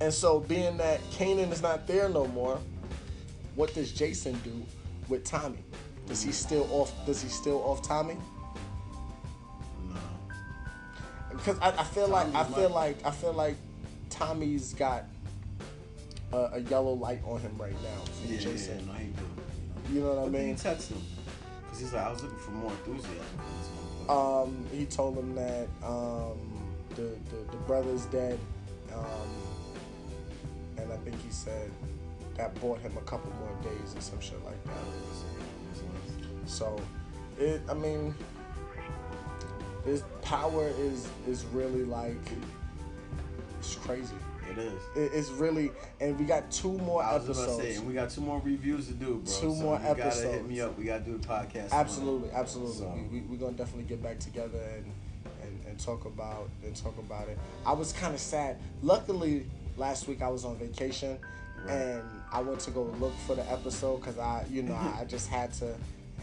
And 0.00 0.14
so 0.14 0.38
being 0.40 0.76
that 0.76 1.00
Kanan 1.10 1.50
is 1.50 1.60
not 1.60 1.88
there 1.88 2.08
no 2.08 2.26
more, 2.28 2.60
what 3.56 3.74
does 3.74 3.90
Jason 3.90 4.38
do 4.44 4.62
with 5.08 5.24
Tommy? 5.24 5.58
Does 6.06 6.22
he 6.22 6.30
still 6.30 6.68
off 6.70 6.92
does 7.04 7.20
he 7.20 7.28
still 7.28 7.62
off 7.64 7.82
Tommy? 7.82 8.16
no. 9.88 9.96
Because 11.32 11.58
I, 11.60 11.70
I 11.70 11.84
feel 11.84 12.08
like 12.08 12.32
I 12.34 12.44
feel 12.44 12.70
like 12.70 13.04
I 13.04 13.10
feel 13.10 13.32
like 13.32 13.56
Tommy's 14.08 14.72
got 14.74 15.04
a, 16.32 16.36
a 16.54 16.58
yellow 16.60 16.92
light 16.92 17.20
on 17.24 17.40
him 17.40 17.56
right 17.58 17.72
now 17.82 18.02
Yeah, 18.26 18.38
Jason. 18.38 18.78
yeah, 18.80 18.92
no, 18.92 18.98
he 18.98 19.06
do. 19.06 19.94
You 19.94 20.00
know 20.02 20.08
what 20.10 20.18
I 20.18 20.22
What 20.22 20.32
did 20.32 20.46
mean? 20.46 20.56
text 20.56 20.90
him? 20.90 21.00
Because 21.62 21.80
he's 21.80 21.92
like, 21.92 22.06
I 22.06 22.10
was 22.12 22.22
looking 22.22 22.38
for 22.38 22.50
more 22.52 22.70
enthusiasm. 22.72 23.24
from 23.36 23.44
this 23.58 23.68
motherfucker. 24.08 24.42
Um, 24.44 24.66
he 24.72 24.84
told 24.86 25.16
him 25.18 25.34
that 25.34 25.68
um, 25.82 26.38
the, 26.90 27.02
the 27.02 27.50
the 27.50 27.56
brother's 27.66 28.04
dead, 28.06 28.38
um, 28.94 29.28
and 30.78 30.92
I 30.92 30.96
think 30.98 31.16
he 31.22 31.30
said 31.30 31.70
that 32.36 32.58
bought 32.60 32.78
him 32.80 32.96
a 32.96 33.00
couple 33.02 33.30
more 33.40 33.56
days 33.62 33.94
or 33.96 34.00
some 34.00 34.20
shit 34.20 34.42
like 34.44 34.62
that. 34.64 34.72
So, 36.46 36.76
it 37.38 37.60
I 37.68 37.74
mean, 37.74 38.14
this 39.84 40.02
power 40.22 40.68
is 40.78 41.06
is 41.26 41.44
really 41.46 41.84
like 41.84 42.16
it's 43.58 43.74
crazy. 43.76 44.14
It 44.50 44.58
is. 44.58 44.82
It, 44.96 45.10
it's 45.14 45.30
really, 45.30 45.70
and 46.00 46.18
we 46.18 46.24
got 46.24 46.50
two 46.50 46.72
more 46.78 47.02
I 47.02 47.14
was 47.16 47.24
about 47.24 47.34
to 47.34 47.40
episodes. 47.42 47.62
say, 47.62 47.74
and 47.76 47.86
we 47.86 47.94
got 47.94 48.10
two 48.10 48.20
more 48.20 48.40
reviews 48.44 48.86
to 48.88 48.94
do, 48.94 49.16
bro. 49.16 49.24
Two 49.24 49.30
so 49.30 49.54
more 49.54 49.76
you 49.78 49.82
Gotta 49.82 49.94
hit 49.94 50.04
episodes. 50.06 50.48
me 50.48 50.60
up. 50.60 50.78
We 50.78 50.84
gotta 50.84 51.04
do 51.04 51.18
the 51.18 51.26
podcast. 51.26 51.72
Absolutely, 51.72 52.30
absolutely. 52.32 52.74
So- 52.76 52.98
We, 53.10 53.20
we, 53.20 53.26
we're 53.26 53.36
gonna 53.36 53.52
definitely 53.56 53.84
get 53.84 54.02
back 54.02 54.18
together 54.18 54.58
and, 54.76 54.84
and, 55.42 55.60
and 55.68 55.78
talk 55.78 56.04
about 56.06 56.48
and 56.64 56.74
talk 56.74 56.96
about 56.98 57.28
it. 57.28 57.38
I 57.66 57.72
was 57.72 57.92
kind 57.92 58.14
of 58.14 58.20
sad. 58.20 58.56
Luckily, 58.82 59.46
last 59.76 60.08
week 60.08 60.22
I 60.22 60.28
was 60.28 60.44
on 60.44 60.56
vacation, 60.56 61.18
Right. 61.64 61.72
and 61.74 62.02
I 62.32 62.40
went 62.40 62.60
to 62.60 62.70
go 62.70 62.84
look 63.00 63.14
for 63.26 63.34
the 63.34 63.48
episode 63.50 63.96
because 63.98 64.18
I, 64.18 64.44
you 64.50 64.62
know, 64.62 64.74
I, 64.76 65.04
just 65.04 65.28
had 65.28 65.52
to, 65.54 65.74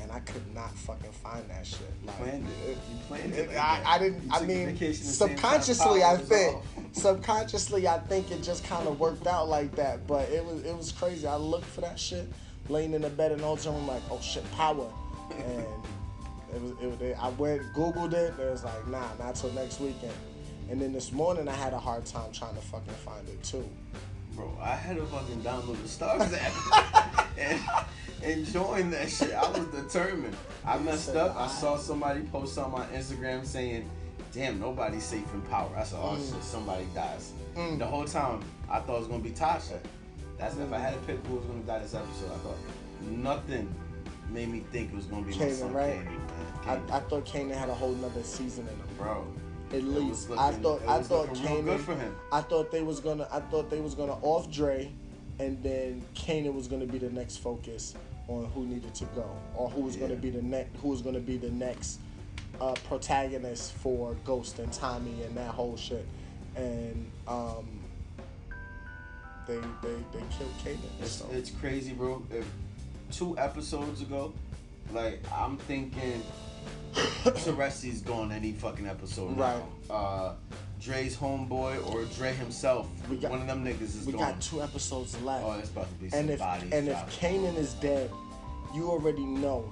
and 0.02 0.10
I 0.12 0.20
could 0.20 0.42
not 0.56 0.72
fucking 0.72 1.12
find 1.12 1.44
that 1.50 1.66
shit. 1.68 1.80
Like, 2.06 2.18
Planned 2.18 2.48
it. 2.68 2.78
You 2.90 2.98
planned 3.08 3.34
it- 3.34 3.48
like 3.50 3.58
I. 3.58 3.84
I 3.86 4.00
didn't. 4.00 4.24
You 4.24 4.30
I 4.32 4.42
mean, 4.46 4.66
vacation 4.68 5.06
the 5.06 5.12
same 5.12 5.28
time 5.30 5.62
subconsciously, 5.62 6.04
I 6.04 6.18
think. 6.18 6.58
Subconsciously, 6.96 7.88
I 7.90 8.00
think 8.00 8.32
it 8.32 8.42
just 8.42 8.64
kind 8.64 8.88
of 8.88 9.00
worked 9.00 9.28
out 9.28 9.50
like 9.50 9.76
that. 9.76 10.08
But 10.08 10.30
it 10.30 10.44
was 10.46 10.64
it 10.64 10.76
was 10.76 10.92
crazy. 10.94 11.28
I 11.28 11.36
looked 11.36 11.66
for 11.66 11.82
that 11.82 12.00
shit, 12.00 12.26
laying 12.70 12.94
in 12.94 13.02
the 13.02 13.10
bed, 13.10 13.32
and 13.34 13.42
all 13.42 13.54
of 13.54 13.66
a 13.66 13.70
I'm 13.70 13.86
like, 13.86 14.02
oh 14.10 14.22
shit, 14.22 14.50
power, 14.54 14.88
and 15.38 15.66
it 16.54 16.62
was 16.62 16.72
it. 16.82 16.88
was- 16.88 17.18
I 17.22 17.30
went 17.30 17.62
googled 17.74 18.14
it. 18.14 18.32
And 18.32 18.40
it 18.40 18.52
was 18.52 18.64
like, 18.64 18.88
nah, 18.88 19.04
not 19.20 19.36
till 19.36 19.52
next 19.52 19.82
weekend. 19.82 20.14
And 20.70 20.82
then 20.82 20.94
this 20.94 21.12
morning 21.12 21.48
I 21.50 21.54
had 21.54 21.74
a 21.74 21.78
hard 21.80 22.06
time 22.06 22.32
trying 22.32 22.56
to 22.56 22.62
fucking 22.62 22.94
find 22.94 23.28
it 23.28 23.44
too. 23.44 23.68
Bro, 24.34 24.58
I 24.62 24.76
had 24.76 24.96
to 24.98 25.06
fucking 25.06 25.42
download 25.42 25.82
the 25.82 25.88
Starz 25.88 26.34
app 26.34 27.28
and, 27.38 27.62
and 28.24 28.46
join 28.48 28.90
that 28.92 29.10
shit. 29.10 29.34
I 29.34 29.50
was 29.52 29.66
determined. 29.68 30.36
I 30.66 30.78
messed 30.80 31.16
up. 31.16 31.36
"I- 31.36 31.48
saw 31.48 31.78
somebody 31.78 32.22
post 32.22 32.58
on 32.58 32.72
my 32.72 32.86
Instagram 32.88 33.46
saying, 33.46 33.90
"Damn, 34.36 34.60
nobody's 34.60 35.04
safe 35.04 35.34
in 35.34 35.42
power." 35.44 35.70
I 35.76 35.84
said, 35.84 36.00
"Oh 36.02 36.16
Mm. 36.18 36.34
shit, 36.34 36.44
somebody 36.44 36.86
dies." 36.94 37.32
Mm. 37.56 37.80
The 37.80 37.86
whole 37.88 38.06
time 38.06 38.42
I 38.70 38.80
thought 38.80 38.98
it 38.98 39.00
was 39.00 39.08
gonna 39.08 39.24
be 39.24 39.32
Tasha. 39.32 39.80
That's 40.38 40.58
if 40.58 40.72
I 40.72 40.78
had 40.80 40.94
to 40.94 41.00
pick 41.08 41.26
who 41.26 41.36
was 41.38 41.46
gonna 41.46 41.60
die 41.62 41.80
this 41.80 41.94
episode. 41.96 42.32
I 42.34 42.38
thought 42.40 42.58
nothing 43.10 43.74
made 44.30 44.50
me 44.50 44.64
think 44.72 44.92
it 44.92 44.96
was 44.96 45.06
gonna 45.06 45.22
be 45.26 45.34
Kanan, 45.34 45.74
right? 45.74 45.94
Candy, 45.96 46.10
man. 46.12 46.82
I, 46.92 46.98
I 46.98 47.00
thought 47.02 47.26
Kanan 47.26 47.56
had 47.56 47.70
a 47.70 47.74
whole 47.74 47.94
nother 47.94 48.24
season 48.24 48.68
in 48.68 48.76
him. 48.76 48.98
bro. 48.98 49.26
At 49.72 49.84
least 49.84 50.30
looking- 50.30 50.44
I 50.44 50.52
thought 50.52 50.82
I 50.88 51.02
thought 51.02 51.30
looking 51.30 51.44
real 51.44 51.62
good 51.64 51.80
Kanan. 51.80 51.84
for 51.84 51.96
him. 51.96 52.16
I 52.32 52.42
thought 52.42 52.72
they 52.72 52.82
was 52.84 53.00
gonna 53.00 53.28
I 53.32 53.40
thought 53.40 53.70
they 53.70 53.80
was 53.82 53.96
gonna 53.96 54.18
off 54.22 54.52
Dre 54.52 54.92
and 55.40 55.62
then 55.64 56.04
Kanan 56.16 56.54
was 56.54 56.68
gonna 56.68 56.86
be 56.86 56.98
the 56.98 57.10
next 57.10 57.38
focus 57.38 57.94
on 58.28 58.46
who 58.54 58.66
needed 58.66 58.94
to 58.96 59.06
go 59.16 59.30
or 59.56 59.70
who 59.70 59.82
was 59.82 59.96
gonna 59.96 60.16
be 60.16 60.30
the 60.32 60.42
next 60.42 60.76
who 60.82 60.90
was 60.90 61.02
gonna 61.02 61.20
be 61.20 61.38
the 61.38 61.52
next 61.52 62.00
uh, 62.62 62.74
protagonist 62.88 63.74
for 63.74 64.16
Ghost 64.26 64.60
and 64.60 64.72
Tommy 64.72 65.24
and 65.24 65.36
that 65.38 65.50
whole 65.54 65.76
shit, 65.78 66.06
and 66.56 67.10
um, 67.28 67.66
they 69.48 69.58
they 69.58 69.96
they 70.14 70.24
killed 70.38 70.54
Kanan. 70.64 70.78
It's, 71.02 71.12
So. 71.12 71.28
it's 71.32 71.50
crazy, 71.52 71.94
bro. 71.94 72.24
If 72.32 72.46
two 73.12 73.38
episodes 73.38 74.02
ago, 74.02 74.34
like 74.94 75.22
I'm 75.34 75.58
thinking 75.58 76.22
Teresi's 77.24 78.02
going 78.02 78.32
any 78.32 78.52
fucking 78.54 78.88
episode 78.88 79.38
Right. 79.38 79.62
now. 79.90 79.96
Uh, 79.96 80.34
Dre's 80.82 81.16
homeboy 81.18 81.92
or 81.94 82.04
Dre 82.16 82.34
himself, 82.34 82.88
We 83.10 83.18
got- 83.18 83.32
one 83.32 83.42
of 83.42 83.48
them 83.48 83.66
niggas 83.66 83.82
is 83.82 84.06
we 84.06 84.14
going. 84.14 84.24
got 84.26 84.42
two 84.42 84.62
episodes 84.62 85.20
left. 85.22 85.44
oh, 85.44 85.54
it's 85.54 85.70
about 85.70 85.88
to 85.90 85.96
be 85.96 86.10
and 86.16 86.30
if 86.30 86.42
and 86.42 86.88
if. 86.90 87.20
Kanan 87.20 87.56
is 87.58 87.74
dead, 87.76 88.12
you 88.74 88.90
already 88.90 89.26
know 89.26 89.70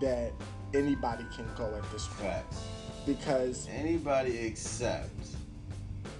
that 0.00 0.32
anybody 0.74 1.24
can 1.34 1.46
go 1.56 1.74
at 1.76 1.90
this 1.92 2.06
point 2.06 2.30
Facts. 2.32 2.64
because 3.06 3.68
Anybody 3.70 4.38
except 4.38 5.10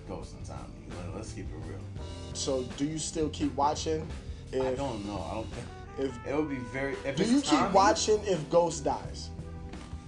Ghost 0.09 0.35
and 0.35 0.45
Tommy. 0.45 0.61
Let- 1.07 1.17
Let's 1.17 1.33
keep 1.33 1.47
it 1.47 1.55
real. 1.69 1.79
so 2.35 2.63
do 2.77 2.85
you 2.85 2.99
still 2.99 3.29
keep 3.31 3.55
watching 3.55 4.07
if 4.53 4.65
I 4.67 4.75
don't 4.75 5.07
know. 5.07 5.25
I 5.31 5.35
don't 5.35 5.47
think 5.53 5.67
if 6.11 6.27
it 6.27 6.35
would 6.37 6.49
be 6.49 6.57
very. 6.73 6.97
If 7.05 7.17
do 7.17 7.25
you 7.25 7.41
keep 7.41 7.71
watching 7.73 8.19
if 8.25 8.49
Ghost 8.51 8.85
dies? 8.85 9.31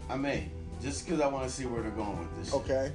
I 0.09 0.17
may 0.17 0.49
just 0.83 1.05
because 1.07 1.21
I 1.21 1.29
want 1.29 1.45
to 1.47 1.51
see 1.51 1.65
where 1.67 1.81
they're 1.83 1.91
going 1.93 2.19
with 2.19 2.37
this. 2.37 2.47
shit. 2.47 2.55
Okay. 2.61 2.93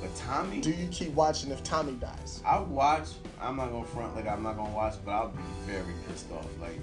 But 0.00 0.14
Tommy, 0.16 0.60
Do 0.60 0.70
you 0.70 0.86
keep 0.88 1.12
watching 1.14 1.50
if 1.50 1.62
Tommy 1.64 1.92
dies? 1.94 2.42
I 2.46 2.60
watch. 2.60 3.08
I'm 3.40 3.56
not 3.56 3.70
gonna 3.72 3.86
front 3.86 4.14
like 4.14 4.28
I'm 4.28 4.42
not 4.42 4.56
gonna 4.56 4.72
watch, 4.74 4.94
but 5.04 5.10
I'll 5.12 5.28
be 5.30 5.42
very 5.66 5.94
pissed 6.08 6.30
off. 6.30 6.46
Like 6.60 6.78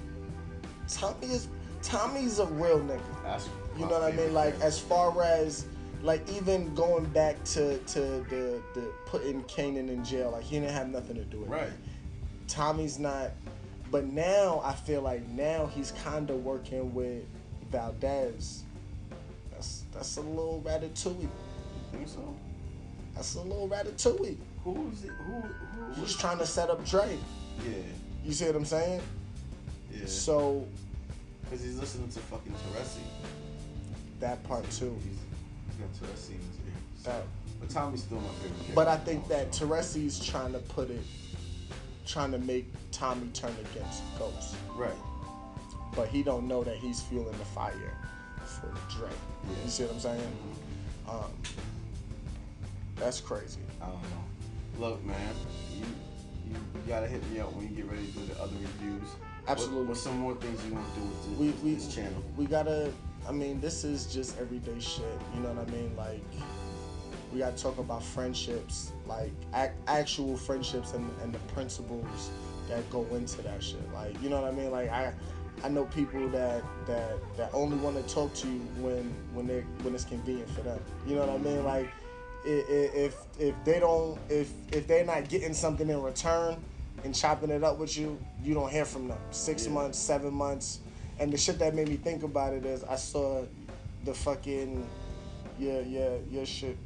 Tommy 0.89 1.27
is 1.33 1.47
Tommy's 1.81 2.39
a 2.39 2.45
real 2.47 2.79
nigga. 2.79 2.99
that's 3.23 3.47
You 3.77 3.85
know 3.85 3.99
what 3.99 4.03
I 4.03 4.15
mean? 4.15 4.33
Like 4.33 4.59
as 4.61 4.79
far 4.79 5.21
as 5.23 5.65
like 6.03 6.27
even 6.31 6.73
going 6.75 7.05
back 7.05 7.41
to 7.45 7.77
to 7.77 7.99
the 8.29 8.61
the 8.73 8.91
putting 9.05 9.43
Kanan 9.43 9.89
in 9.89 10.03
jail, 10.03 10.31
like 10.31 10.43
he 10.43 10.59
didn't 10.59 10.71
have 10.73 10.89
nothing 10.89 11.15
to 11.15 11.23
do 11.23 11.39
with 11.41 11.49
it. 11.49 11.51
right. 11.51 11.69
Tommy's 12.47 12.99
not. 12.99 13.31
But 13.91 14.05
now 14.05 14.61
I 14.63 14.73
feel 14.73 15.01
like 15.01 15.27
now 15.29 15.65
he's 15.67 15.91
kind 16.03 16.29
of 16.29 16.43
working 16.43 16.93
with 16.93 17.23
Valdez. 17.71 18.63
That's 19.51 19.83
that's 19.93 20.17
a 20.17 20.21
little 20.21 20.61
ratatouille. 20.65 21.21
You 21.21 21.29
think 21.91 22.07
so? 22.07 22.35
That's 23.15 23.35
a 23.35 23.41
little 23.41 23.67
ratatouille. 23.69 24.37
Who 24.63 24.89
is 24.93 25.03
it? 25.03 25.11
Who? 25.11 25.41
Who? 25.41 26.01
He's 26.01 26.15
trying 26.15 26.37
to 26.39 26.45
set 26.45 26.69
up 26.69 26.85
Dre. 26.85 27.17
Yeah. 27.65 27.73
You 28.23 28.31
see 28.33 28.45
what 28.45 28.55
I'm 28.55 28.65
saying? 28.65 29.01
Yeah. 29.91 30.05
So 30.05 30.65
Because 31.43 31.63
he's 31.63 31.77
listening 31.79 32.09
to 32.09 32.19
fucking 32.19 32.53
Teresi. 32.53 32.99
That 34.21 34.41
part 34.45 34.63
too. 34.71 34.95
He's, 35.03 35.17
he's 35.67 35.75
got 35.79 35.91
Teresi 36.09 36.29
in 36.29 36.37
his 36.37 36.57
ear. 36.65 36.73
So- 37.03 37.09
That, 37.11 37.23
But 37.59 37.69
Tommy's 37.69 38.03
still 38.03 38.19
my 38.19 38.27
favorite 38.35 38.49
character. 38.57 38.73
but 38.75 38.87
I 38.87 38.97
think 38.97 39.27
that. 39.27 39.51
Teresi's 39.51 40.23
trying 40.25 40.53
to 40.53 40.59
put 40.59 40.89
it, 40.89 41.01
trying 42.07 42.31
to 42.31 42.39
make 42.39 42.65
Tommy 42.91 43.27
turn 43.33 43.53
against 43.71 44.01
Ghost. 44.17 44.55
Right. 44.75 44.91
But 45.95 46.07
he 46.07 46.23
don't 46.23 46.47
know 46.47 46.63
that 46.63 46.77
he's 46.77 47.01
fueling 47.01 47.37
the 47.37 47.45
fire 47.45 47.97
for 48.45 48.73
Dre. 48.95 49.09
Yeah. 49.09 49.63
You 49.65 49.69
see 49.69 49.83
what 49.83 49.93
I'm 49.93 49.99
saying? 49.99 50.37
Um, 51.09 51.31
that's 52.95 53.19
crazy. 53.19 53.59
I 53.81 53.85
don't 53.87 53.95
know. 54.01 54.79
Look, 54.87 55.03
man, 55.05 55.17
you, 55.75 55.83
you 56.47 56.55
gotta 56.87 57.07
hit 57.07 57.27
me 57.31 57.39
up 57.39 57.51
when 57.53 57.67
you 57.69 57.75
get 57.75 57.85
ready 57.91 58.05
to 58.07 58.11
do 58.13 58.25
the 58.27 58.39
other 58.41 58.53
reviews. 58.61 59.01
What- 59.03 59.49
Absolutely. 59.49 59.85
what's 59.87 60.01
some 60.01 60.17
more 60.19 60.35
things 60.35 60.63
you 60.65 60.73
want 60.75 60.85
to 60.93 60.99
do 60.99 61.05
with 61.07 61.29
this, 61.29 61.37
we, 61.63 61.69
we, 61.71 61.75
this 61.75 61.93
channel? 61.93 62.23
we 62.37 62.45
gotta 62.45 62.91
i 63.31 63.33
mean 63.33 63.61
this 63.61 63.83
is 63.85 64.05
just 64.13 64.37
everyday 64.39 64.77
shit 64.79 65.05
you 65.33 65.39
know 65.41 65.49
what 65.53 65.67
i 65.67 65.71
mean? 65.71 65.95
Like 65.95 66.21
we 67.31 67.39
gotta 67.39 67.55
talk 67.55 67.77
about 67.77 68.03
friendships 68.03 68.91
like 69.07 69.31
ac- 69.55 69.71
actual 69.87 70.35
friendships 70.35 70.91
and, 70.93 71.09
and 71.23 71.33
the 71.33 71.39
principles 71.53 72.29
that 72.67 72.87
go 72.89 73.05
into 73.15 73.41
that 73.43 73.63
shit. 73.63 73.81
Like 73.93 74.21
you 74.21 74.29
know 74.29 74.41
what 74.41 74.51
i 74.51 74.55
mean? 74.55 74.69
Like 74.69 74.89
i 74.91 75.13
i 75.63 75.69
know 75.69 75.85
people 75.85 76.27
that 76.29 76.61
that 76.87 77.13
that 77.37 77.49
only 77.53 77.77
want 77.77 77.95
to 78.05 78.13
talk 78.13 78.33
to 78.33 78.47
you 78.47 78.59
when 78.79 79.13
when 79.33 79.47
they 79.47 79.61
when 79.83 79.95
it's 79.95 80.03
convenient 80.03 80.49
for 80.49 80.61
them. 80.61 80.79
You 81.07 81.15
know 81.15 81.21
what 81.25 81.29
i 81.29 81.37
mean? 81.37 81.63
Like 81.63 81.89
if 82.43 83.15
if 83.39 83.55
they 83.63 83.79
don't 83.79 84.19
if 84.29 84.51
if 84.73 84.87
they're 84.87 85.05
not 85.05 85.29
getting 85.29 85.53
something 85.53 85.89
in 85.89 86.01
return 86.01 86.57
and 87.05 87.15
chopping 87.15 87.49
it 87.49 87.63
up 87.63 87.77
with 87.79 87.97
you 87.97 88.19
you 88.43 88.53
don't 88.53 88.69
hear 88.69 88.83
from 88.85 89.07
them. 89.07 89.19
Six 89.31 89.67
Yeah. 89.67 89.71
months 89.73 89.97
seven 89.97 90.33
months 90.33 90.79
and 91.21 91.31
the 91.31 91.37
shit 91.37 91.59
that 91.59 91.75
made 91.75 91.87
me 91.87 91.95
think 91.97 92.23
about 92.23 92.51
it 92.53 92.65
is 92.65 92.83
I 92.83 92.95
saw 92.95 93.43
the 94.03 94.13
fucking 94.13 94.87
yeah 95.59 95.79
yeah 95.81 96.15
your 96.31 96.45
shit. 96.45 96.77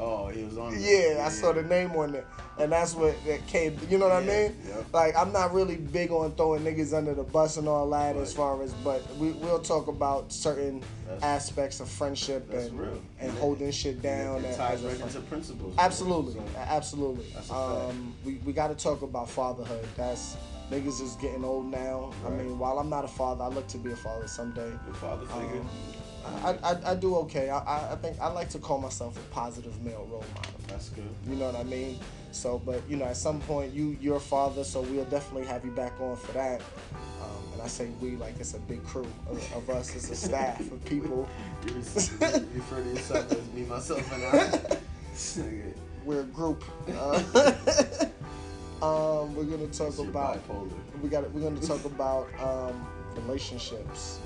Oh, 0.00 0.28
he 0.28 0.44
was 0.44 0.56
on. 0.56 0.80
Yeah, 0.80 1.24
I 1.26 1.28
saw 1.28 1.52
the 1.52 1.62
name 1.64 1.90
on 1.96 2.14
it, 2.14 2.24
and 2.60 2.70
that's 2.70 2.94
what 2.94 3.16
that 3.26 3.44
came. 3.48 3.76
You 3.90 3.98
know 3.98 4.06
what 4.08 4.24
Yeah, 4.24 4.30
I 4.32 4.36
mean? 4.48 4.56
yep. 4.68 4.86
Like 4.92 5.16
I'm 5.16 5.32
not 5.32 5.52
really 5.52 5.74
big 5.74 6.12
on 6.12 6.30
throwing 6.36 6.62
niggas 6.62 6.96
under 6.96 7.14
the 7.14 7.24
bus 7.24 7.56
and 7.56 7.66
all 7.66 7.90
that, 7.90 8.14
as 8.14 8.32
far 8.32 8.62
as. 8.62 8.72
But 8.74 9.02
we 9.16 9.32
we'll 9.32 9.58
talk 9.58 9.88
about 9.88 10.30
certain 10.32 10.84
That's- 11.08 11.24
aspects 11.24 11.80
of 11.80 11.88
friendship 11.88 12.48
and 12.52 12.78
real. 12.78 13.02
and 13.18 13.32
it- 13.32 13.38
holding 13.40 13.72
shit 13.72 14.00
down. 14.00 14.44
It, 14.44 14.48
and- 14.48 14.56
ties 14.56 14.84
as 14.84 14.92
right 14.92 15.00
into 15.00 15.20
principles. 15.22 15.74
Absolutely, 15.78 16.34
So, 16.34 16.42
absolutely. 16.58 17.24
That's 17.34 17.50
a 17.50 17.54
fact. 17.54 17.90
Um, 17.90 18.14
we 18.24 18.34
we 18.46 18.52
got 18.52 18.68
to 18.68 18.76
talk 18.76 19.02
about 19.02 19.28
fatherhood. 19.28 19.84
That's 19.96 20.36
niggas 20.70 21.00
is 21.00 21.16
getting 21.16 21.44
old 21.44 21.66
now. 21.66 22.12
I 22.26 22.30
mean, 22.30 22.58
while 22.58 22.78
I'm 22.78 22.88
not 22.88 23.04
a 23.04 23.08
father, 23.08 23.44
I 23.44 23.48
look 23.48 23.66
to 23.68 23.78
be 23.78 23.92
a 23.92 23.96
father 23.96 24.28
someday. 24.28 24.70
Your 24.86 24.94
father 24.94 25.26
figure. 25.26 25.60
Um, 25.60 25.68
I, 26.44 26.58
I, 26.62 26.90
I 26.90 26.94
do 26.94 27.16
okay. 27.16 27.48
I, 27.50 27.92
I 27.92 27.96
think 27.96 28.20
I 28.20 28.28
like 28.28 28.50
to 28.50 28.58
call 28.58 28.78
myself 28.78 29.16
a 29.16 29.34
positive 29.34 29.82
male 29.82 30.06
role 30.10 30.24
model. 30.34 30.52
That's 30.68 30.90
good. 30.90 31.08
You 31.26 31.36
know 31.36 31.46
what 31.46 31.56
I 31.56 31.64
mean? 31.64 31.98
So, 32.32 32.58
but 32.58 32.82
you 32.88 32.96
know, 32.96 33.06
at 33.06 33.16
some 33.16 33.40
point, 33.40 33.72
you 33.72 33.96
you're 34.00 34.16
a 34.16 34.20
father, 34.20 34.64
so 34.64 34.82
we'll 34.82 35.04
definitely 35.06 35.46
have 35.46 35.64
you 35.64 35.70
back 35.70 35.98
on 36.00 36.16
for 36.16 36.32
that. 36.32 36.60
Um, 37.22 37.52
and 37.54 37.62
I 37.62 37.66
say 37.66 37.88
we 38.00 38.16
like 38.16 38.38
it's 38.38 38.54
a 38.54 38.58
big 38.60 38.84
crew 38.84 39.06
of, 39.28 39.52
of 39.54 39.70
us. 39.70 39.94
It's 39.94 40.10
a 40.10 40.16
staff 40.16 40.60
of 40.60 40.84
people. 40.84 41.28
You 41.66 41.74
refer 41.74 42.82
to 42.82 42.88
yourself 42.90 43.32
as 43.32 43.50
me, 43.52 43.62
myself, 43.62 44.12
and 44.12 44.24
I. 44.24 44.78
We're 46.04 46.20
a 46.20 46.24
group. 46.24 46.64
Uh, 46.88 47.22
um, 48.82 49.34
we're 49.34 49.44
gonna 49.44 49.66
talk 49.68 49.96
you're 49.98 50.08
about 50.08 50.46
bipolar. 50.48 50.70
we 51.02 51.08
got 51.08 51.30
we're 51.32 51.40
going 51.40 51.58
to 51.58 51.66
talk 51.66 51.84
about 51.84 52.28
um, 52.40 52.86
relationships 53.16 54.20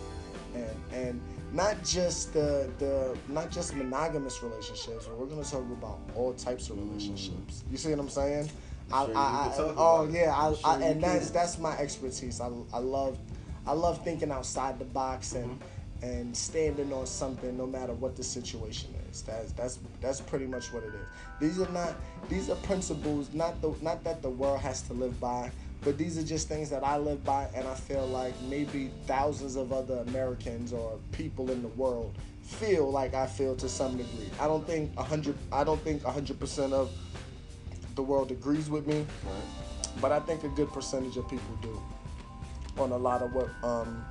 and 0.55 0.76
and 0.92 1.20
not 1.53 1.82
just 1.84 2.32
the 2.32 2.70
the 2.78 3.16
not 3.28 3.50
just 3.50 3.74
monogamous 3.74 4.42
relationships 4.42 5.07
but 5.07 5.16
we're 5.18 5.26
going 5.26 5.42
to 5.42 5.50
talk 5.50 5.62
about 5.62 5.98
all 6.16 6.32
types 6.34 6.68
of 6.70 6.78
relationships 6.78 7.64
you 7.70 7.76
see 7.76 7.90
what 7.90 7.98
i'm 7.98 8.09
saying 8.09 8.50
I'm 8.92 9.07
sure 9.07 9.14
you 9.14 9.20
I, 9.20 9.53
I, 9.57 9.74
oh 9.76 10.09
yeah 10.11 10.34
I, 10.36 10.55
sure 10.55 10.59
I, 10.64 10.80
and 10.82 11.03
that's 11.03 11.26
can. 11.26 11.34
that's 11.34 11.59
my 11.59 11.76
expertise 11.78 12.40
I, 12.40 12.50
I 12.72 12.78
love 12.78 13.18
i 13.66 13.72
love 13.72 14.03
thinking 14.05 14.30
outside 14.30 14.78
the 14.78 14.84
box 14.86 15.32
and 15.34 15.50
Mm-hmm. 15.50 16.07
and 16.07 16.36
standing 16.36 16.92
on 16.92 17.07
something 17.07 17.57
no 17.57 17.66
matter 17.66 17.92
what 17.92 18.16
the 18.16 18.24
situation 18.24 18.92
is 19.12 19.22
that's 19.22 19.52
that's 19.52 19.78
that's 20.00 20.20
pretty 20.20 20.46
much 20.46 20.72
what 20.72 20.82
it 20.82 20.92
is 20.94 21.08
these 21.40 21.60
are 21.60 21.70
not 21.72 21.94
these 22.28 22.50
are 22.50 22.56
principles 22.56 23.32
not 23.32 23.60
the 23.60 23.72
not 23.80 24.02
that 24.04 24.22
the 24.22 24.30
world 24.30 24.60
has 24.60 24.82
to 24.82 24.92
live 24.92 25.18
by 25.20 25.50
but 25.84 25.98
these 25.98 26.16
are 26.16 26.22
just 26.22 26.48
things 26.48 26.70
that 26.70 26.84
I 26.84 26.96
live 26.96 27.24
by 27.24 27.48
and 27.54 27.66
I 27.66 27.74
feel 27.74 28.06
like 28.06 28.34
maybe 28.42 28.90
thousands 29.06 29.56
of 29.56 29.72
other 29.72 29.96
Americans 30.08 30.72
or 30.72 30.98
people 31.10 31.50
in 31.50 31.60
the 31.60 31.68
world 31.68 32.14
feel 32.42 32.90
like 32.90 33.14
I 33.14 33.26
feel 33.26 33.56
to 33.56 33.68
some 33.68 33.96
degree. 33.96 34.30
I 34.40 34.46
don't 34.46 34.66
think 34.66 34.92
a 34.96 35.02
hundred 35.02 35.36
I 35.50 35.64
don't 35.64 35.80
think 35.82 36.04
a 36.04 36.12
hundred 36.12 36.38
percent 36.38 36.72
of 36.72 36.90
the 37.96 38.02
world 38.02 38.30
agrees 38.30 38.70
with 38.70 38.86
me, 38.86 39.04
but 40.00 40.12
I 40.12 40.20
think 40.20 40.44
a 40.44 40.48
good 40.48 40.72
percentage 40.72 41.16
of 41.16 41.28
people 41.28 41.58
do 41.60 41.80
on 42.78 42.92
a 42.92 42.96
lot 42.96 43.20
of 43.22 43.34
what 43.34 43.50
um 43.64 44.04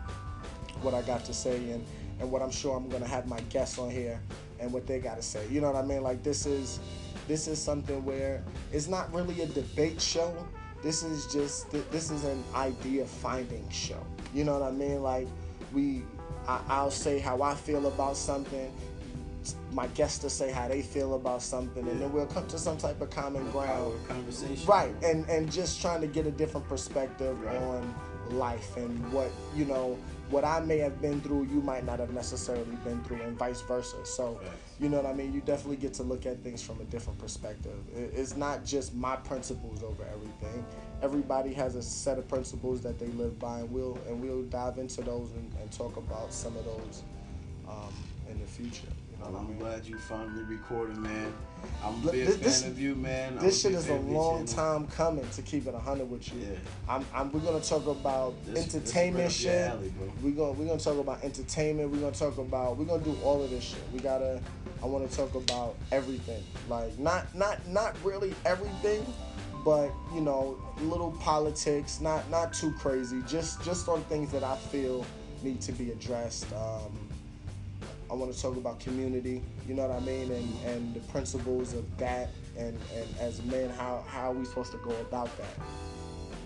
what 0.81 0.93
I 0.93 1.01
got 1.03 1.23
to 1.25 1.33
say 1.33 1.55
and 1.71 1.85
and 2.19 2.29
what 2.29 2.41
I'm 2.41 2.51
sure 2.51 2.75
I'm 2.75 2.89
gonna 2.89 3.07
have 3.07 3.27
my 3.27 3.39
guests 3.49 3.79
on 3.79 3.89
here 3.89 4.19
and 4.61 4.71
what 4.71 4.87
they 4.87 4.99
gotta 4.99 5.21
say. 5.21 5.45
You 5.49 5.59
know 5.59 5.71
what 5.71 5.83
I 5.83 5.85
mean? 5.85 6.03
Like 6.03 6.23
this 6.23 6.45
is 6.45 6.79
this 7.27 7.47
is 7.47 7.61
something 7.61 8.03
where 8.05 8.43
it's 8.71 8.87
not 8.87 9.13
really 9.13 9.41
a 9.41 9.47
debate 9.47 9.99
show. 10.01 10.33
This 10.83 11.03
is 11.03 11.31
just 11.33 11.69
this 11.91 12.11
is 12.11 12.23
an 12.23 12.43
idea 12.55 13.05
finding 13.05 13.67
show. 13.69 14.05
You 14.33 14.43
know 14.45 14.57
what 14.57 14.67
I 14.67 14.71
mean? 14.71 15.01
Like 15.03 15.27
we 15.73 16.03
I, 16.47 16.61
I'll 16.69 16.91
say 16.91 17.19
how 17.19 17.41
I 17.41 17.55
feel 17.55 17.87
about 17.87 18.15
something. 18.17 18.71
My 19.71 19.87
guests 19.87 20.19
to 20.19 20.29
say 20.29 20.51
how 20.51 20.67
they 20.67 20.83
feel 20.83 21.15
about 21.15 21.41
something, 21.41 21.87
and 21.87 21.99
then 21.99 22.11
we'll 22.13 22.27
come 22.27 22.45
to 22.47 22.59
some 22.59 22.77
type 22.77 23.01
of 23.01 23.09
common 23.09 23.49
ground. 23.49 23.95
Conversation. 24.07 24.65
Right, 24.67 24.93
and 25.03 25.27
and 25.27 25.51
just 25.51 25.81
trying 25.81 26.01
to 26.01 26.07
get 26.07 26.27
a 26.27 26.31
different 26.31 26.67
perspective 26.69 27.39
Right. 27.41 27.55
on 27.57 27.95
life 28.29 28.77
and 28.77 29.11
what 29.11 29.31
you 29.55 29.65
know 29.65 29.97
what 30.31 30.45
I 30.45 30.61
may 30.61 30.77
have 30.79 31.01
been 31.01 31.21
through, 31.21 31.43
you 31.43 31.61
might 31.61 31.85
not 31.85 31.99
have 31.99 32.13
necessarily 32.13 32.75
been 32.83 33.03
through, 33.03 33.21
and 33.21 33.37
vice 33.37 33.61
versa. 33.61 34.05
So, 34.05 34.39
you 34.79 34.89
know 34.89 34.97
what 34.97 35.05
I 35.05 35.13
mean. 35.13 35.33
You 35.33 35.41
definitely 35.41 35.75
get 35.75 35.93
to 35.95 36.03
look 36.03 36.25
at 36.25 36.41
things 36.41 36.61
from 36.61 36.79
a 36.79 36.85
different 36.85 37.19
perspective. 37.19 37.77
It's 37.95 38.35
not 38.35 38.65
just 38.65 38.95
my 38.95 39.17
principles 39.17 39.83
over 39.83 40.03
everything. 40.11 40.65
Everybody 41.01 41.53
has 41.53 41.75
a 41.75 41.81
set 41.81 42.17
of 42.17 42.27
principles 42.27 42.81
that 42.81 42.97
they 42.97 43.07
live 43.07 43.37
by, 43.39 43.59
and 43.59 43.71
we'll 43.71 43.99
and 44.07 44.21
we'll 44.21 44.43
dive 44.43 44.77
into 44.77 45.01
those 45.01 45.31
and, 45.31 45.51
and 45.59 45.71
talk 45.71 45.97
about 45.97 46.33
some 46.33 46.55
of 46.55 46.65
those 46.65 47.03
um, 47.67 47.93
the 48.41 48.47
future. 48.47 48.87
You 49.11 49.17
know 49.25 49.31
Well, 49.31 49.41
I'm 49.41 49.47
mean? 49.49 49.59
glad 49.59 49.85
you 49.85 49.97
finally 49.97 50.43
recorded, 50.43 50.97
man. 50.97 51.31
I'm 51.83 51.93
a 52.07 52.11
big 52.11 52.25
this- 52.25 52.35
fan 52.35 52.43
this- 52.43 52.65
of 52.65 52.79
you, 52.79 52.95
man. 52.95 53.37
I'm 53.37 53.43
This 53.45 53.61
shit 53.61 53.73
is 53.73 53.85
a 53.85 53.87
fan 53.89 53.97
of 53.99 54.09
your 54.09 54.21
long 54.21 54.45
time 54.45 54.87
coming 54.87 55.27
to 55.29 55.41
keep 55.41 55.67
it 55.67 55.75
hundred 55.75 56.09
with 56.09 56.27
you. 56.33 56.41
Yeah. 56.41 56.47
I'm, 56.89 57.05
I'm, 57.13 57.31
we're 57.31 57.39
gonna 57.41 57.59
talk 57.61 57.85
about 57.87 58.33
This- 58.45 58.65
this 58.65 58.75
entertainment 58.75 59.23
your 59.43 59.53
shit. 59.53 59.69
alley, 59.71 59.93
we're 60.23 60.31
gonna 60.31 60.53
we're 60.53 60.65
gonna 60.67 60.79
talk 60.79 60.97
about 60.97 61.23
entertainment. 61.23 61.91
We're 61.91 61.99
gonna 61.99 62.11
talk 62.13 62.37
about 62.37 62.77
we're 62.77 62.85
gonna 62.85 63.03
do 63.03 63.15
all 63.23 63.43
of 63.43 63.49
this 63.51 63.63
shit. 63.63 63.83
We 63.93 63.99
gotta. 63.99 64.41
I 64.83 64.87
want 64.87 65.07
to 65.09 65.15
talk 65.15 65.35
about 65.35 65.75
everything. 65.91 66.43
Like 66.67 66.97
not 66.97 67.33
not 67.35 67.65
not 67.67 67.95
really 68.03 68.33
everything, 68.45 69.05
but 69.63 69.91
you 70.15 70.21
know, 70.21 70.57
little 70.81 71.11
politics. 71.19 72.01
Not 72.01 72.27
not 72.31 72.53
too 72.53 72.71
crazy. 72.79 73.21
Just 73.27 73.61
just 73.63 73.87
on 73.87 74.01
things 74.05 74.31
that 74.31 74.43
I 74.43 74.55
feel 74.55 75.05
need 75.43 75.61
to 75.61 75.71
be 75.73 75.91
addressed. 75.91 76.51
Um, 76.53 76.91
I 78.11 78.13
want 78.13 78.33
to 78.33 78.39
talk 78.41 78.57
about 78.57 78.81
community. 78.81 79.41
You 79.67 79.73
know 79.73 79.87
what 79.87 79.95
I 79.95 80.05
mean, 80.05 80.29
and 80.31 80.65
and 80.65 80.93
the 80.93 80.99
principles 81.11 81.73
of 81.73 81.85
that, 81.97 82.29
and 82.57 82.77
and 82.93 83.07
as 83.21 83.41
men, 83.43 83.69
how 83.69 84.03
how 84.05 84.31
are 84.31 84.33
we 84.33 84.43
supposed 84.43 84.73
to 84.73 84.77
go 84.79 84.91
about 84.99 85.29
that? 85.37 85.55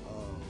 Um, 0.08 0.42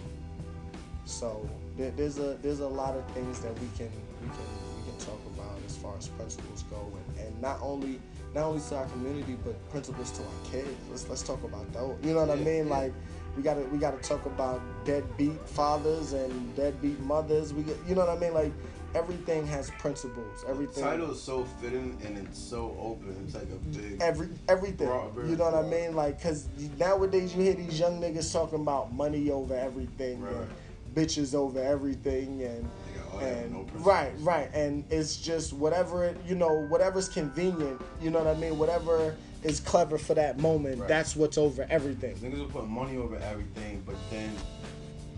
so 1.05 1.49
there, 1.78 1.91
there's 1.91 2.20
a 2.20 2.38
there's 2.41 2.59
a 2.59 2.68
lot 2.68 2.97
of 2.97 3.09
things 3.11 3.39
that 3.39 3.53
we 3.61 3.68
can 3.78 3.89
we 4.22 4.28
can 4.28 4.49
we 4.78 4.91
can 4.91 4.99
talk 4.99 5.22
about 5.34 5.57
as 5.66 5.78
far 5.78 5.95
as 5.97 6.09
principles 6.09 6.63
go, 6.63 6.91
and, 7.07 7.28
and 7.28 7.41
not 7.41 7.59
only 7.61 8.01
not 8.34 8.47
only 8.47 8.61
to 8.68 8.76
our 8.76 8.86
community, 8.88 9.38
but 9.45 9.70
principles 9.70 10.11
to 10.11 10.22
our 10.22 10.51
kids. 10.51 10.68
Let's 10.91 11.07
let's 11.07 11.24
talk 11.24 11.41
about 11.45 11.72
those. 11.72 11.95
You 12.03 12.13
know 12.13 12.26
what 12.26 12.38
I 12.38 12.41
mean? 12.41 12.68
yeah. 12.68 12.78
Like 12.78 12.93
we 13.38 13.43
gotta 13.43 13.61
we 13.61 13.78
gotta 13.78 13.97
talk 13.99 14.26
about 14.26 14.61
deadbeat 14.84 15.47
fathers 15.47 16.11
and 16.11 16.55
deadbeat 16.57 16.99
mothers. 16.99 17.53
We 17.53 17.63
get 17.63 17.78
you 17.88 17.95
know 17.95 18.05
what 18.05 18.18
I 18.18 18.20
mean? 18.20 18.34
Like 18.34 18.51
everything 18.95 19.45
has 19.47 19.69
principles. 19.71 20.43
Everything. 20.47 20.83
The 20.83 20.89
title 20.89 21.11
is 21.11 21.21
so 21.21 21.43
fitting 21.61 21.97
and 22.05 22.17
it's 22.17 22.39
so 22.39 22.75
open. 22.79 23.15
It's 23.25 23.35
like 23.35 23.43
a 23.43 23.77
big. 23.77 24.01
Every 24.01 24.29
everything, 24.47 24.87
Broad, 24.87 25.15
you 25.29 25.35
know 25.35 25.51
what 25.51 25.65
I 25.65 25.67
mean? 25.67 25.95
Like, 25.95 26.21
cause 26.21 26.47
nowadays 26.79 27.35
you 27.35 27.43
hear 27.43 27.53
these 27.53 27.79
young 27.79 28.01
niggas 28.01 28.31
talking 28.31 28.61
about 28.61 28.93
money 28.93 29.29
over 29.29 29.55
everything, 29.55 30.21
Right. 30.21 30.33
and 30.35 30.47
bitches 30.95 31.35
over 31.35 31.61
everything, 31.61 32.41
and 32.43 32.63
They 32.63 32.99
got 32.99 33.13
all 33.13 33.19
that, 33.19 33.37
and 33.43 33.53
no 33.53 33.65
right, 33.83 34.13
right, 34.19 34.49
and 34.53 34.85
it's 34.89 35.17
just 35.17 35.51
whatever 35.53 36.05
it, 36.05 36.17
you 36.25 36.35
know, 36.35 36.65
whatever's 36.67 37.09
convenient, 37.09 37.81
you 38.01 38.09
know 38.11 38.19
what 38.23 38.35
I 38.35 38.39
mean? 38.39 38.57
Whatever 38.57 39.15
is 39.43 39.59
clever 39.59 39.97
for 39.97 40.13
that 40.13 40.39
moment, 40.39 40.79
Right. 40.79 40.87
that's 40.87 41.15
what's 41.15 41.37
over 41.37 41.67
everything. 41.69 42.15
Niggas 42.15 42.39
will 42.39 42.45
put 42.45 42.67
money 42.67 42.97
over 42.97 43.17
everything, 43.17 43.83
but 43.85 43.95
then 44.09 44.31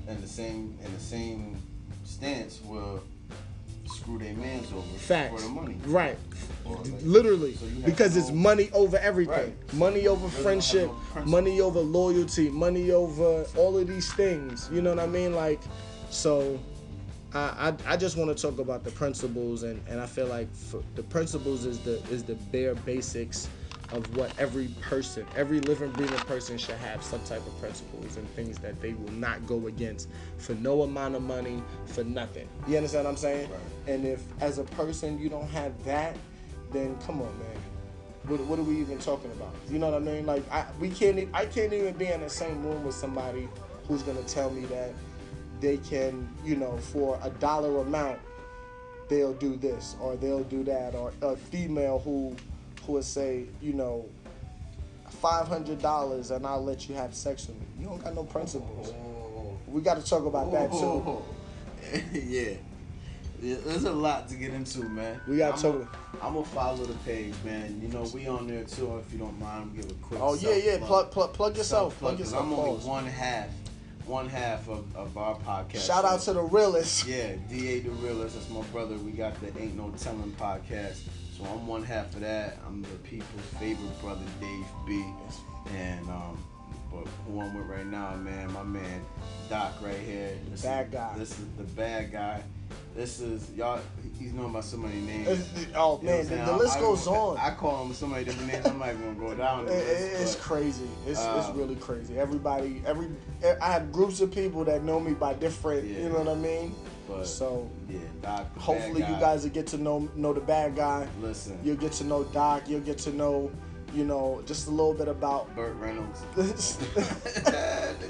in 0.07 0.19
the 0.21 0.27
same 0.27 0.77
in 0.83 0.93
the 0.93 0.99
same 0.99 1.55
stance 2.05 2.59
will 2.65 3.03
screw 4.07 4.17
their 4.17 4.33
mans 4.35 4.71
over 4.71 4.81
Facts, 4.97 5.43
for 5.43 5.49
the 5.49 5.53
money. 5.53 5.75
right? 5.85 6.17
Like- 6.65 6.77
Literally, 7.03 7.55
So 7.55 7.65
because 7.85 8.15
it's 8.15 8.31
money 8.31 8.69
over 8.73 8.97
everything. 8.97 9.33
Right. 9.33 9.73
Money 9.73 10.07
over 10.07 10.27
Really 10.27 10.43
friendship, 10.43 10.89
no 11.15 11.25
money 11.25 11.59
over 11.59 11.79
loyalty, 11.79 12.49
money 12.49 12.91
over 12.91 13.45
all 13.57 13.77
of 13.77 13.87
these 13.87 14.11
things. 14.13 14.69
You 14.71 14.81
know 14.81 14.91
what 14.91 14.99
I 14.99 15.07
mean? 15.07 15.33
Like, 15.35 15.59
so 16.09 16.57
I 17.33 17.73
I, 17.87 17.93
I 17.93 17.97
just 17.97 18.15
want 18.17 18.35
to 18.35 18.41
talk 18.41 18.59
about 18.59 18.85
the 18.85 18.91
principles, 18.91 19.63
and, 19.63 19.81
and 19.89 19.99
I 19.99 20.05
feel 20.05 20.27
like 20.27 20.47
the 20.95 21.03
principles 21.03 21.65
is 21.65 21.79
the 21.79 22.01
is 22.09 22.23
the 22.23 22.35
bare 22.53 22.75
basics 22.75 23.49
of 23.91 24.15
what 24.17 24.31
every 24.37 24.67
person, 24.81 25.25
every 25.35 25.59
living, 25.61 25.91
breathing 25.91 26.17
person 26.19 26.57
should 26.57 26.75
have 26.75 27.01
some 27.01 27.21
type 27.23 27.45
of 27.45 27.59
principles 27.59 28.17
and 28.17 28.27
things 28.31 28.57
that 28.59 28.79
they 28.81 28.93
will 28.93 29.11
not 29.13 29.45
go 29.47 29.67
against 29.67 30.09
for 30.37 30.53
no 30.55 30.81
amount 30.81 31.15
of 31.15 31.21
money, 31.21 31.61
for 31.85 32.03
nothing. 32.03 32.47
You 32.67 32.77
understand 32.77 33.05
what 33.05 33.11
I'm 33.11 33.17
saying? 33.17 33.49
Right. 33.49 33.93
And 33.93 34.05
if 34.05 34.21
as 34.41 34.57
a 34.57 34.63
person 34.63 35.19
you 35.19 35.29
don't 35.29 35.49
have 35.49 35.83
that, 35.85 36.17
then 36.71 36.97
come 37.05 37.21
on, 37.21 37.39
man. 37.39 37.57
What, 38.27 38.41
what 38.41 38.59
are 38.59 38.63
we 38.63 38.77
even 38.79 38.99
talking 38.99 39.31
about? 39.31 39.55
You 39.69 39.79
know 39.79 39.89
what 39.89 40.01
I 40.01 40.05
mean? 40.05 40.25
Like 40.25 40.49
I 40.51 40.65
we 40.79 40.89
can't 40.89 41.29
I 41.33 41.45
can't 41.45 41.71
even 41.71 41.93
be 41.95 42.07
in 42.07 42.21
the 42.21 42.29
same 42.29 42.63
room 42.65 42.83
with 42.83 42.95
somebody 42.95 43.47
who's 43.87 44.03
gonna 44.03 44.23
tell 44.23 44.49
me 44.49 44.65
that 44.65 44.91
they 45.59 45.77
can, 45.77 46.27
you 46.43 46.55
know, 46.55 46.77
for 46.77 47.19
a 47.23 47.29
dollar 47.29 47.81
amount, 47.81 48.19
they'll 49.09 49.33
do 49.33 49.55
this 49.55 49.95
or 50.01 50.17
they'll 50.17 50.43
do 50.43 50.63
that, 50.65 50.93
or 50.93 51.13
a 51.21 51.37
female 51.37 51.99
who 51.99 52.35
who 52.87 52.93
would 52.93 53.03
say, 53.03 53.43
you 53.61 53.73
know, 53.73 54.05
five 55.21 55.47
hundred 55.47 55.81
dollars 55.81 56.31
and 56.31 56.45
I'll 56.47 56.63
let 56.63 56.89
you 56.89 56.95
have 56.95 57.13
sex 57.13 57.47
with 57.47 57.57
me. 57.59 57.65
You 57.79 57.87
don't 57.87 58.03
got 58.03 58.15
no 58.15 58.23
principles. 58.23 58.91
Oh. 58.91 59.57
We 59.67 59.81
got 59.81 59.97
to 59.97 60.09
talk 60.09 60.25
about 60.25 60.51
that 60.53 60.71
too. 60.71 60.77
Oh. 60.77 61.25
yeah. 62.13 62.53
Yeah, 63.39 63.57
There's 63.63 63.83
a 63.83 63.91
lot 63.91 64.27
to 64.29 64.35
get 64.35 64.51
into, 64.51 64.79
man. 64.85 65.21
We 65.27 65.37
gotta 65.37 65.53
I'm 65.53 65.61
talk- 65.81 65.95
A, 66.19 66.25
I'm 66.25 66.33
gonna 66.33 66.45
follow 66.45 66.85
the 66.85 66.95
page, 67.05 67.35
man. 67.45 67.79
You 67.79 67.87
know, 67.89 68.01
we 68.11 68.25
on 68.27 68.47
there 68.47 68.63
too. 68.63 68.97
If 68.97 69.13
you 69.13 69.19
don't 69.19 69.39
mind, 69.39 69.75
give 69.75 69.91
a 69.91 69.93
quick. 69.95 70.19
Oh 70.19 70.33
yeah, 70.33 70.55
yeah. 70.55 70.77
Plug, 70.79 71.11
plug, 71.11 71.33
plug 71.33 71.55
yourself. 71.55 71.93
Self-plug, 71.93 72.17
yourself. 72.17 72.41
I'm 72.43 72.53
only 72.53 72.83
one 72.83 73.05
half, 73.05 73.49
one 74.07 74.27
half 74.27 74.67
of, 74.67 74.85
of 74.95 75.15
our 75.19 75.35
podcast. 75.35 75.85
Shout 75.85 76.03
out 76.03 76.19
So- 76.21 76.33
to 76.33 76.39
the 76.39 76.45
realest. 76.45 77.05
Yeah, 77.05 77.33
DA 77.47 77.81
the 77.81 77.91
realist. 77.91 78.33
That's 78.35 78.49
my 78.49 78.61
brother. 78.71 78.95
We 78.95 79.11
got 79.11 79.39
the 79.39 79.47
Ain't 79.61 79.77
No 79.77 79.93
Telling 79.99 80.31
podcast. 80.31 81.01
So 81.37 81.43
I'm 81.45 81.67
one 81.67 81.83
half 81.83 82.15
of 82.15 82.21
that. 82.21 82.57
I'm 82.65 82.81
the 82.81 82.87
people's 83.03 83.45
favorite 83.59 84.01
brother, 84.01 84.25
Dave 84.41 84.65
B. 84.87 85.05
And 85.75 86.09
um, 86.09 86.43
but 86.91 87.05
who 87.27 87.41
I'm 87.41 87.53
with 87.53 87.67
right 87.67 87.85
now, 87.85 88.15
man, 88.15 88.51
my 88.53 88.63
man 88.63 89.05
Doc 89.47 89.73
right 89.81 89.99
here. 89.99 90.35
This 90.49 90.63
bad 90.63 90.87
is, 90.87 90.93
guy. 90.93 91.13
This 91.17 91.31
is 91.31 91.45
the 91.57 91.63
bad 91.63 92.11
guy. 92.11 92.41
This 92.95 93.19
is 93.19 93.51
y'all. 93.51 93.79
He's 94.17 94.33
known 94.33 94.51
by 94.51 94.61
so 94.61 94.77
many 94.77 94.99
names. 95.01 95.27
It's- 95.27 95.65
oh 95.75 95.99
man, 96.01 96.25
the, 96.27 96.37
the 96.37 96.57
list 96.57 96.77
I- 96.77 96.79
goes 96.79 97.05
on. 97.05 97.37
I 97.37 97.51
call 97.51 97.85
him 97.85 97.93
so 97.93 98.07
many 98.07 98.25
different 98.25 98.51
names. 98.51 98.65
I'm 98.65 98.79
not 98.79 98.89
even 98.89 99.15
gonna 99.15 99.29
go 99.29 99.35
down. 99.35 99.65
The 99.65 99.73
It- 99.73 99.85
list, 99.85 100.21
it's 100.21 100.35
but, 100.35 100.43
crazy. 100.43 100.87
It's, 101.05 101.19
it's 101.19 101.47
um, 101.49 101.57
really 101.57 101.75
crazy. 101.75 102.17
Everybody, 102.17 102.81
every 102.87 103.09
I 103.61 103.73
have 103.73 103.91
groups 103.91 104.21
of 104.21 104.31
people 104.31 104.63
that 104.65 104.83
know 104.83 104.99
me 104.99 105.13
by 105.13 105.35
different. 105.35 105.85
Yeah. 105.85 105.99
You 105.99 106.09
know 106.09 106.19
what 106.19 106.29
I 106.29 106.35
mean? 106.35 106.73
But 107.07 107.25
So 107.25 107.69
yeah, 107.89 107.99
Doc. 108.21 108.57
hopefully 108.57 109.01
you 109.01 109.15
guys 109.19 109.43
will 109.43 109.51
get 109.51 109.67
to 109.67 109.77
know 109.77 110.09
know 110.15 110.33
the 110.33 110.41
bad 110.41 110.75
guy. 110.75 111.07
listen. 111.21 111.57
You'll 111.63 111.75
get 111.77 111.91
to 111.93 112.03
know 112.03 112.23
Doc. 112.25 112.63
You'll 112.67 112.81
get 112.81 112.97
to 112.99 113.11
know, 113.15 113.51
you 113.93 114.03
know, 114.05 114.41
just 114.45 114.67
a 114.67 114.71
little 114.71 114.93
bit 114.93 115.07
about. 115.07 115.53
Burt 115.55 115.75
Reynolds. 115.77 116.21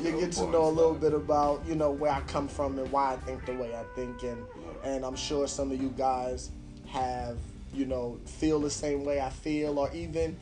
you 0.02 0.12
get 0.20 0.32
to 0.34 0.50
know 0.50 0.66
a 0.66 0.70
little 0.70 0.94
bit 0.96 1.14
about 1.14 1.66
you 1.68 1.76
know 1.76 1.92
where 1.92 2.12
I 2.12 2.22
come 2.22 2.48
from 2.48 2.78
and 2.80 2.92
why 2.92 3.14
I 3.14 3.18
think 3.18 3.46
the 3.46 3.54
way 3.54 3.76
I 3.76 3.84
think 3.96 4.24
and 4.24 4.44
and 4.84 5.06
I'm 5.06 5.16
sure 5.16 5.48
some 5.48 5.72
of 5.72 5.82
you 5.82 5.90
guys 5.98 6.52
have 6.88 7.38
you 7.74 7.86
know 7.86 8.18
feel 8.26 8.60
the 8.60 8.70
same 8.70 9.04
way 9.04 9.20
I 9.22 9.30
feel 9.30 9.78
or 9.80 9.92
even 9.94 10.38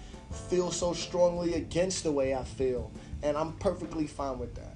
feel 0.49 0.71
so 0.71 0.93
strongly 0.93 1.55
against 1.55 2.03
the 2.03 2.11
way 2.11 2.35
I 2.35 2.43
feel 2.43 2.91
and 3.23 3.37
I'm 3.37 3.53
perfectly 3.53 4.07
fine 4.07 4.37
with 4.37 4.53
that. 4.55 4.75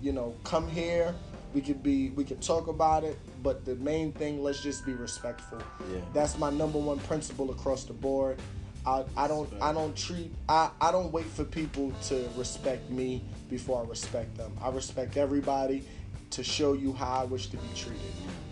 You 0.00 0.12
know, 0.12 0.34
come 0.44 0.68
here, 0.68 1.14
we 1.54 1.60
could 1.60 1.82
be 1.82 2.10
we 2.10 2.24
could 2.24 2.40
talk 2.40 2.66
about 2.68 3.04
it, 3.04 3.18
but 3.42 3.64
the 3.64 3.74
main 3.76 4.12
thing 4.12 4.42
let's 4.42 4.60
just 4.62 4.84
be 4.86 4.92
respectful. 4.94 5.58
Yeah. 5.92 6.00
That's 6.12 6.38
my 6.38 6.50
number 6.50 6.78
one 6.78 6.98
principle 7.00 7.50
across 7.50 7.84
the 7.84 7.92
board. 7.92 8.38
I, 8.84 9.04
I 9.16 9.28
don't 9.28 9.48
I 9.60 9.72
don't 9.72 9.96
treat 9.96 10.32
I, 10.48 10.70
I 10.80 10.90
don't 10.90 11.12
wait 11.12 11.26
for 11.26 11.44
people 11.44 11.92
to 12.08 12.28
respect 12.36 12.90
me 12.90 13.22
before 13.48 13.84
I 13.84 13.88
respect 13.88 14.36
them. 14.36 14.52
I 14.62 14.70
respect 14.70 15.16
everybody 15.16 15.84
to 16.30 16.42
show 16.42 16.72
you 16.72 16.92
how 16.92 17.20
I 17.20 17.24
wish 17.24 17.48
to 17.48 17.56
be 17.58 17.68
treated. 17.76 18.00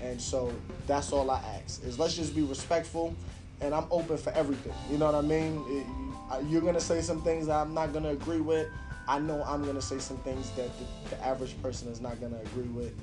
And 0.02 0.20
so 0.20 0.52
that's 0.86 1.12
all 1.12 1.30
I 1.30 1.42
ask 1.62 1.82
is 1.84 1.98
let's 1.98 2.14
just 2.14 2.34
be 2.34 2.42
respectful 2.42 3.14
and 3.60 3.74
I'm 3.74 3.86
open 3.90 4.16
for 4.18 4.30
everything. 4.32 4.72
You 4.90 4.98
know 4.98 5.06
what 5.06 5.14
I 5.14 5.22
mean? 5.22 5.64
It- 5.68 5.86
you- 5.86 6.06
you're 6.48 6.60
gonna 6.62 6.80
say 6.80 7.02
some 7.02 7.22
things 7.22 7.46
that 7.48 7.56
I'm 7.56 7.74
not 7.74 7.92
gonna 7.92 8.10
agree 8.10 8.40
with. 8.40 8.68
I 9.10 9.18
know 9.18 9.42
I'm 9.42 9.64
gonna 9.64 9.82
say 9.82 9.98
some 9.98 10.18
things 10.18 10.50
that 10.50 10.70
the, 10.78 11.16
the 11.16 11.26
average 11.26 11.60
person 11.60 11.88
is 11.88 12.00
not 12.00 12.20
gonna 12.20 12.38
agree 12.42 12.68
with, 12.68 12.94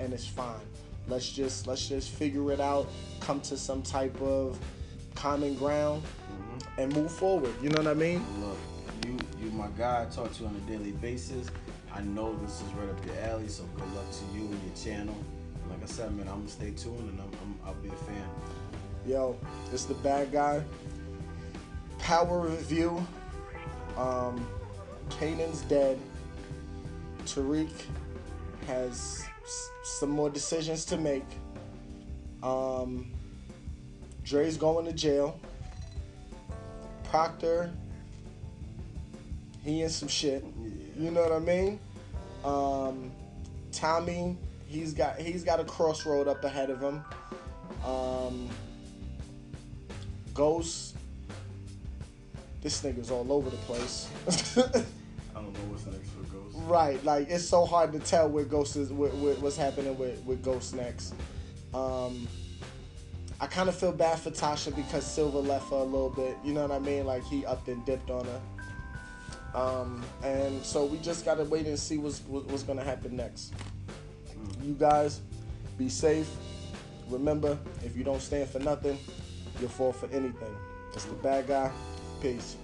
and 0.00 0.12
it's 0.12 0.26
fine. 0.26 0.58
Let's 1.06 1.30
just 1.30 1.68
let's 1.68 1.88
just 1.88 2.10
figure 2.10 2.50
it 2.50 2.58
out, 2.58 2.88
come 3.20 3.40
to 3.42 3.56
some 3.56 3.80
type 3.80 4.20
of 4.20 4.58
common 5.14 5.54
ground, 5.54 6.02
and 6.78 6.92
move 6.96 7.12
forward. 7.12 7.54
You 7.62 7.68
know 7.68 7.80
what 7.80 7.86
I 7.86 7.94
mean? 7.94 8.26
Look, 8.40 8.58
you 9.06 9.16
you 9.40 9.52
my 9.52 9.68
guy. 9.78 10.02
I 10.02 10.12
talk 10.12 10.32
to 10.32 10.42
you 10.42 10.48
on 10.48 10.56
a 10.56 10.68
daily 10.68 10.90
basis. 10.90 11.46
I 11.94 12.00
know 12.00 12.36
this 12.38 12.60
is 12.60 12.72
right 12.72 12.88
up 12.88 13.06
your 13.06 13.20
alley, 13.20 13.46
so 13.46 13.62
good 13.76 13.92
luck 13.94 14.10
to 14.10 14.36
you 14.36 14.46
and 14.46 14.60
your 14.64 14.74
channel. 14.74 15.16
And 15.62 15.70
like 15.70 15.82
I 15.84 15.86
said, 15.86 16.12
man, 16.16 16.26
I'm 16.26 16.38
gonna 16.38 16.48
stay 16.48 16.72
tuned 16.72 17.08
and 17.08 17.20
I'm, 17.20 17.30
I'm 17.40 17.58
I'll 17.66 17.74
be 17.74 17.88
a 17.88 17.92
fan. 17.92 18.28
Yo, 19.06 19.38
it's 19.72 19.84
the 19.84 19.94
bad 19.94 20.32
guy. 20.32 20.64
Power 22.00 22.40
review. 22.40 23.06
Um, 23.96 24.44
Kanan's 25.10 25.62
dead. 25.62 25.98
Tariq 27.24 27.70
has 28.66 29.24
s- 29.44 29.70
some 29.84 30.10
more 30.10 30.30
decisions 30.30 30.84
to 30.86 30.96
make. 30.96 31.24
Um, 32.42 33.10
Dre's 34.24 34.56
going 34.56 34.86
to 34.86 34.92
jail. 34.92 35.38
Proctor, 37.04 37.70
he 39.64 39.82
in 39.82 39.90
some 39.90 40.08
shit. 40.08 40.44
You 40.98 41.10
know 41.10 41.22
what 41.22 41.32
I 41.32 41.38
mean? 41.38 41.78
Um, 42.44 43.12
Tommy, 43.70 44.36
he's 44.66 44.94
got 44.94 45.18
he's 45.18 45.44
got 45.44 45.60
a 45.60 45.64
crossroad 45.64 46.26
up 46.26 46.42
ahead 46.44 46.70
of 46.70 46.80
him. 46.80 47.04
Um, 47.86 48.48
Ghost, 50.34 50.91
this 52.62 52.82
nigga's 52.82 53.10
all 53.10 53.30
over 53.32 53.50
the 53.50 53.56
place. 53.58 54.08
I 54.56 55.40
don't 55.40 55.52
know 55.52 55.60
what's 55.70 55.86
next 55.86 56.10
for 56.10 56.22
Ghost. 56.32 56.56
right, 56.68 57.02
like 57.04 57.28
it's 57.28 57.44
so 57.48 57.64
hard 57.66 57.92
to 57.92 57.98
tell 57.98 58.28
where 58.28 58.44
Ghost 58.44 58.76
is, 58.76 58.92
where, 58.92 59.10
where- 59.10 59.34
what's 59.36 59.56
happening 59.56 59.96
with 59.98 60.22
with 60.24 60.42
Ghost 60.42 60.74
next. 60.74 61.14
Um, 61.74 62.28
I 63.40 63.46
kind 63.46 63.68
of 63.68 63.74
feel 63.74 63.92
bad 63.92 64.18
for 64.20 64.30
Tasha 64.30 64.74
because 64.76 65.04
Silver 65.04 65.38
left 65.40 65.70
her 65.70 65.76
a 65.76 65.82
little 65.82 66.10
bit. 66.10 66.36
You 66.44 66.52
know 66.52 66.62
what 66.62 66.70
I 66.70 66.78
mean? 66.78 67.06
Like 67.06 67.24
he 67.24 67.44
upped 67.44 67.66
and 67.68 67.84
dipped 67.84 68.10
on 68.10 68.24
her. 68.24 68.40
Um, 69.54 70.02
and 70.22 70.64
so 70.64 70.84
we 70.86 70.98
just 70.98 71.24
gotta 71.24 71.44
wait 71.44 71.66
and 71.66 71.78
see 71.78 71.98
what's 71.98 72.20
what's 72.20 72.62
gonna 72.62 72.84
happen 72.84 73.16
next. 73.16 73.52
You 74.62 74.74
guys, 74.74 75.20
be 75.76 75.88
safe. 75.88 76.28
Remember, 77.08 77.58
if 77.84 77.96
you 77.96 78.04
don't 78.04 78.22
stand 78.22 78.48
for 78.48 78.60
nothing, 78.60 78.98
you'll 79.60 79.68
fall 79.68 79.92
for 79.92 80.06
anything. 80.06 80.54
It's 80.94 81.04
the 81.04 81.14
bad 81.14 81.46
guy. 81.48 81.70
europeus. 82.24 82.61